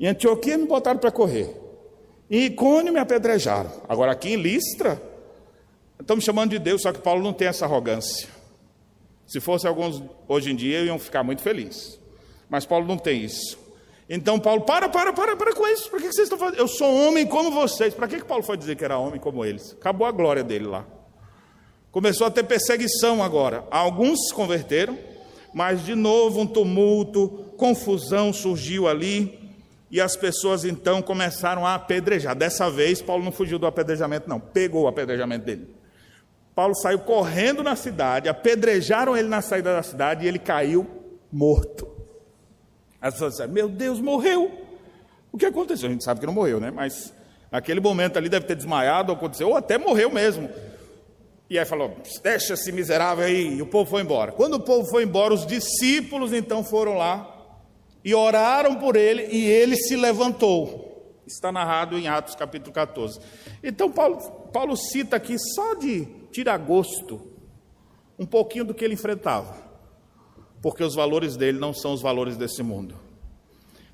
Em 0.00 0.06
Antioquia 0.06 0.56
me 0.56 0.66
botaram 0.66 0.98
para 0.98 1.12
correr. 1.12 1.54
Em 2.30 2.46
Icônio 2.46 2.92
me 2.92 2.98
apedrejaram. 2.98 3.70
Agora 3.88 4.12
aqui 4.12 4.30
em 4.30 4.36
Listra, 4.36 5.00
estamos 6.00 6.24
chamando 6.24 6.50
de 6.50 6.58
Deus, 6.58 6.82
só 6.82 6.90
que 6.90 7.00
Paulo 7.00 7.22
não 7.22 7.32
tem 7.32 7.48
essa 7.48 7.66
arrogância. 7.66 8.33
Se 9.26 9.40
fosse 9.40 9.66
alguns 9.66 10.02
hoje 10.28 10.52
em 10.52 10.56
dia, 10.56 10.82
iam 10.82 10.98
ficar 10.98 11.22
muito 11.22 11.42
felizes. 11.42 11.98
Mas 12.48 12.66
Paulo 12.66 12.86
não 12.86 12.98
tem 12.98 13.22
isso. 13.22 13.58
Então 14.08 14.38
Paulo, 14.38 14.62
para, 14.62 14.88
para, 14.88 15.12
para, 15.12 15.36
para 15.36 15.54
com 15.54 15.66
isso. 15.68 15.90
Para 15.90 16.00
que 16.00 16.12
vocês 16.12 16.26
estão 16.26 16.38
fazendo? 16.38 16.58
Eu 16.58 16.68
sou 16.68 16.92
homem 17.08 17.26
como 17.26 17.50
vocês. 17.50 17.94
Para 17.94 18.06
que, 18.06 18.22
Paulo 18.24 18.42
foi 18.42 18.56
dizer 18.56 18.76
que 18.76 18.84
era 18.84 18.98
homem 18.98 19.18
como 19.18 19.44
eles? 19.44 19.72
Acabou 19.72 20.06
a 20.06 20.12
glória 20.12 20.44
dele 20.44 20.66
lá. 20.66 20.84
Começou 21.90 22.26
a 22.26 22.30
ter 22.30 22.42
perseguição 22.44 23.22
agora. 23.22 23.64
Alguns 23.70 24.28
se 24.28 24.34
converteram, 24.34 24.98
mas 25.54 25.84
de 25.84 25.94
novo 25.94 26.40
um 26.40 26.46
tumulto, 26.46 27.52
confusão 27.56 28.32
surgiu 28.32 28.88
ali 28.88 29.44
e 29.90 30.00
as 30.00 30.16
pessoas 30.16 30.64
então 30.64 31.00
começaram 31.00 31.64
a 31.64 31.74
apedrejar. 31.74 32.34
Dessa 32.34 32.68
vez, 32.68 33.00
Paulo 33.00 33.24
não 33.24 33.30
fugiu 33.30 33.58
do 33.58 33.66
apedrejamento, 33.66 34.28
não, 34.28 34.40
pegou 34.40 34.82
o 34.82 34.88
apedrejamento 34.88 35.46
dele. 35.46 35.73
Paulo 36.54 36.74
saiu 36.76 37.00
correndo 37.00 37.62
na 37.62 37.74
cidade, 37.74 38.28
apedrejaram 38.28 39.16
ele 39.16 39.28
na 39.28 39.42
saída 39.42 39.74
da 39.74 39.82
cidade 39.82 40.24
e 40.24 40.28
ele 40.28 40.38
caiu 40.38 40.86
morto. 41.32 41.88
As 43.00 43.14
pessoas 43.14 43.32
disseram: 43.32 43.52
Meu 43.52 43.68
Deus, 43.68 44.00
morreu. 44.00 44.50
O 45.32 45.36
que 45.36 45.46
aconteceu? 45.46 45.88
A 45.88 45.92
gente 45.92 46.04
sabe 46.04 46.20
que 46.20 46.26
não 46.26 46.32
morreu, 46.32 46.60
né? 46.60 46.70
Mas 46.70 47.12
naquele 47.50 47.80
momento 47.80 48.16
ali 48.16 48.28
deve 48.28 48.46
ter 48.46 48.54
desmaiado, 48.54 49.12
aconteceu, 49.12 49.48
ou 49.48 49.56
até 49.56 49.76
morreu 49.76 50.10
mesmo. 50.10 50.48
E 51.50 51.58
aí 51.58 51.64
falou: 51.64 51.96
Deixa 52.22 52.54
esse 52.54 52.70
miserável 52.70 53.24
aí. 53.24 53.56
E 53.56 53.62
o 53.62 53.66
povo 53.66 53.90
foi 53.90 54.02
embora. 54.02 54.30
Quando 54.30 54.54
o 54.54 54.60
povo 54.60 54.88
foi 54.88 55.02
embora, 55.02 55.34
os 55.34 55.44
discípulos 55.44 56.32
então 56.32 56.62
foram 56.62 56.96
lá 56.96 57.30
e 58.04 58.14
oraram 58.14 58.76
por 58.76 58.94
ele 58.94 59.26
e 59.26 59.44
ele 59.44 59.76
se 59.76 59.96
levantou. 59.96 60.84
Está 61.26 61.50
narrado 61.50 61.98
em 61.98 62.06
Atos 62.06 62.34
capítulo 62.34 62.72
14. 62.72 63.18
Então, 63.62 63.90
Paulo, 63.90 64.18
Paulo 64.52 64.76
cita 64.76 65.16
aqui 65.16 65.36
só 65.38 65.74
de 65.74 66.06
tirar 66.34 66.58
gosto 66.58 67.22
um 68.18 68.26
pouquinho 68.26 68.64
do 68.64 68.74
que 68.74 68.84
ele 68.84 68.94
enfrentava, 68.94 69.56
porque 70.60 70.82
os 70.82 70.94
valores 70.94 71.36
dele 71.36 71.60
não 71.60 71.72
são 71.72 71.92
os 71.92 72.02
valores 72.02 72.36
desse 72.36 72.60
mundo. 72.60 72.96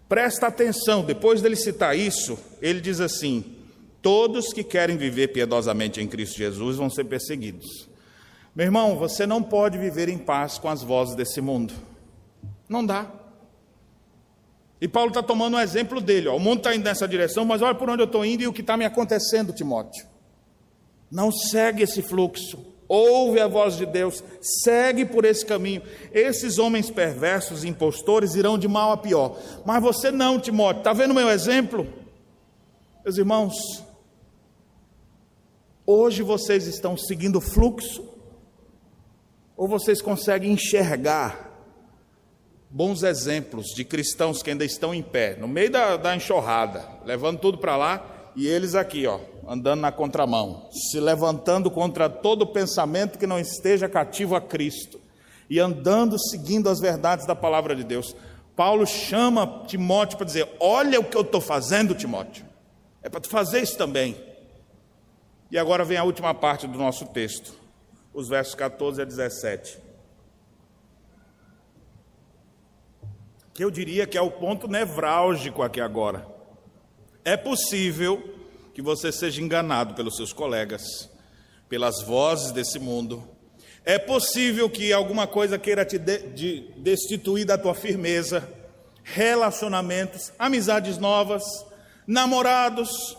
Presta 0.09 0.47
atenção, 0.47 1.05
depois 1.05 1.43
dele 1.43 1.55
citar 1.55 1.97
isso, 1.97 2.39
ele 2.63 2.81
diz 2.81 2.99
assim: 2.99 3.45
Todos 4.01 4.55
que 4.55 4.65
querem 4.65 4.97
viver 4.97 5.29
piedosamente 5.29 6.01
em 6.01 6.09
Cristo 6.09 6.39
Jesus 6.39 6.79
vão 6.79 6.89
ser 6.89 7.05
perseguidos. 7.05 7.87
Meu 8.57 8.65
irmão, 8.65 8.97
você 8.97 9.27
não 9.27 9.43
pode 9.43 9.77
viver 9.77 10.09
em 10.09 10.19
paz 10.19 10.59
com 10.59 10.69
as 10.69 10.83
vozes 10.83 11.15
desse 11.15 11.43
mundo. 11.43 11.75
Não 12.69 12.85
dá. 12.85 13.07
E 14.81 14.89
Paulo 14.89 15.11
está 15.11 15.23
tomando 15.23 15.59
um 15.59 15.61
exemplo 15.61 16.01
dele. 16.01 16.27
Ó. 16.27 16.37
O 16.37 16.41
mundo 16.41 16.59
está 16.59 16.75
indo 16.75 16.85
nessa 16.85 17.07
direção, 17.07 17.45
mas 17.45 17.61
olha 17.61 17.75
por 17.75 17.89
onde 17.91 18.03
eu 18.03 18.07
estou 18.07 18.25
indo 18.25 18.43
e 18.43 18.47
o 18.47 18.53
que 18.53 18.63
está 18.63 18.77
me 18.77 18.85
acontecendo, 18.87 19.53
Timóteo. 19.53 20.10
Não 21.11 21.33
segue 21.33 21.83
esse 21.83 22.03
fluxo. 22.03 22.71
Ouve 22.87 23.39
a 23.39 23.47
voz 23.47 23.77
de 23.77 23.87
Deus, 23.87 24.23
segue 24.41 25.05
por 25.05 25.25
esse 25.25 25.47
caminho. 25.47 25.81
Esses 26.13 26.59
homens 26.59 26.91
perversos, 26.91 27.65
impostores, 27.65 28.35
irão 28.35 28.59
de 28.59 28.67
mal 28.67 28.91
a 28.91 28.97
pior. 28.97 29.39
Mas 29.65 29.81
você 29.81 30.11
não, 30.11 30.41
Timóteo. 30.41 30.81
Está 30.81 30.93
vendo 30.93 31.15
meu 31.15 31.29
exemplo? 31.29 31.87
Meus 33.05 33.17
irmãos, 33.17 33.55
hoje 35.87 36.23
vocês 36.23 36.67
estão 36.67 36.97
seguindo 36.97 37.37
o 37.37 37.41
fluxo? 37.41 38.09
Ou 39.57 39.69
vocês 39.69 40.03
conseguem 40.03 40.53
enxergar 40.53 41.49
bons 42.69 43.03
exemplos 43.03 43.67
de 43.69 43.85
cristãos 43.85 44.43
que 44.43 44.51
ainda 44.51 44.65
estão 44.65 44.95
em 44.95 45.03
pé, 45.03 45.37
no 45.37 45.49
meio 45.49 45.71
da, 45.71 45.97
da 45.97 46.15
enxurrada, 46.15 46.89
levando 47.05 47.39
tudo 47.39 47.59
para 47.59 47.77
lá, 47.77 48.33
e 48.37 48.47
eles 48.47 48.75
aqui, 48.75 49.07
ó, 49.07 49.19
andando 49.51 49.81
na 49.81 49.91
contramão, 49.91 50.69
se 50.71 51.01
levantando 51.01 51.69
contra 51.73 52.09
todo 52.09 52.47
pensamento 52.47 53.19
que 53.19 53.27
não 53.27 53.37
esteja 53.37 53.89
cativo 53.89 54.37
a 54.37 54.41
Cristo, 54.41 55.01
e 55.49 55.59
andando 55.59 56.17
seguindo 56.17 56.71
as 56.71 56.79
verdades 56.79 57.27
da 57.27 57.35
palavra 57.35 57.75
de 57.75 57.83
Deus. 57.83 58.15
Paulo 58.55 58.87
chama 58.87 59.65
Timóteo 59.67 60.17
para 60.17 60.27
dizer: 60.27 60.49
Olha 60.61 61.01
o 61.01 61.05
que 61.05 61.17
eu 61.17 61.23
estou 61.23 61.41
fazendo, 61.41 61.97
Timóteo, 61.97 62.45
é 63.03 63.09
para 63.09 63.19
tu 63.19 63.29
fazer 63.29 63.61
isso 63.61 63.77
também. 63.77 64.17
E 65.51 65.59
agora 65.59 65.85
vem 65.85 65.97
a 65.97 66.05
última 66.05 66.33
parte 66.33 66.69
do 66.69 66.79
nosso 66.79 67.07
texto, 67.07 67.53
os 68.15 68.29
versos 68.29 68.55
14 68.55 69.03
a 69.03 69.05
17. 69.05 69.91
que 73.53 73.65
eu 73.65 73.71
diria 73.71 74.07
que 74.07 74.17
é 74.17 74.23
o 74.23 74.31
ponto 74.31 74.67
nevrálgico 74.67 75.61
aqui 75.61 75.83
agora. 75.83 76.27
É 77.23 77.37
possível 77.37 78.40
que 78.75 78.83
você 78.83 79.11
seja 79.11 79.41
enganado 79.41 79.95
pelos 79.95 80.17
seus 80.17 80.33
colegas, 80.33 81.11
pelas 81.69 82.03
vozes 82.03 82.53
desse 82.53 82.79
mundo. 82.79 83.27
É 83.85 83.99
possível 83.99 84.69
que 84.69 84.93
alguma 84.93 85.27
coisa 85.27 85.59
queira 85.59 85.85
te 85.85 85.99
de, 85.99 86.19
de, 86.29 86.61
destituir 86.77 87.45
da 87.45 87.57
tua 87.57 87.75
firmeza, 87.75 88.49
relacionamentos, 89.03 90.33
amizades 90.39 90.99
novas, 90.99 91.43
namorados, 92.07 93.17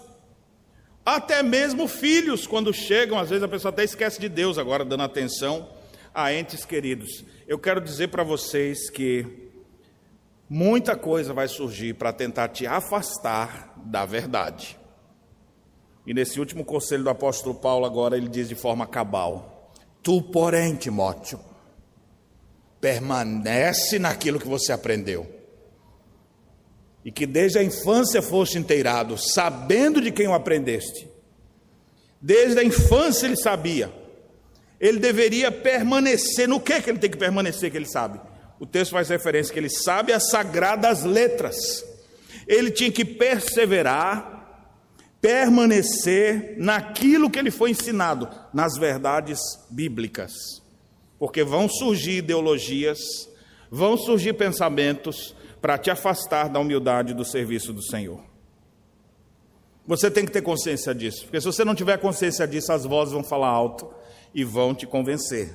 até 1.06 1.42
mesmo 1.42 1.88
filhos, 1.88 2.46
quando 2.46 2.72
chegam, 2.74 3.18
às 3.18 3.30
vezes 3.30 3.44
a 3.44 3.48
pessoa 3.48 3.72
até 3.72 3.84
esquece 3.84 4.20
de 4.20 4.30
Deus 4.30 4.58
agora, 4.58 4.86
dando 4.86 5.04
atenção 5.04 5.70
a 6.14 6.34
entes 6.34 6.64
queridos. 6.64 7.24
Eu 7.48 7.58
quero 7.58 7.82
dizer 7.82 8.10
para 8.10 8.24
vocês 8.24 8.90
que 8.90 9.50
muita 10.48 10.96
coisa 10.96 11.34
vai 11.34 11.48
surgir 11.48 11.96
para 11.96 12.14
tentar 12.14 12.50
te 12.50 12.68
afastar 12.68 13.74
da 13.78 14.06
verdade. 14.06 14.78
E 16.06 16.14
nesse 16.14 16.40
último 16.40 16.66
conselho 16.66 17.04
do 17.04 17.10
apóstolo 17.10 17.56
Paulo, 17.56 17.86
agora 17.86 18.18
ele 18.18 18.28
diz 18.28 18.50
de 18.50 18.56
forma 18.56 18.88
cabal: 18.88 19.72
Tu, 20.02 20.22
porém, 20.22 20.76
Timóteo, 20.76 21.40
permanece 22.80 24.00
naquilo 24.00 24.40
que 24.40 24.48
você 24.48 24.72
aprendeu. 24.72 25.28
E 27.04 27.12
que 27.12 27.26
desde 27.26 27.58
a 27.58 27.64
infância 27.64 28.22
foste 28.22 28.58
inteirado, 28.58 29.18
sabendo 29.18 30.02
de 30.02 30.12
quem 30.12 30.28
o 30.28 30.34
aprendeste. 30.34 31.08
Desde 32.22 32.60
a 32.60 32.64
infância 32.64 33.26
ele 33.26 33.36
sabia. 33.36 33.92
Ele 34.80 35.00
deveria 35.00 35.52
permanecer. 35.52 36.48
No 36.48 36.60
que, 36.60 36.80
que 36.82 36.90
ele 36.90 37.00
tem 37.00 37.10
que 37.10 37.18
permanecer 37.18 37.72
que 37.72 37.78
ele 37.78 37.88
sabe? 37.88 38.20
o 38.62 38.66
texto 38.68 38.92
faz 38.92 39.10
referência 39.10 39.52
que 39.52 39.60
ele 39.60 39.72
sabe 39.72 40.14
as 40.14 40.30
sagradas 40.30 41.04
letras. 41.04 41.84
Ele 42.48 42.70
tinha 42.70 42.92
que 42.92 43.04
perseverar, 43.04 44.41
permanecer 45.22 46.56
naquilo 46.58 47.30
que 47.30 47.38
ele 47.38 47.52
foi 47.52 47.70
ensinado, 47.70 48.28
nas 48.52 48.76
verdades 48.78 49.40
bíblicas. 49.70 50.34
Porque 51.20 51.44
vão 51.44 51.70
surgir 51.70 52.18
ideologias, 52.18 53.00
vão 53.70 53.96
surgir 53.96 54.34
pensamentos 54.34 55.36
para 55.62 55.78
te 55.78 55.92
afastar 55.92 56.50
da 56.50 56.60
humildade 56.60 57.14
do 57.14 57.24
serviço 57.24 57.72
do 57.72 57.84
Senhor. 57.84 58.20
Você 59.86 60.10
tem 60.10 60.26
que 60.26 60.32
ter 60.32 60.42
consciência 60.42 60.94
disso, 60.96 61.24
porque 61.24 61.40
se 61.40 61.46
você 61.46 61.64
não 61.64 61.76
tiver 61.76 61.98
consciência 61.98 62.48
disso, 62.48 62.72
as 62.72 62.84
vozes 62.86 63.14
vão 63.14 63.24
falar 63.24 63.50
alto 63.50 63.94
e 64.34 64.44
vão 64.44 64.74
te 64.74 64.88
convencer. 64.88 65.54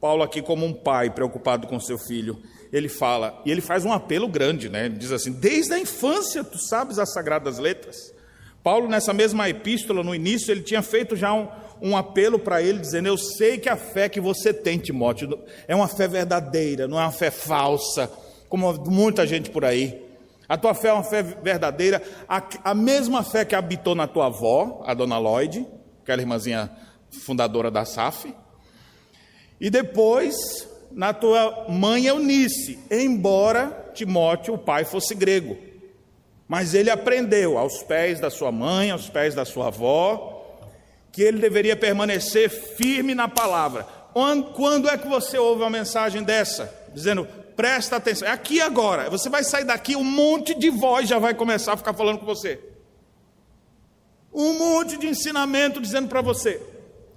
Paulo 0.00 0.24
aqui 0.24 0.42
como 0.42 0.66
um 0.66 0.72
pai 0.72 1.10
preocupado 1.10 1.68
com 1.68 1.78
seu 1.78 1.96
filho, 1.96 2.42
ele 2.72 2.88
fala, 2.88 3.40
e 3.44 3.50
ele 3.50 3.60
faz 3.60 3.84
um 3.84 3.92
apelo 3.92 4.26
grande, 4.26 4.68
né? 4.68 4.86
Ele 4.86 4.96
diz 4.96 5.12
assim: 5.12 5.30
"Desde 5.30 5.74
a 5.74 5.78
infância 5.78 6.42
tu 6.42 6.58
sabes 6.58 6.98
as 6.98 7.12
sagradas 7.12 7.58
letras". 7.58 8.12
Paulo 8.62 8.88
nessa 8.88 9.12
mesma 9.12 9.48
epístola, 9.48 10.04
no 10.04 10.14
início, 10.14 10.52
ele 10.52 10.62
tinha 10.62 10.82
feito 10.82 11.16
já 11.16 11.32
um, 11.32 11.48
um 11.80 11.96
apelo 11.96 12.38
para 12.38 12.62
ele, 12.62 12.78
dizendo: 12.78 13.08
Eu 13.08 13.18
sei 13.18 13.58
que 13.58 13.68
a 13.68 13.76
fé 13.76 14.08
que 14.08 14.20
você 14.20 14.54
tem, 14.54 14.78
Timóteo, 14.78 15.38
é 15.66 15.74
uma 15.74 15.88
fé 15.88 16.06
verdadeira, 16.06 16.86
não 16.86 16.98
é 16.98 17.02
uma 17.02 17.12
fé 17.12 17.30
falsa, 17.30 18.10
como 18.48 18.72
muita 18.88 19.26
gente 19.26 19.50
por 19.50 19.64
aí. 19.64 20.00
A 20.48 20.56
tua 20.56 20.74
fé 20.74 20.88
é 20.88 20.92
uma 20.92 21.02
fé 21.02 21.22
verdadeira, 21.22 22.02
a, 22.28 22.42
a 22.64 22.74
mesma 22.74 23.24
fé 23.24 23.44
que 23.44 23.54
habitou 23.54 23.94
na 23.94 24.06
tua 24.06 24.26
avó, 24.26 24.82
a 24.86 24.94
dona 24.94 25.18
Lloyd, 25.18 25.66
aquela 26.02 26.20
irmãzinha 26.20 26.70
fundadora 27.10 27.70
da 27.70 27.84
SAF, 27.84 28.32
e 29.60 29.70
depois, 29.70 30.68
na 30.90 31.12
tua 31.12 31.66
mãe 31.68 32.06
Eunice, 32.06 32.78
embora 32.90 33.90
Timóteo, 33.94 34.54
o 34.54 34.58
pai, 34.58 34.84
fosse 34.84 35.14
grego. 35.14 35.71
Mas 36.52 36.74
ele 36.74 36.90
aprendeu 36.90 37.56
aos 37.56 37.82
pés 37.82 38.20
da 38.20 38.28
sua 38.28 38.52
mãe, 38.52 38.90
aos 38.90 39.08
pés 39.08 39.34
da 39.34 39.42
sua 39.42 39.68
avó, 39.68 40.60
que 41.10 41.22
ele 41.22 41.38
deveria 41.38 41.74
permanecer 41.74 42.50
firme 42.50 43.14
na 43.14 43.26
palavra. 43.26 43.84
Quando 44.54 44.86
é 44.86 44.98
que 44.98 45.08
você 45.08 45.38
ouve 45.38 45.62
uma 45.62 45.70
mensagem 45.70 46.22
dessa? 46.22 46.70
Dizendo, 46.92 47.26
presta 47.56 47.96
atenção, 47.96 48.28
é 48.28 48.32
aqui 48.32 48.60
agora. 48.60 49.08
Você 49.08 49.30
vai 49.30 49.42
sair 49.42 49.64
daqui, 49.64 49.96
um 49.96 50.04
monte 50.04 50.52
de 50.52 50.68
voz 50.68 51.08
já 51.08 51.18
vai 51.18 51.32
começar 51.32 51.72
a 51.72 51.76
ficar 51.78 51.94
falando 51.94 52.18
com 52.18 52.26
você. 52.26 52.60
Um 54.30 54.52
monte 54.58 54.98
de 54.98 55.06
ensinamento 55.06 55.80
dizendo 55.80 56.08
para 56.08 56.20
você. 56.20 56.60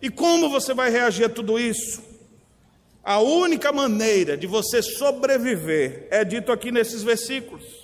E 0.02 0.10
como 0.10 0.50
você 0.50 0.74
vai 0.74 0.90
reagir 0.90 1.26
a 1.26 1.30
tudo 1.30 1.60
isso? 1.60 2.02
A 3.04 3.20
única 3.20 3.74
maneira 3.74 4.38
de 4.38 4.48
você 4.48 4.82
sobreviver 4.82 6.08
é 6.10 6.24
dito 6.24 6.54
aqui 6.54 6.72
nesses 6.72 7.04
versículos. 7.04 7.75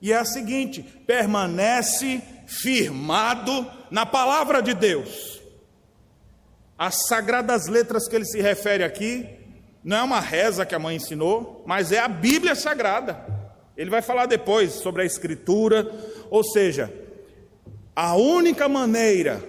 E 0.00 0.12
é 0.12 0.16
a 0.16 0.24
seguinte: 0.24 0.82
permanece 1.06 2.22
firmado 2.46 3.66
na 3.90 4.06
palavra 4.06 4.62
de 4.62 4.74
Deus. 4.74 5.40
As 6.76 7.06
sagradas 7.08 7.66
letras 7.66 8.08
que 8.08 8.14
ele 8.14 8.24
se 8.24 8.40
refere 8.40 8.84
aqui 8.84 9.28
não 9.82 9.96
é 9.96 10.02
uma 10.02 10.20
reza 10.20 10.66
que 10.66 10.74
a 10.74 10.78
mãe 10.78 10.96
ensinou, 10.96 11.62
mas 11.66 11.92
é 11.92 11.98
a 11.98 12.08
Bíblia 12.08 12.54
Sagrada. 12.54 13.24
Ele 13.76 13.90
vai 13.90 14.02
falar 14.02 14.26
depois 14.26 14.72
sobre 14.72 15.02
a 15.02 15.04
Escritura, 15.04 15.90
ou 16.30 16.44
seja, 16.44 16.92
a 17.94 18.14
única 18.14 18.68
maneira 18.68 19.42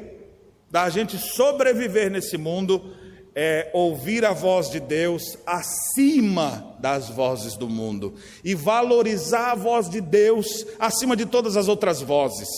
da 0.72 0.90
gente 0.90 1.18
sobreviver 1.18 2.12
nesse 2.12 2.38
mundo 2.38 2.96
é 3.42 3.70
ouvir 3.72 4.26
a 4.26 4.34
voz 4.34 4.70
de 4.70 4.82
Deus 4.82 5.38
acima 5.48 6.76
das 6.78 7.08
vozes 7.08 7.56
do 7.56 7.70
mundo 7.70 8.16
e 8.44 8.54
valorizar 8.54 9.52
a 9.52 9.56
voz 9.56 9.90
de 9.90 10.02
Deus 10.02 10.66
acima 10.78 11.16
de 11.16 11.26
todas 11.26 11.56
as 11.56 11.70
outras 11.70 12.02
vozes. 12.02 12.50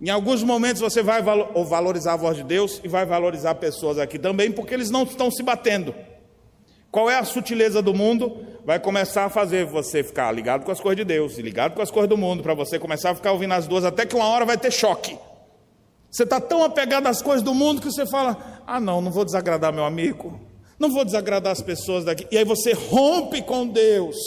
Em 0.00 0.10
alguns 0.10 0.42
momentos 0.42 0.82
você 0.82 1.04
vai 1.04 1.22
valorizar 1.22 2.14
a 2.14 2.16
voz 2.16 2.36
de 2.36 2.42
Deus 2.42 2.80
e 2.82 2.88
vai 2.88 3.06
valorizar 3.06 3.54
pessoas 3.54 3.96
aqui 3.96 4.18
também, 4.18 4.50
porque 4.50 4.74
eles 4.74 4.90
não 4.90 5.04
estão 5.04 5.30
se 5.30 5.44
batendo. 5.44 5.94
Qual 6.90 7.08
é 7.08 7.16
a 7.16 7.24
sutileza 7.24 7.80
do 7.80 7.94
mundo? 7.94 8.44
Vai 8.64 8.80
começar 8.80 9.26
a 9.26 9.30
fazer 9.30 9.66
você 9.66 10.02
ficar 10.02 10.32
ligado 10.32 10.64
com 10.64 10.72
as 10.72 10.80
coisas 10.80 10.96
de 10.96 11.04
Deus 11.04 11.38
e 11.38 11.42
ligado 11.42 11.74
com 11.74 11.82
as 11.82 11.92
coisas 11.92 12.08
do 12.08 12.16
mundo, 12.16 12.42
para 12.42 12.54
você 12.54 12.76
começar 12.76 13.10
a 13.10 13.14
ficar 13.14 13.30
ouvindo 13.30 13.54
as 13.54 13.68
duas, 13.68 13.84
até 13.84 14.04
que 14.04 14.16
uma 14.16 14.26
hora 14.26 14.44
vai 14.44 14.58
ter 14.58 14.72
choque. 14.72 15.16
Você 16.12 16.24
está 16.24 16.38
tão 16.38 16.62
apegado 16.62 17.06
às 17.06 17.22
coisas 17.22 17.42
do 17.42 17.54
mundo 17.54 17.80
que 17.80 17.90
você 17.90 18.04
fala: 18.04 18.62
ah, 18.66 18.78
não, 18.78 19.00
não 19.00 19.10
vou 19.10 19.24
desagradar 19.24 19.72
meu 19.72 19.84
amigo, 19.84 20.38
não 20.78 20.90
vou 20.92 21.06
desagradar 21.06 21.52
as 21.52 21.62
pessoas 21.62 22.04
daqui. 22.04 22.26
E 22.30 22.36
aí 22.36 22.44
você 22.44 22.74
rompe 22.74 23.40
com 23.40 23.66
Deus 23.66 24.18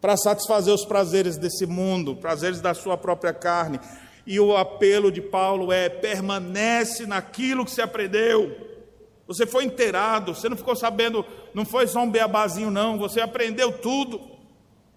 para 0.00 0.16
satisfazer 0.16 0.74
os 0.74 0.84
prazeres 0.84 1.36
desse 1.36 1.64
mundo, 1.64 2.16
prazeres 2.16 2.60
da 2.60 2.74
sua 2.74 2.98
própria 2.98 3.32
carne. 3.32 3.78
E 4.26 4.40
o 4.40 4.56
apelo 4.56 5.12
de 5.12 5.22
Paulo 5.22 5.70
é: 5.70 5.88
permanece 5.88 7.06
naquilo 7.06 7.64
que 7.64 7.70
você 7.70 7.82
aprendeu. 7.82 8.72
Você 9.28 9.46
foi 9.46 9.62
inteirado, 9.62 10.34
você 10.34 10.48
não 10.48 10.56
ficou 10.56 10.74
sabendo, 10.74 11.24
não 11.54 11.64
foi 11.64 11.86
só 11.86 12.00
um 12.00 12.10
beabazinho, 12.10 12.68
não, 12.68 12.98
você 12.98 13.20
aprendeu 13.20 13.78
tudo. 13.78 14.20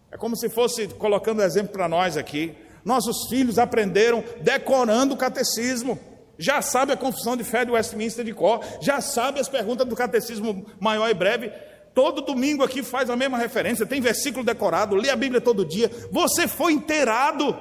É 0.09 0.17
como 0.17 0.35
se 0.35 0.49
fosse 0.49 0.87
colocando 0.87 1.43
exemplo 1.43 1.71
para 1.71 1.87
nós 1.87 2.17
aqui. 2.17 2.55
Nossos 2.85 3.27
filhos 3.27 3.57
aprenderam 3.57 4.23
decorando 4.41 5.15
o 5.15 5.17
catecismo. 5.17 5.99
Já 6.37 6.61
sabe 6.61 6.93
a 6.93 6.97
confissão 6.97 7.35
de 7.35 7.43
fé 7.43 7.65
de 7.65 7.71
Westminster 7.71 8.23
de 8.23 8.33
cor, 8.33 8.63
já 8.79 9.01
sabe 9.01 9.39
as 9.39 9.49
perguntas 9.49 9.87
do 9.87 9.95
catecismo 9.95 10.65
maior 10.79 11.09
e 11.09 11.13
breve. 11.13 11.51
Todo 11.95 12.21
domingo 12.21 12.63
aqui 12.63 12.83
faz 12.83 13.09
a 13.09 13.15
mesma 13.15 13.37
referência, 13.37 13.85
tem 13.85 14.01
versículo 14.01 14.43
decorado, 14.43 14.95
lê 14.95 15.09
a 15.09 15.15
Bíblia 15.15 15.41
todo 15.41 15.65
dia. 15.65 15.89
Você 16.11 16.47
foi 16.47 16.73
inteirado. 16.73 17.57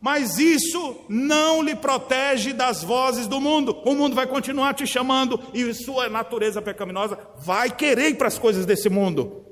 Mas 0.00 0.36
isso 0.36 0.96
não 1.08 1.62
lhe 1.62 1.76
protege 1.76 2.52
das 2.52 2.82
vozes 2.82 3.28
do 3.28 3.40
mundo. 3.40 3.80
O 3.84 3.94
mundo 3.94 4.16
vai 4.16 4.26
continuar 4.26 4.74
te 4.74 4.84
chamando 4.84 5.40
e 5.54 5.72
sua 5.72 6.08
natureza 6.08 6.60
pecaminosa 6.60 7.16
vai 7.38 7.70
querer 7.70 8.08
ir 8.08 8.14
para 8.16 8.26
as 8.26 8.36
coisas 8.36 8.66
desse 8.66 8.88
mundo. 8.88 9.46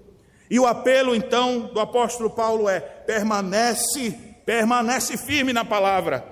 E 0.50 0.58
o 0.58 0.66
apelo 0.66 1.14
então 1.14 1.70
do 1.72 1.78
apóstolo 1.78 2.30
Paulo 2.30 2.68
é: 2.68 2.80
permanece, 2.80 4.29
permanece 4.50 5.16
firme 5.16 5.52
na 5.52 5.64
palavra. 5.64 6.26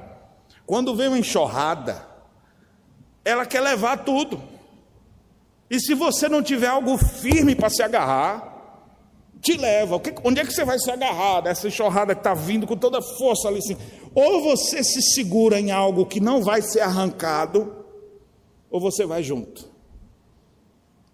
Quando 0.66 0.92
vem 0.96 1.06
uma 1.06 1.20
enxurrada, 1.20 2.04
ela 3.24 3.46
quer 3.46 3.60
levar 3.60 3.98
tudo. 3.98 4.42
E 5.70 5.78
se 5.78 5.94
você 5.94 6.28
não 6.28 6.42
tiver 6.42 6.66
algo 6.66 6.98
firme 6.98 7.54
para 7.54 7.70
se 7.70 7.80
agarrar, 7.80 8.56
te 9.40 9.56
leva. 9.56 10.02
Onde 10.24 10.40
é 10.40 10.44
que 10.44 10.52
você 10.52 10.64
vai 10.64 10.80
se 10.80 10.90
agarrar 10.90 11.42
dessa 11.42 11.68
enxurrada 11.68 12.12
que 12.12 12.20
está 12.20 12.34
vindo 12.34 12.66
com 12.66 12.76
toda 12.76 13.00
força 13.00 13.46
ali 13.46 13.58
assim? 13.58 13.76
Ou 14.12 14.42
você 14.42 14.82
se 14.82 15.00
segura 15.00 15.60
em 15.60 15.70
algo 15.70 16.04
que 16.04 16.18
não 16.18 16.42
vai 16.42 16.60
ser 16.60 16.80
arrancado, 16.80 17.72
ou 18.68 18.80
você 18.80 19.06
vai 19.06 19.22
junto. 19.22 19.70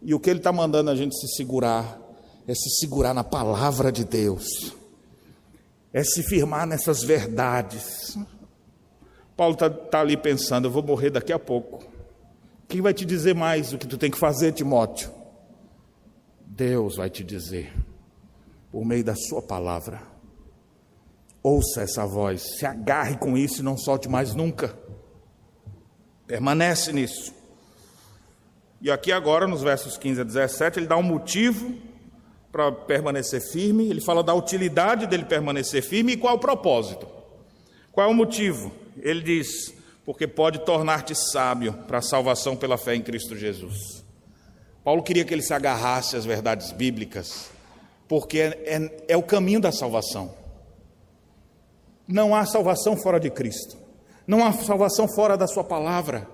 E 0.00 0.14
o 0.14 0.18
que 0.18 0.30
ele 0.30 0.38
está 0.38 0.52
mandando 0.52 0.90
a 0.90 0.96
gente 0.96 1.14
se 1.20 1.28
segurar 1.36 2.00
é 2.48 2.54
se 2.54 2.70
segurar 2.80 3.12
na 3.12 3.24
palavra 3.24 3.92
de 3.92 4.06
Deus, 4.06 4.74
é 5.94 6.02
se 6.02 6.24
firmar 6.24 6.66
nessas 6.66 7.04
verdades. 7.04 8.18
Paulo 9.36 9.54
está 9.54 9.70
tá 9.70 10.00
ali 10.00 10.16
pensando: 10.16 10.66
eu 10.66 10.70
vou 10.72 10.82
morrer 10.82 11.10
daqui 11.10 11.32
a 11.32 11.38
pouco. 11.38 11.84
Quem 12.66 12.80
vai 12.80 12.92
te 12.92 13.04
dizer 13.04 13.34
mais 13.34 13.72
o 13.72 13.78
que 13.78 13.86
tu 13.86 13.96
tem 13.96 14.10
que 14.10 14.18
fazer, 14.18 14.52
Timóteo? 14.52 15.12
Deus 16.44 16.96
vai 16.96 17.08
te 17.08 17.22
dizer, 17.22 17.72
por 18.72 18.84
meio 18.84 19.04
da 19.04 19.14
Sua 19.14 19.40
palavra. 19.40 20.02
Ouça 21.40 21.82
essa 21.82 22.06
voz, 22.06 22.56
se 22.58 22.66
agarre 22.66 23.16
com 23.16 23.36
isso 23.36 23.60
e 23.60 23.64
não 23.64 23.76
solte 23.76 24.08
mais 24.08 24.34
nunca. 24.34 24.76
Permanece 26.26 26.92
nisso. 26.92 27.34
E 28.80 28.90
aqui 28.90 29.12
agora, 29.12 29.46
nos 29.46 29.62
versos 29.62 29.96
15 29.96 30.22
a 30.22 30.24
17, 30.24 30.78
ele 30.78 30.86
dá 30.86 30.96
um 30.96 31.02
motivo 31.02 31.76
para 32.54 32.70
permanecer 32.70 33.40
firme, 33.40 33.90
ele 33.90 34.00
fala 34.00 34.22
da 34.22 34.32
utilidade 34.32 35.08
dele 35.08 35.24
permanecer 35.24 35.82
firme 35.82 36.12
e 36.12 36.16
qual 36.16 36.36
o 36.36 36.38
propósito. 36.38 37.04
Qual 37.90 38.08
é 38.08 38.08
o 38.08 38.14
motivo? 38.14 38.70
Ele 38.96 39.20
diz: 39.20 39.74
porque 40.04 40.28
pode 40.28 40.60
tornar-te 40.60 41.16
sábio 41.16 41.72
para 41.88 41.98
a 41.98 42.02
salvação 42.02 42.54
pela 42.54 42.78
fé 42.78 42.94
em 42.94 43.02
Cristo 43.02 43.34
Jesus. 43.34 44.04
Paulo 44.84 45.02
queria 45.02 45.24
que 45.24 45.34
ele 45.34 45.42
se 45.42 45.52
agarrasse 45.52 46.14
às 46.14 46.24
verdades 46.24 46.70
bíblicas, 46.70 47.50
porque 48.06 48.38
é, 48.38 48.62
é, 48.66 49.04
é 49.08 49.16
o 49.16 49.22
caminho 49.24 49.58
da 49.58 49.72
salvação. 49.72 50.32
Não 52.06 52.36
há 52.36 52.46
salvação 52.46 52.96
fora 52.96 53.18
de 53.18 53.30
Cristo, 53.30 53.76
não 54.28 54.44
há 54.44 54.52
salvação 54.52 55.08
fora 55.08 55.36
da 55.36 55.48
Sua 55.48 55.64
palavra. 55.64 56.28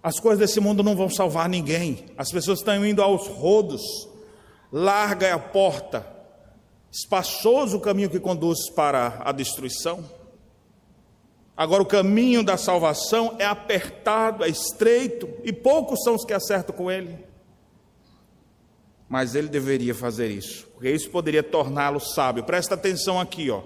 As 0.00 0.20
coisas 0.20 0.38
desse 0.38 0.60
mundo 0.60 0.84
não 0.84 0.94
vão 0.94 1.10
salvar 1.10 1.48
ninguém, 1.48 2.04
as 2.16 2.30
pessoas 2.30 2.60
estão 2.60 2.86
indo 2.86 3.02
aos 3.02 3.26
rodos 3.26 3.82
larga 4.72 5.26
é 5.26 5.32
a 5.32 5.38
porta, 5.38 6.06
espaçoso 6.92 7.76
o 7.76 7.80
caminho 7.80 8.10
que 8.10 8.20
conduz 8.20 8.70
para 8.70 9.20
a 9.24 9.32
destruição. 9.32 10.04
Agora, 11.56 11.82
o 11.82 11.86
caminho 11.86 12.44
da 12.44 12.56
salvação 12.56 13.34
é 13.38 13.44
apertado, 13.46 14.44
é 14.44 14.48
estreito, 14.48 15.28
e 15.42 15.52
poucos 15.52 16.02
são 16.02 16.14
os 16.14 16.24
que 16.24 16.34
acertam 16.34 16.76
com 16.76 16.90
ele. 16.90 17.24
Mas 19.08 19.34
ele 19.34 19.48
deveria 19.48 19.94
fazer 19.94 20.28
isso, 20.28 20.66
porque 20.74 20.90
isso 20.90 21.08
poderia 21.10 21.42
torná-lo 21.42 22.00
sábio. 22.00 22.44
Presta 22.44 22.74
atenção 22.74 23.18
aqui, 23.18 23.50
ó. 23.50 23.62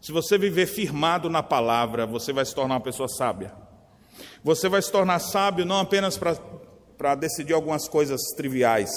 Se 0.00 0.12
você 0.12 0.36
viver 0.36 0.66
firmado 0.66 1.30
na 1.30 1.42
palavra, 1.42 2.06
você 2.06 2.32
vai 2.32 2.44
se 2.44 2.54
tornar 2.54 2.74
uma 2.74 2.80
pessoa 2.80 3.08
sábia. 3.08 3.52
Você 4.44 4.68
vai 4.68 4.82
se 4.82 4.90
tornar 4.90 5.18
sábio 5.20 5.64
não 5.64 5.78
apenas 5.78 6.18
para 6.98 7.14
decidir 7.14 7.52
algumas 7.52 7.88
coisas 7.88 8.20
triviais, 8.36 8.90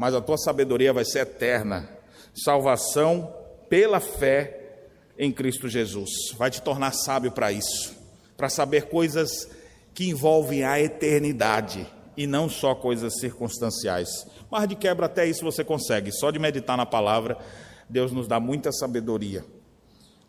mas 0.00 0.14
a 0.14 0.20
tua 0.22 0.38
sabedoria 0.38 0.94
vai 0.94 1.04
ser 1.04 1.18
eterna. 1.18 1.86
Salvação 2.34 3.36
pela 3.68 4.00
fé 4.00 4.78
em 5.18 5.30
Cristo 5.30 5.68
Jesus. 5.68 6.10
Vai 6.38 6.50
te 6.50 6.62
tornar 6.62 6.92
sábio 6.92 7.30
para 7.30 7.52
isso, 7.52 7.94
para 8.34 8.48
saber 8.48 8.84
coisas 8.86 9.46
que 9.92 10.08
envolvem 10.08 10.64
a 10.64 10.80
eternidade 10.80 11.86
e 12.16 12.26
não 12.26 12.48
só 12.48 12.74
coisas 12.74 13.20
circunstanciais. 13.20 14.08
Mas 14.50 14.66
de 14.66 14.74
quebra 14.74 15.04
até 15.04 15.26
isso 15.26 15.44
você 15.44 15.62
consegue. 15.62 16.10
Só 16.12 16.30
de 16.30 16.38
meditar 16.38 16.78
na 16.78 16.86
palavra, 16.86 17.36
Deus 17.86 18.10
nos 18.10 18.26
dá 18.26 18.40
muita 18.40 18.72
sabedoria. 18.72 19.44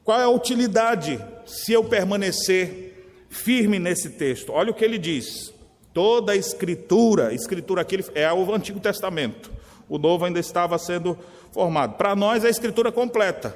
Qual 0.04 0.20
é 0.20 0.26
a 0.26 0.30
utilidade 0.30 1.18
se 1.46 1.72
eu 1.72 1.86
permanecer 1.86 3.08
firme 3.30 3.80
nesse 3.80 4.10
texto? 4.10 4.52
Olha 4.52 4.72
o 4.72 4.74
que 4.74 4.84
ele 4.84 4.98
diz. 4.98 5.54
Toda 5.94 6.34
a 6.34 6.36
escritura, 6.36 7.34
escritura 7.34 7.84
aqui 7.84 8.04
é 8.14 8.30
o 8.34 8.54
Antigo 8.54 8.82
Testamento 8.82 9.61
o 9.92 9.98
novo 9.98 10.24
ainda 10.24 10.40
estava 10.40 10.78
sendo 10.78 11.18
formado. 11.52 11.98
Para 11.98 12.16
nós, 12.16 12.46
é 12.46 12.48
a 12.48 12.50
escritura 12.50 12.94
completa, 12.94 13.54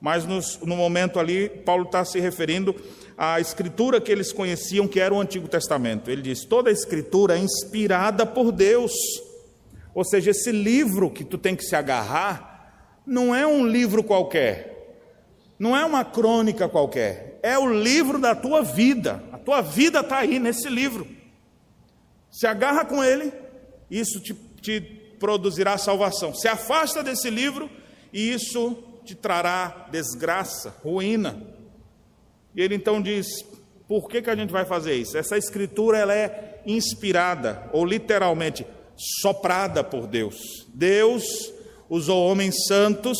mas 0.00 0.24
nos, 0.24 0.58
no 0.60 0.74
momento 0.74 1.20
ali, 1.20 1.50
Paulo 1.50 1.84
está 1.84 2.02
se 2.02 2.18
referindo 2.18 2.74
à 3.14 3.38
escritura 3.40 4.00
que 4.00 4.10
eles 4.10 4.32
conheciam, 4.32 4.88
que 4.88 4.98
era 4.98 5.12
o 5.12 5.20
Antigo 5.20 5.46
Testamento. 5.46 6.10
Ele 6.10 6.22
diz: 6.22 6.46
toda 6.46 6.70
a 6.70 6.72
escritura 6.72 7.36
é 7.36 7.38
inspirada 7.38 8.24
por 8.24 8.52
Deus. 8.52 8.90
Ou 9.94 10.02
seja, 10.02 10.30
esse 10.30 10.50
livro 10.50 11.10
que 11.10 11.22
tu 11.22 11.36
tem 11.36 11.54
que 11.54 11.62
se 11.62 11.76
agarrar, 11.76 13.02
não 13.06 13.34
é 13.34 13.46
um 13.46 13.66
livro 13.66 14.02
qualquer, 14.02 14.96
não 15.58 15.76
é 15.76 15.84
uma 15.84 16.06
crônica 16.06 16.70
qualquer, 16.70 17.38
é 17.42 17.58
o 17.58 17.70
livro 17.70 18.18
da 18.18 18.34
tua 18.34 18.62
vida. 18.62 19.22
A 19.30 19.36
tua 19.36 19.60
vida 19.60 20.00
está 20.00 20.18
aí 20.20 20.38
nesse 20.38 20.70
livro. 20.70 21.06
Se 22.30 22.46
agarra 22.46 22.82
com 22.86 23.04
ele, 23.04 23.30
isso 23.90 24.18
te, 24.20 24.32
te 24.62 24.95
produzirá 25.18 25.78
salvação. 25.78 26.34
Se 26.34 26.48
afasta 26.48 27.02
desse 27.02 27.30
livro 27.30 27.70
e 28.12 28.32
isso 28.32 28.82
te 29.04 29.14
trará 29.14 29.86
desgraça, 29.90 30.74
ruína. 30.82 31.42
E 32.54 32.60
ele 32.60 32.74
então 32.74 33.00
diz: 33.00 33.44
por 33.88 34.08
que, 34.08 34.20
que 34.20 34.30
a 34.30 34.36
gente 34.36 34.52
vai 34.52 34.64
fazer 34.64 34.94
isso? 34.94 35.16
Essa 35.16 35.36
escritura 35.36 35.98
ela 35.98 36.14
é 36.14 36.60
inspirada, 36.66 37.70
ou 37.72 37.84
literalmente 37.84 38.66
soprada 39.20 39.84
por 39.84 40.06
Deus. 40.06 40.66
Deus 40.74 41.52
usou 41.88 42.26
homens 42.26 42.66
santos, 42.66 43.16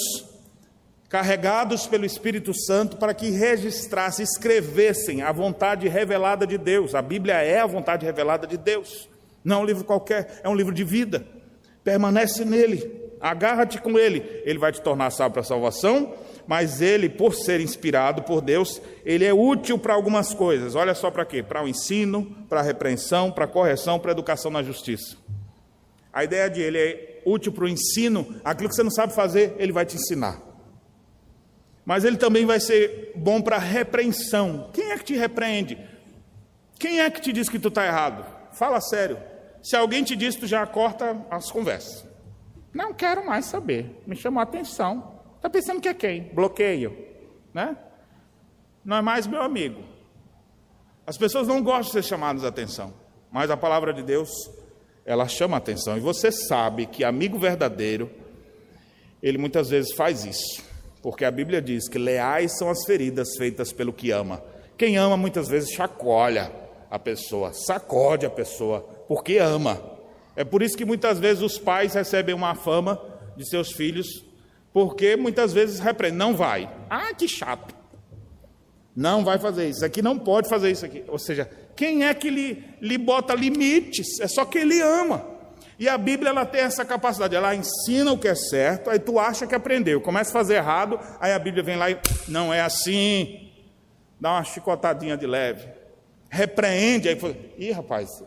carregados 1.09 1.87
pelo 1.87 2.05
Espírito 2.05 2.53
Santo, 2.53 2.97
para 2.97 3.15
que 3.15 3.31
registrassem, 3.31 4.25
escrevessem 4.25 5.23
a 5.23 5.31
vontade 5.31 5.87
revelada 5.87 6.47
de 6.47 6.59
Deus. 6.59 6.95
A 6.95 7.03
Bíblia 7.03 7.35
é 7.35 7.61
a 7.61 7.67
vontade 7.67 8.05
revelada 8.05 8.47
de 8.47 8.57
Deus. 8.57 9.09
Não 9.45 9.59
é 9.59 9.61
um 9.61 9.65
livro 9.65 9.85
qualquer, 9.85 10.41
é 10.43 10.49
um 10.49 10.57
livro 10.57 10.75
de 10.75 10.83
vida. 10.83 11.25
Permanece 11.87 12.45
nele, 12.45 13.13
agarra-te 13.21 13.81
com 13.81 13.97
ele. 13.97 14.43
Ele 14.45 14.59
vai 14.59 14.73
te 14.73 14.83
tornar 14.83 15.09
sábio 15.11 15.35
para 15.35 15.43
a 15.43 15.45
salvação, 15.45 16.15
mas 16.45 16.83
ele, 16.83 17.09
por 17.09 17.33
ser 17.33 17.61
inspirado 17.61 18.25
por 18.25 18.41
Deus, 18.41 18.83
ele 19.05 19.25
é 19.25 19.33
útil 19.33 19.79
para 19.79 19.95
algumas 19.95 20.35
coisas. 20.35 20.75
Olha 20.75 20.97
só 20.97 21.13
para 21.13 21.25
quê? 21.25 21.45
Para 21.45 21.63
o 21.63 21.69
ensino, 21.69 22.27
para 22.49 22.59
a 22.59 22.63
repreensão, 22.65 23.31
para 23.31 23.45
a 23.45 23.49
correção, 23.49 24.01
para 24.01 24.11
a 24.11 24.15
educação 24.15 24.51
na 24.51 24.65
justiça. 24.65 25.17
A 26.13 26.25
ideia 26.25 26.51
de 26.51 26.61
ele 26.61 26.77
é 26.77 27.23
útil 27.25 27.53
para 27.53 27.67
o 27.67 27.69
ensino, 27.69 28.35
aquilo 28.45 28.69
que 28.69 28.75
você 28.75 28.83
não 28.83 28.91
sabe 28.91 29.15
fazer, 29.15 29.55
ele 29.57 29.71
vai 29.71 29.87
te 29.87 29.95
ensinar. 29.95 30.43
Mas 31.85 32.03
ele 32.03 32.17
também 32.17 32.45
vai 32.45 32.59
ser 32.59 33.13
bom 33.15 33.41
para 33.41 33.55
a 33.55 33.61
repreensão. 33.61 34.71
Quem 34.73 34.91
é 34.91 34.99
que 34.99 35.05
te 35.05 35.15
repreende? 35.15 35.79
Quem 36.81 36.99
é 37.01 37.09
que 37.09 37.21
te 37.21 37.33
diz 37.33 37.49
que 37.49 37.61
tu 37.61 37.69
está 37.69 37.87
errado? 37.87 38.27
Fala 38.55 38.81
sério. 38.81 39.36
Se 39.67 39.75
alguém 39.75 40.05
te 40.05 40.15
diz, 40.15 40.37
tu 40.37 40.47
já 40.47 40.65
corta 40.65 41.27
as 41.29 41.51
conversas. 41.51 42.07
Não 42.73 42.95
quero 42.95 43.27
mais 43.27 43.47
saber. 43.47 44.01
Me 44.07 44.15
chamou 44.15 44.39
a 44.39 44.45
atenção. 44.45 45.19
Está 45.35 45.51
pensando 45.51 45.81
que 45.81 45.89
é 45.89 45.95
quem? 45.95 46.31
Bloqueio. 46.33 46.97
Né? 47.53 47.77
Não 48.85 48.99
é 48.99 49.03
mais 49.03 49.27
meu 49.27 49.43
amigo. 49.43 49.83
As 51.05 51.19
pessoas 51.19 51.49
não 51.49 51.65
gostam 51.65 51.87
de 51.87 51.91
ser 51.91 52.05
chamadas 52.05 52.45
a 52.45 52.49
atenção. 52.49 52.95
Mas 53.29 53.51
a 53.51 53.57
palavra 53.57 53.93
de 53.93 54.05
Deus, 54.05 54.31
ela 55.05 55.27
chama 55.27 55.57
a 55.57 55.59
atenção. 55.59 55.97
E 55.97 56.01
você 56.01 56.31
sabe 56.31 56.87
que 56.87 57.03
amigo 57.03 57.37
verdadeiro, 57.37 58.09
ele 59.21 59.37
muitas 59.37 59.69
vezes 59.69 59.93
faz 59.97 60.25
isso. 60.25 60.63
Porque 61.03 61.25
a 61.25 61.31
Bíblia 61.33 61.61
diz 61.61 61.89
que 61.89 61.99
leais 61.99 62.57
são 62.57 62.71
as 62.71 62.87
feridas 62.87 63.31
feitas 63.37 63.73
pelo 63.73 63.93
que 63.93 64.13
ama. 64.13 64.41
Quem 64.79 64.97
ama 64.97 65.17
muitas 65.17 65.49
vezes 65.49 65.73
chacoalha 65.73 66.53
a 66.89 67.01
pessoa, 67.01 67.53
sacode 67.53 68.25
a 68.25 68.31
pessoa, 68.31 68.96
porque 69.09 69.39
ama. 69.39 69.81
É 70.35 70.45
por 70.45 70.63
isso 70.63 70.77
que 70.77 70.85
muitas 70.85 71.19
vezes 71.19 71.43
os 71.43 71.59
pais 71.59 71.95
recebem 71.95 72.35
uma 72.35 72.55
fama 72.55 73.01
de 73.37 73.49
seus 73.49 73.73
filhos, 73.73 74.25
porque 74.73 75.17
muitas 75.17 75.53
vezes 75.53 75.81
repreendem, 75.81 76.19
não 76.19 76.35
vai. 76.35 76.71
Ah, 76.91 77.15
que 77.15 77.27
chato. 77.27 77.75
Não 78.95 79.25
vai 79.25 79.39
fazer 79.39 79.69
isso 79.69 79.85
aqui, 79.85 80.01
não 80.01 80.19
pode 80.19 80.49
fazer 80.49 80.71
isso 80.71 80.85
aqui. 80.85 81.05
Ou 81.09 81.19
seja, 81.19 81.51
quem 81.75 82.05
é 82.05 82.15
que 82.15 82.31
lhe, 82.31 82.65
lhe 82.81 82.99
bota 82.99 83.35
limites? 83.35 84.21
É 84.21 84.29
só 84.29 84.45
que 84.45 84.59
ele 84.59 84.81
ama. 84.81 85.37
E 85.79 85.89
a 85.89 85.99
Bíblia 85.99 86.31
ela 86.31 86.47
tem 86.47 86.63
essa 86.63 86.85
capacidade, 86.85 87.37
ela 87.37 87.55
ensina 87.55 88.11
o 88.11 88.19
que 88.19 88.29
é 88.29 88.35
certo, 88.35 88.89
aí 88.89 88.99
tu 88.99 89.19
acha 89.19 89.47
que 89.47 89.55
aprendeu, 89.55 90.01
começa 90.01 90.31
a 90.31 90.33
fazer 90.33 90.55
errado, 90.55 90.99
aí 91.21 91.33
a 91.33 91.39
Bíblia 91.39 91.63
vem 91.63 91.77
lá 91.77 91.91
e 91.91 91.99
não 92.27 92.53
é 92.53 92.63
assim, 92.63 93.53
dá 94.19 94.33
uma 94.33 94.45
chicotadinha 94.45 95.19
de 95.19 95.27
leve, 95.27 95.69
repreende, 96.37 97.09
aí 97.09 97.17
fala, 97.17 97.37
ih 97.59 97.73
rapaz, 97.73 98.23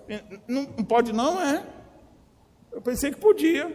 não, 0.47 0.63
não 0.77 0.83
pode 0.83 1.13
não, 1.13 1.41
é? 1.41 1.63
Eu 2.71 2.81
pensei 2.81 3.11
que 3.11 3.17
podia. 3.17 3.71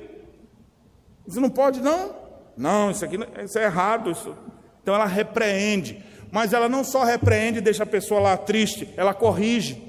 Isso 1.26 1.41
não 1.41 1.51
pode 1.51 1.80
não? 1.80 2.14
Não, 2.57 2.91
isso 2.91 3.05
aqui 3.05 3.18
isso 3.45 3.59
é 3.59 3.64
errado. 3.64 4.11
Isso. 4.11 4.37
Então 4.82 4.95
ela 4.95 5.07
repreende, 5.07 6.05
mas 6.30 6.53
ela 6.53 6.68
não 6.68 6.85
só 6.85 7.05
repreende 7.05 7.59
e 7.59 7.62
deixa 7.62 7.85
a 7.85 7.87
pessoa 7.87 8.20
lá 8.20 8.37
triste, 8.37 8.89
ela 8.97 9.14
corrige. 9.14 9.82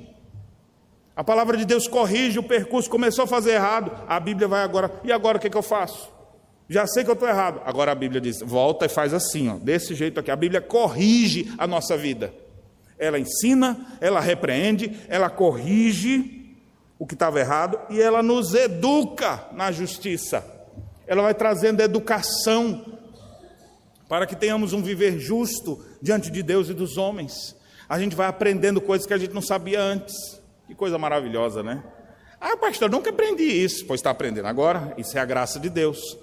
A 1.16 1.24
palavra 1.24 1.58
de 1.58 1.66
Deus 1.66 1.88
corrige 1.88 2.40
o 2.40 2.44
percurso, 2.44 2.90
começou 2.90 3.24
a 3.24 3.28
fazer 3.28 3.52
errado, 3.54 3.92
a 4.08 4.20
Bíblia 4.20 4.48
vai 4.48 4.64
agora, 4.64 4.92
e 5.04 5.12
agora 5.12 5.38
o 5.38 5.42
que, 5.42 5.48
é 5.48 5.50
que 5.50 5.58
eu 5.58 5.64
faço? 5.64 6.14
Já 6.68 6.88
sei 6.88 7.04
que 7.04 7.10
eu 7.10 7.14
estou 7.14 7.28
errado. 7.30 7.62
Agora 7.64 7.92
a 7.92 7.96
Bíblia 7.96 8.20
diz: 8.20 8.42
volta 8.42 8.86
e 8.86 8.90
faz 8.90 9.14
assim, 9.14 9.50
ó, 9.50 9.58
desse 9.58 9.94
jeito 9.94 10.20
aqui. 10.20 10.32
A 10.32 10.36
Bíblia 10.36 10.62
corrige 10.62 11.54
a 11.58 11.68
nossa 11.68 11.96
vida. 11.96 12.34
Ela 12.98 13.20
ensina, 13.20 13.98
ela 14.00 14.20
repreende, 14.20 15.00
ela 15.08 15.30
corrige 15.30 16.56
o 16.98 17.06
que 17.06 17.14
estava 17.14 17.40
errado 17.40 17.80
e 17.90 18.02
ela 18.02 18.24
nos 18.24 18.54
educa 18.54 19.48
na 19.52 19.72
justiça. 19.72 20.46
Ela 21.06 21.22
vai 21.22 21.34
trazendo 21.34 21.82
educação 21.82 22.98
para 24.08 24.26
que 24.26 24.36
tenhamos 24.36 24.74
um 24.74 24.82
viver 24.82 25.20
justo 25.20 25.84
diante 26.02 26.32
de 26.32 26.42
Deus 26.42 26.70
e 26.70 26.74
dos 26.74 26.98
homens. 26.98 27.56
A 27.88 28.00
gente 28.00 28.16
vai 28.16 28.28
aprendendo 28.28 28.82
coisas 28.82 29.06
que 29.06 29.14
a 29.14 29.18
gente 29.18 29.34
não 29.34 29.42
sabia 29.42 29.80
antes. 29.80 30.42
Que 30.68 30.74
coisa 30.74 30.98
maravilhosa, 30.98 31.62
né? 31.62 31.84
Ah, 32.40 32.58
pastor, 32.58 32.90
nunca 32.90 33.10
aprendi 33.10 33.44
isso. 33.44 33.86
Pois 33.86 34.00
está 34.00 34.10
aprendendo 34.10 34.48
agora, 34.48 34.94
isso 34.98 35.18
é 35.18 35.22
a 35.22 35.26
graça 35.26 35.60
de 35.60 35.70
Deus. 35.70 36.18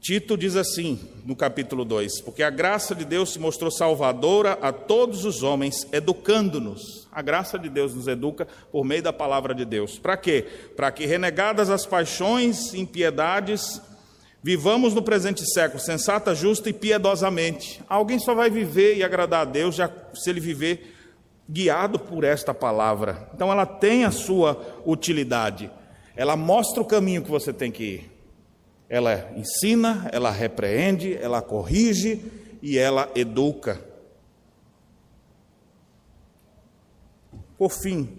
Tito 0.00 0.36
diz 0.36 0.54
assim, 0.54 0.98
no 1.24 1.34
capítulo 1.34 1.84
2: 1.84 2.20
Porque 2.20 2.42
a 2.42 2.50
graça 2.50 2.94
de 2.94 3.04
Deus 3.04 3.32
se 3.32 3.38
mostrou 3.38 3.70
salvadora 3.70 4.52
a 4.62 4.72
todos 4.72 5.24
os 5.24 5.42
homens, 5.42 5.86
educando-nos. 5.92 7.08
A 7.10 7.20
graça 7.20 7.58
de 7.58 7.68
Deus 7.68 7.94
nos 7.94 8.06
educa 8.06 8.46
por 8.70 8.84
meio 8.84 9.02
da 9.02 9.12
palavra 9.12 9.54
de 9.54 9.64
Deus. 9.64 9.98
Para 9.98 10.16
quê? 10.16 10.46
Para 10.76 10.92
que, 10.92 11.04
renegadas 11.04 11.68
as 11.68 11.84
paixões 11.84 12.72
e 12.72 12.80
impiedades, 12.80 13.82
vivamos 14.40 14.94
no 14.94 15.02
presente 15.02 15.44
século 15.52 15.80
sensata, 15.80 16.34
justa 16.34 16.70
e 16.70 16.72
piedosamente. 16.72 17.82
Alguém 17.88 18.20
só 18.20 18.34
vai 18.34 18.48
viver 18.48 18.96
e 18.96 19.02
agradar 19.02 19.42
a 19.42 19.50
Deus 19.50 19.74
já 19.74 19.90
se 20.14 20.30
ele 20.30 20.40
viver 20.40 20.94
guiado 21.50 21.98
por 21.98 22.22
esta 22.22 22.54
palavra. 22.54 23.28
Então 23.34 23.50
ela 23.50 23.66
tem 23.66 24.04
a 24.04 24.12
sua 24.12 24.80
utilidade. 24.86 25.70
Ela 26.14 26.36
mostra 26.36 26.80
o 26.80 26.86
caminho 26.86 27.22
que 27.22 27.30
você 27.30 27.52
tem 27.52 27.72
que 27.72 27.84
ir. 27.84 28.17
Ela 28.88 29.30
ensina, 29.36 30.08
ela 30.12 30.30
repreende, 30.30 31.16
ela 31.16 31.42
corrige 31.42 32.22
e 32.62 32.78
ela 32.78 33.10
educa. 33.14 33.80
Por 37.58 37.70
fim, 37.70 38.18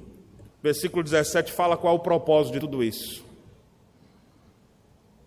versículo 0.61 1.03
17 1.03 1.51
fala 1.51 1.77
qual 1.77 1.95
o 1.95 1.99
propósito 1.99 2.53
de 2.53 2.59
tudo 2.59 2.83
isso. 2.83 3.25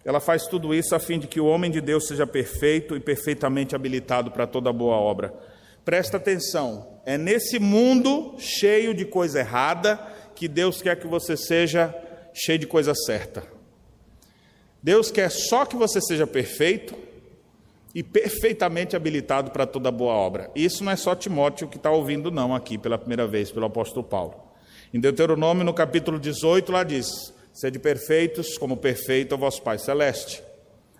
Ela 0.04 0.20
faz 0.20 0.46
tudo 0.46 0.74
isso 0.74 0.94
a 0.94 0.98
fim 0.98 1.18
de 1.18 1.26
que 1.26 1.40
o 1.40 1.46
homem 1.46 1.70
de 1.70 1.80
Deus 1.80 2.06
seja 2.06 2.26
perfeito 2.26 2.96
e 2.96 3.00
perfeitamente 3.00 3.74
habilitado 3.74 4.30
para 4.30 4.46
toda 4.46 4.72
boa 4.72 4.96
obra. 4.96 5.32
Presta 5.84 6.16
atenção, 6.16 7.00
é 7.04 7.16
nesse 7.16 7.58
mundo 7.58 8.34
cheio 8.38 8.94
de 8.94 9.04
coisa 9.04 9.40
errada 9.40 9.96
que 10.34 10.46
Deus 10.46 10.82
quer 10.82 10.96
que 10.96 11.06
você 11.06 11.36
seja 11.36 11.94
cheio 12.32 12.58
de 12.58 12.66
coisa 12.66 12.94
certa. 12.94 13.44
Deus 14.82 15.10
quer 15.10 15.30
só 15.30 15.64
que 15.64 15.76
você 15.76 16.00
seja 16.00 16.26
perfeito 16.26 16.96
e 17.94 18.02
perfeitamente 18.02 18.96
habilitado 18.96 19.50
para 19.50 19.66
toda 19.66 19.90
boa 19.90 20.14
obra. 20.14 20.50
Isso 20.54 20.82
não 20.82 20.90
é 20.90 20.96
só 20.96 21.14
Timóteo 21.14 21.68
que 21.68 21.76
está 21.76 21.90
ouvindo, 21.90 22.30
não, 22.30 22.54
aqui 22.54 22.76
pela 22.78 22.98
primeira 22.98 23.26
vez, 23.26 23.50
pelo 23.50 23.66
apóstolo 23.66 24.02
Paulo. 24.02 24.34
Em 24.92 24.98
Deuteronômio, 24.98 25.64
no 25.64 25.72
capítulo 25.72 26.18
18, 26.18 26.72
lá 26.72 26.82
diz: 26.82 27.32
Sede 27.52 27.78
perfeitos, 27.78 28.58
como 28.58 28.76
perfeito 28.76 29.34
é 29.34 29.36
o 29.36 29.38
vosso 29.38 29.62
Pai 29.62 29.78
Celeste. 29.78 30.42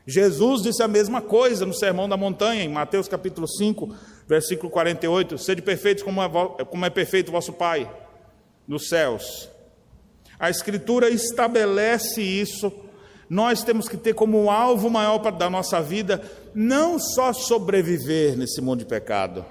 Jesus 0.06 0.62
disse 0.62 0.82
a 0.82 0.88
mesma 0.88 1.20
coisa 1.20 1.64
no 1.64 1.74
Sermão 1.74 2.08
da 2.08 2.16
Montanha, 2.16 2.62
em 2.62 2.68
Mateus 2.68 3.08
capítulo 3.08 3.48
5, 3.48 3.94
versículo 4.26 4.70
48: 4.70 5.38
Sede 5.38 5.62
perfeitos 5.62 6.02
como 6.02 6.22
é, 6.22 6.28
como 6.64 6.84
é 6.84 6.90
perfeito 6.90 7.28
o 7.28 7.32
vosso 7.32 7.52
Pai 7.52 7.90
nos 8.66 8.88
céus. 8.88 9.48
A 10.38 10.50
Escritura 10.50 11.08
estabelece 11.08 12.20
isso. 12.20 12.72
Nós 13.32 13.64
temos 13.64 13.88
que 13.88 13.96
ter 13.96 14.12
como 14.12 14.50
alvo 14.50 14.90
maior 14.90 15.18
da 15.32 15.48
nossa 15.48 15.80
vida 15.80 16.22
não 16.54 16.98
só 16.98 17.32
sobreviver 17.32 18.36
nesse 18.36 18.60
mundo 18.60 18.80
de 18.80 18.84
pecado, 18.84 19.42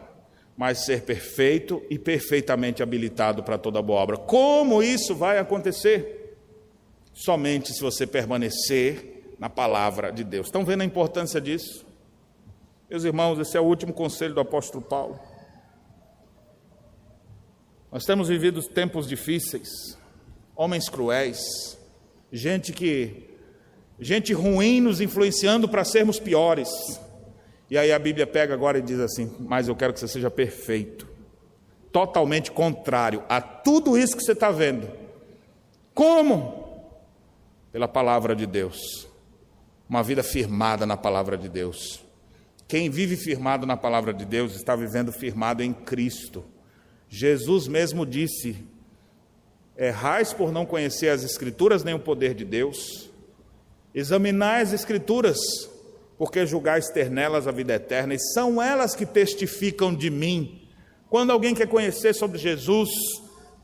mas 0.55 0.85
ser 0.85 1.01
perfeito 1.01 1.81
e 1.89 1.97
perfeitamente 1.97 2.83
habilitado 2.83 3.41
para 3.41 3.57
toda 3.57 3.81
boa 3.81 3.99
obra. 3.99 4.17
Como 4.17 4.83
isso 4.83 5.15
vai 5.15 5.39
acontecer? 5.39 6.37
Somente 7.11 7.73
se 7.73 7.81
você 7.81 8.05
permanecer 8.05 9.33
na 9.39 9.49
palavra 9.49 10.11
de 10.11 10.23
Deus. 10.23 10.45
Estão 10.45 10.63
vendo 10.63 10.81
a 10.81 10.85
importância 10.85 11.41
disso? 11.41 11.83
Meus 12.87 13.03
irmãos, 13.03 13.39
esse 13.39 13.57
é 13.57 13.59
o 13.59 13.65
último 13.65 13.93
conselho 13.93 14.35
do 14.35 14.41
apóstolo 14.41 14.83
Paulo. 14.83 15.19
Nós 17.91 18.05
temos 18.05 18.27
vivido 18.27 18.61
tempos 18.61 19.07
difíceis, 19.07 19.97
homens 20.55 20.87
cruéis, 20.87 21.39
gente 22.31 22.71
que 22.73 23.30
gente 24.01 24.33
ruim 24.33 24.81
nos 24.81 24.99
influenciando 24.99 25.69
para 25.69 25.85
sermos 25.85 26.19
piores. 26.19 26.69
E 27.69 27.77
aí 27.77 27.91
a 27.91 27.99
Bíblia 27.99 28.27
pega 28.27 28.53
agora 28.53 28.79
e 28.79 28.81
diz 28.81 28.99
assim: 28.99 29.33
"Mas 29.39 29.67
eu 29.67 29.75
quero 29.75 29.93
que 29.93 29.99
você 29.99 30.07
seja 30.07 30.31
perfeito". 30.31 31.07
Totalmente 31.91 32.51
contrário 32.51 33.23
a 33.29 33.39
tudo 33.39 33.97
isso 33.97 34.17
que 34.17 34.23
você 34.23 34.31
está 34.31 34.49
vendo. 34.49 34.89
Como? 35.93 36.89
Pela 37.71 37.87
palavra 37.87 38.35
de 38.35 38.45
Deus. 38.45 39.07
Uma 39.87 40.01
vida 40.01 40.23
firmada 40.23 40.85
na 40.85 40.97
palavra 40.97 41.37
de 41.37 41.47
Deus. 41.47 42.03
Quem 42.67 42.89
vive 42.89 43.17
firmado 43.17 43.65
na 43.65 43.75
palavra 43.75 44.13
de 44.13 44.23
Deus 44.23 44.55
está 44.55 44.75
vivendo 44.75 45.11
firmado 45.11 45.61
em 45.61 45.73
Cristo. 45.73 46.45
Jesus 47.09 47.67
mesmo 47.67 48.05
disse: 48.05 48.65
Errais 49.77 50.31
por 50.31 50.53
não 50.53 50.65
conhecer 50.65 51.09
as 51.09 51.23
Escrituras 51.23 51.83
nem 51.83 51.93
o 51.93 51.99
poder 51.99 52.33
de 52.33 52.45
Deus. 52.45 53.10
Examinai 53.93 54.61
as 54.61 54.73
Escrituras, 54.73 55.37
porque 56.17 56.45
julgais 56.45 56.89
ter 56.89 57.09
nelas 57.09 57.47
a 57.47 57.51
vida 57.51 57.73
eterna, 57.73 58.13
e 58.13 58.19
são 58.19 58.61
elas 58.61 58.95
que 58.95 59.05
testificam 59.05 59.93
de 59.93 60.09
mim. 60.09 60.61
Quando 61.09 61.31
alguém 61.31 61.53
quer 61.53 61.67
conhecer 61.67 62.13
sobre 62.13 62.37
Jesus, 62.37 62.89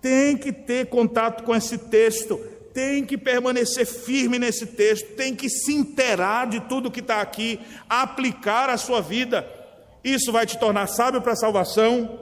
tem 0.01 0.35
que 0.37 0.51
ter 0.51 0.87
contato 0.87 1.43
com 1.43 1.55
esse 1.55 1.77
texto, 1.77 2.37
tem 2.73 3.05
que 3.05 3.17
permanecer 3.17 3.85
firme 3.85 4.37
nesse 4.37 4.65
texto, 4.65 5.15
tem 5.15 5.33
que 5.33 5.49
se 5.49 5.73
inteirar 5.73 6.47
de 6.47 6.59
tudo 6.61 6.91
que 6.91 6.99
está 6.99 7.21
aqui, 7.21 7.59
aplicar 7.89 8.69
a 8.69 8.77
sua 8.77 9.01
vida. 9.01 9.47
Isso 10.03 10.31
vai 10.31 10.45
te 10.45 10.59
tornar 10.59 10.87
sábio 10.87 11.21
para 11.21 11.33
a 11.33 11.37
salvação, 11.37 12.19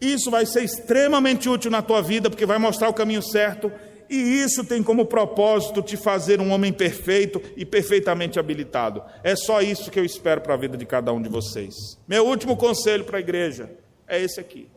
isso 0.00 0.30
vai 0.30 0.44
ser 0.44 0.64
extremamente 0.64 1.48
útil 1.48 1.70
na 1.70 1.82
tua 1.82 2.02
vida, 2.02 2.28
porque 2.28 2.46
vai 2.46 2.58
mostrar 2.58 2.88
o 2.88 2.94
caminho 2.94 3.22
certo, 3.22 3.70
e 4.14 4.42
isso 4.42 4.62
tem 4.64 4.82
como 4.82 5.06
propósito 5.06 5.80
te 5.80 5.96
fazer 5.96 6.40
um 6.40 6.52
homem 6.52 6.72
perfeito 6.72 7.40
e 7.56 7.64
perfeitamente 7.64 8.38
habilitado. 8.38 9.02
É 9.24 9.34
só 9.34 9.62
isso 9.62 9.90
que 9.90 9.98
eu 9.98 10.04
espero 10.04 10.42
para 10.42 10.52
a 10.52 10.56
vida 10.58 10.76
de 10.76 10.84
cada 10.84 11.12
um 11.12 11.22
de 11.22 11.30
vocês. 11.30 11.74
Meu 12.06 12.26
último 12.26 12.56
conselho 12.56 13.04
para 13.04 13.16
a 13.16 13.20
igreja 13.20 13.70
é 14.06 14.20
esse 14.20 14.38
aqui. 14.38 14.68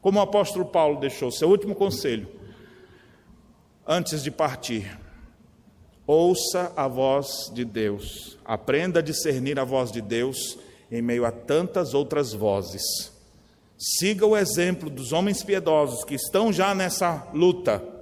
Como 0.00 0.18
o 0.18 0.22
apóstolo 0.22 0.64
Paulo 0.64 0.98
deixou, 0.98 1.30
seu 1.30 1.50
último 1.50 1.74
conselho 1.74 2.28
antes 3.86 4.22
de 4.22 4.30
partir. 4.30 4.98
Ouça 6.06 6.72
a 6.76 6.88
voz 6.88 7.50
de 7.52 7.64
Deus, 7.64 8.38
aprenda 8.44 9.00
a 9.00 9.02
discernir 9.02 9.58
a 9.58 9.64
voz 9.64 9.92
de 9.92 10.00
Deus 10.00 10.58
em 10.90 11.02
meio 11.02 11.24
a 11.24 11.30
tantas 11.30 11.94
outras 11.94 12.32
vozes. 12.32 13.12
Siga 13.76 14.24
o 14.24 14.36
exemplo 14.36 14.88
dos 14.88 15.12
homens 15.12 15.42
piedosos 15.42 16.04
que 16.04 16.14
estão 16.14 16.52
já 16.52 16.74
nessa 16.74 17.28
luta, 17.34 17.95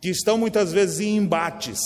que 0.00 0.08
estão 0.08 0.38
muitas 0.38 0.72
vezes 0.72 1.00
em 1.00 1.16
embates 1.16 1.80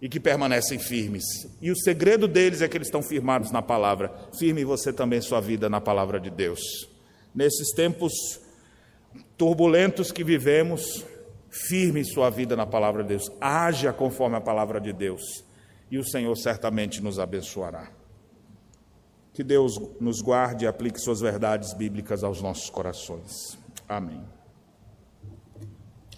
e 0.00 0.08
que 0.08 0.20
permanecem 0.20 0.78
firmes. 0.78 1.24
E 1.60 1.70
o 1.70 1.76
segredo 1.76 2.26
deles 2.26 2.62
é 2.62 2.68
que 2.68 2.76
eles 2.76 2.88
estão 2.88 3.02
firmados 3.02 3.50
na 3.50 3.60
palavra. 3.60 4.12
Firme 4.38 4.64
você 4.64 4.92
também 4.92 5.20
sua 5.20 5.40
vida 5.40 5.68
na 5.68 5.80
palavra 5.80 6.18
de 6.18 6.30
Deus. 6.30 6.60
Nesses 7.34 7.72
tempos 7.72 8.12
turbulentos 9.36 10.10
que 10.10 10.24
vivemos, 10.24 11.04
firme 11.50 12.04
sua 12.04 12.30
vida 12.30 12.56
na 12.56 12.66
palavra 12.66 13.02
de 13.02 13.10
Deus, 13.10 13.30
haja 13.40 13.92
conforme 13.92 14.36
a 14.36 14.40
palavra 14.40 14.80
de 14.80 14.92
Deus, 14.92 15.44
e 15.90 15.98
o 15.98 16.04
Senhor 16.04 16.34
certamente 16.36 17.02
nos 17.02 17.18
abençoará. 17.18 17.90
Que 19.32 19.42
Deus 19.42 19.80
nos 20.00 20.20
guarde 20.20 20.64
e 20.64 20.68
aplique 20.68 21.00
suas 21.00 21.20
verdades 21.20 21.74
bíblicas 21.74 22.22
aos 22.22 22.40
nossos 22.40 22.70
corações. 22.70 23.58
Amém. 23.88 24.39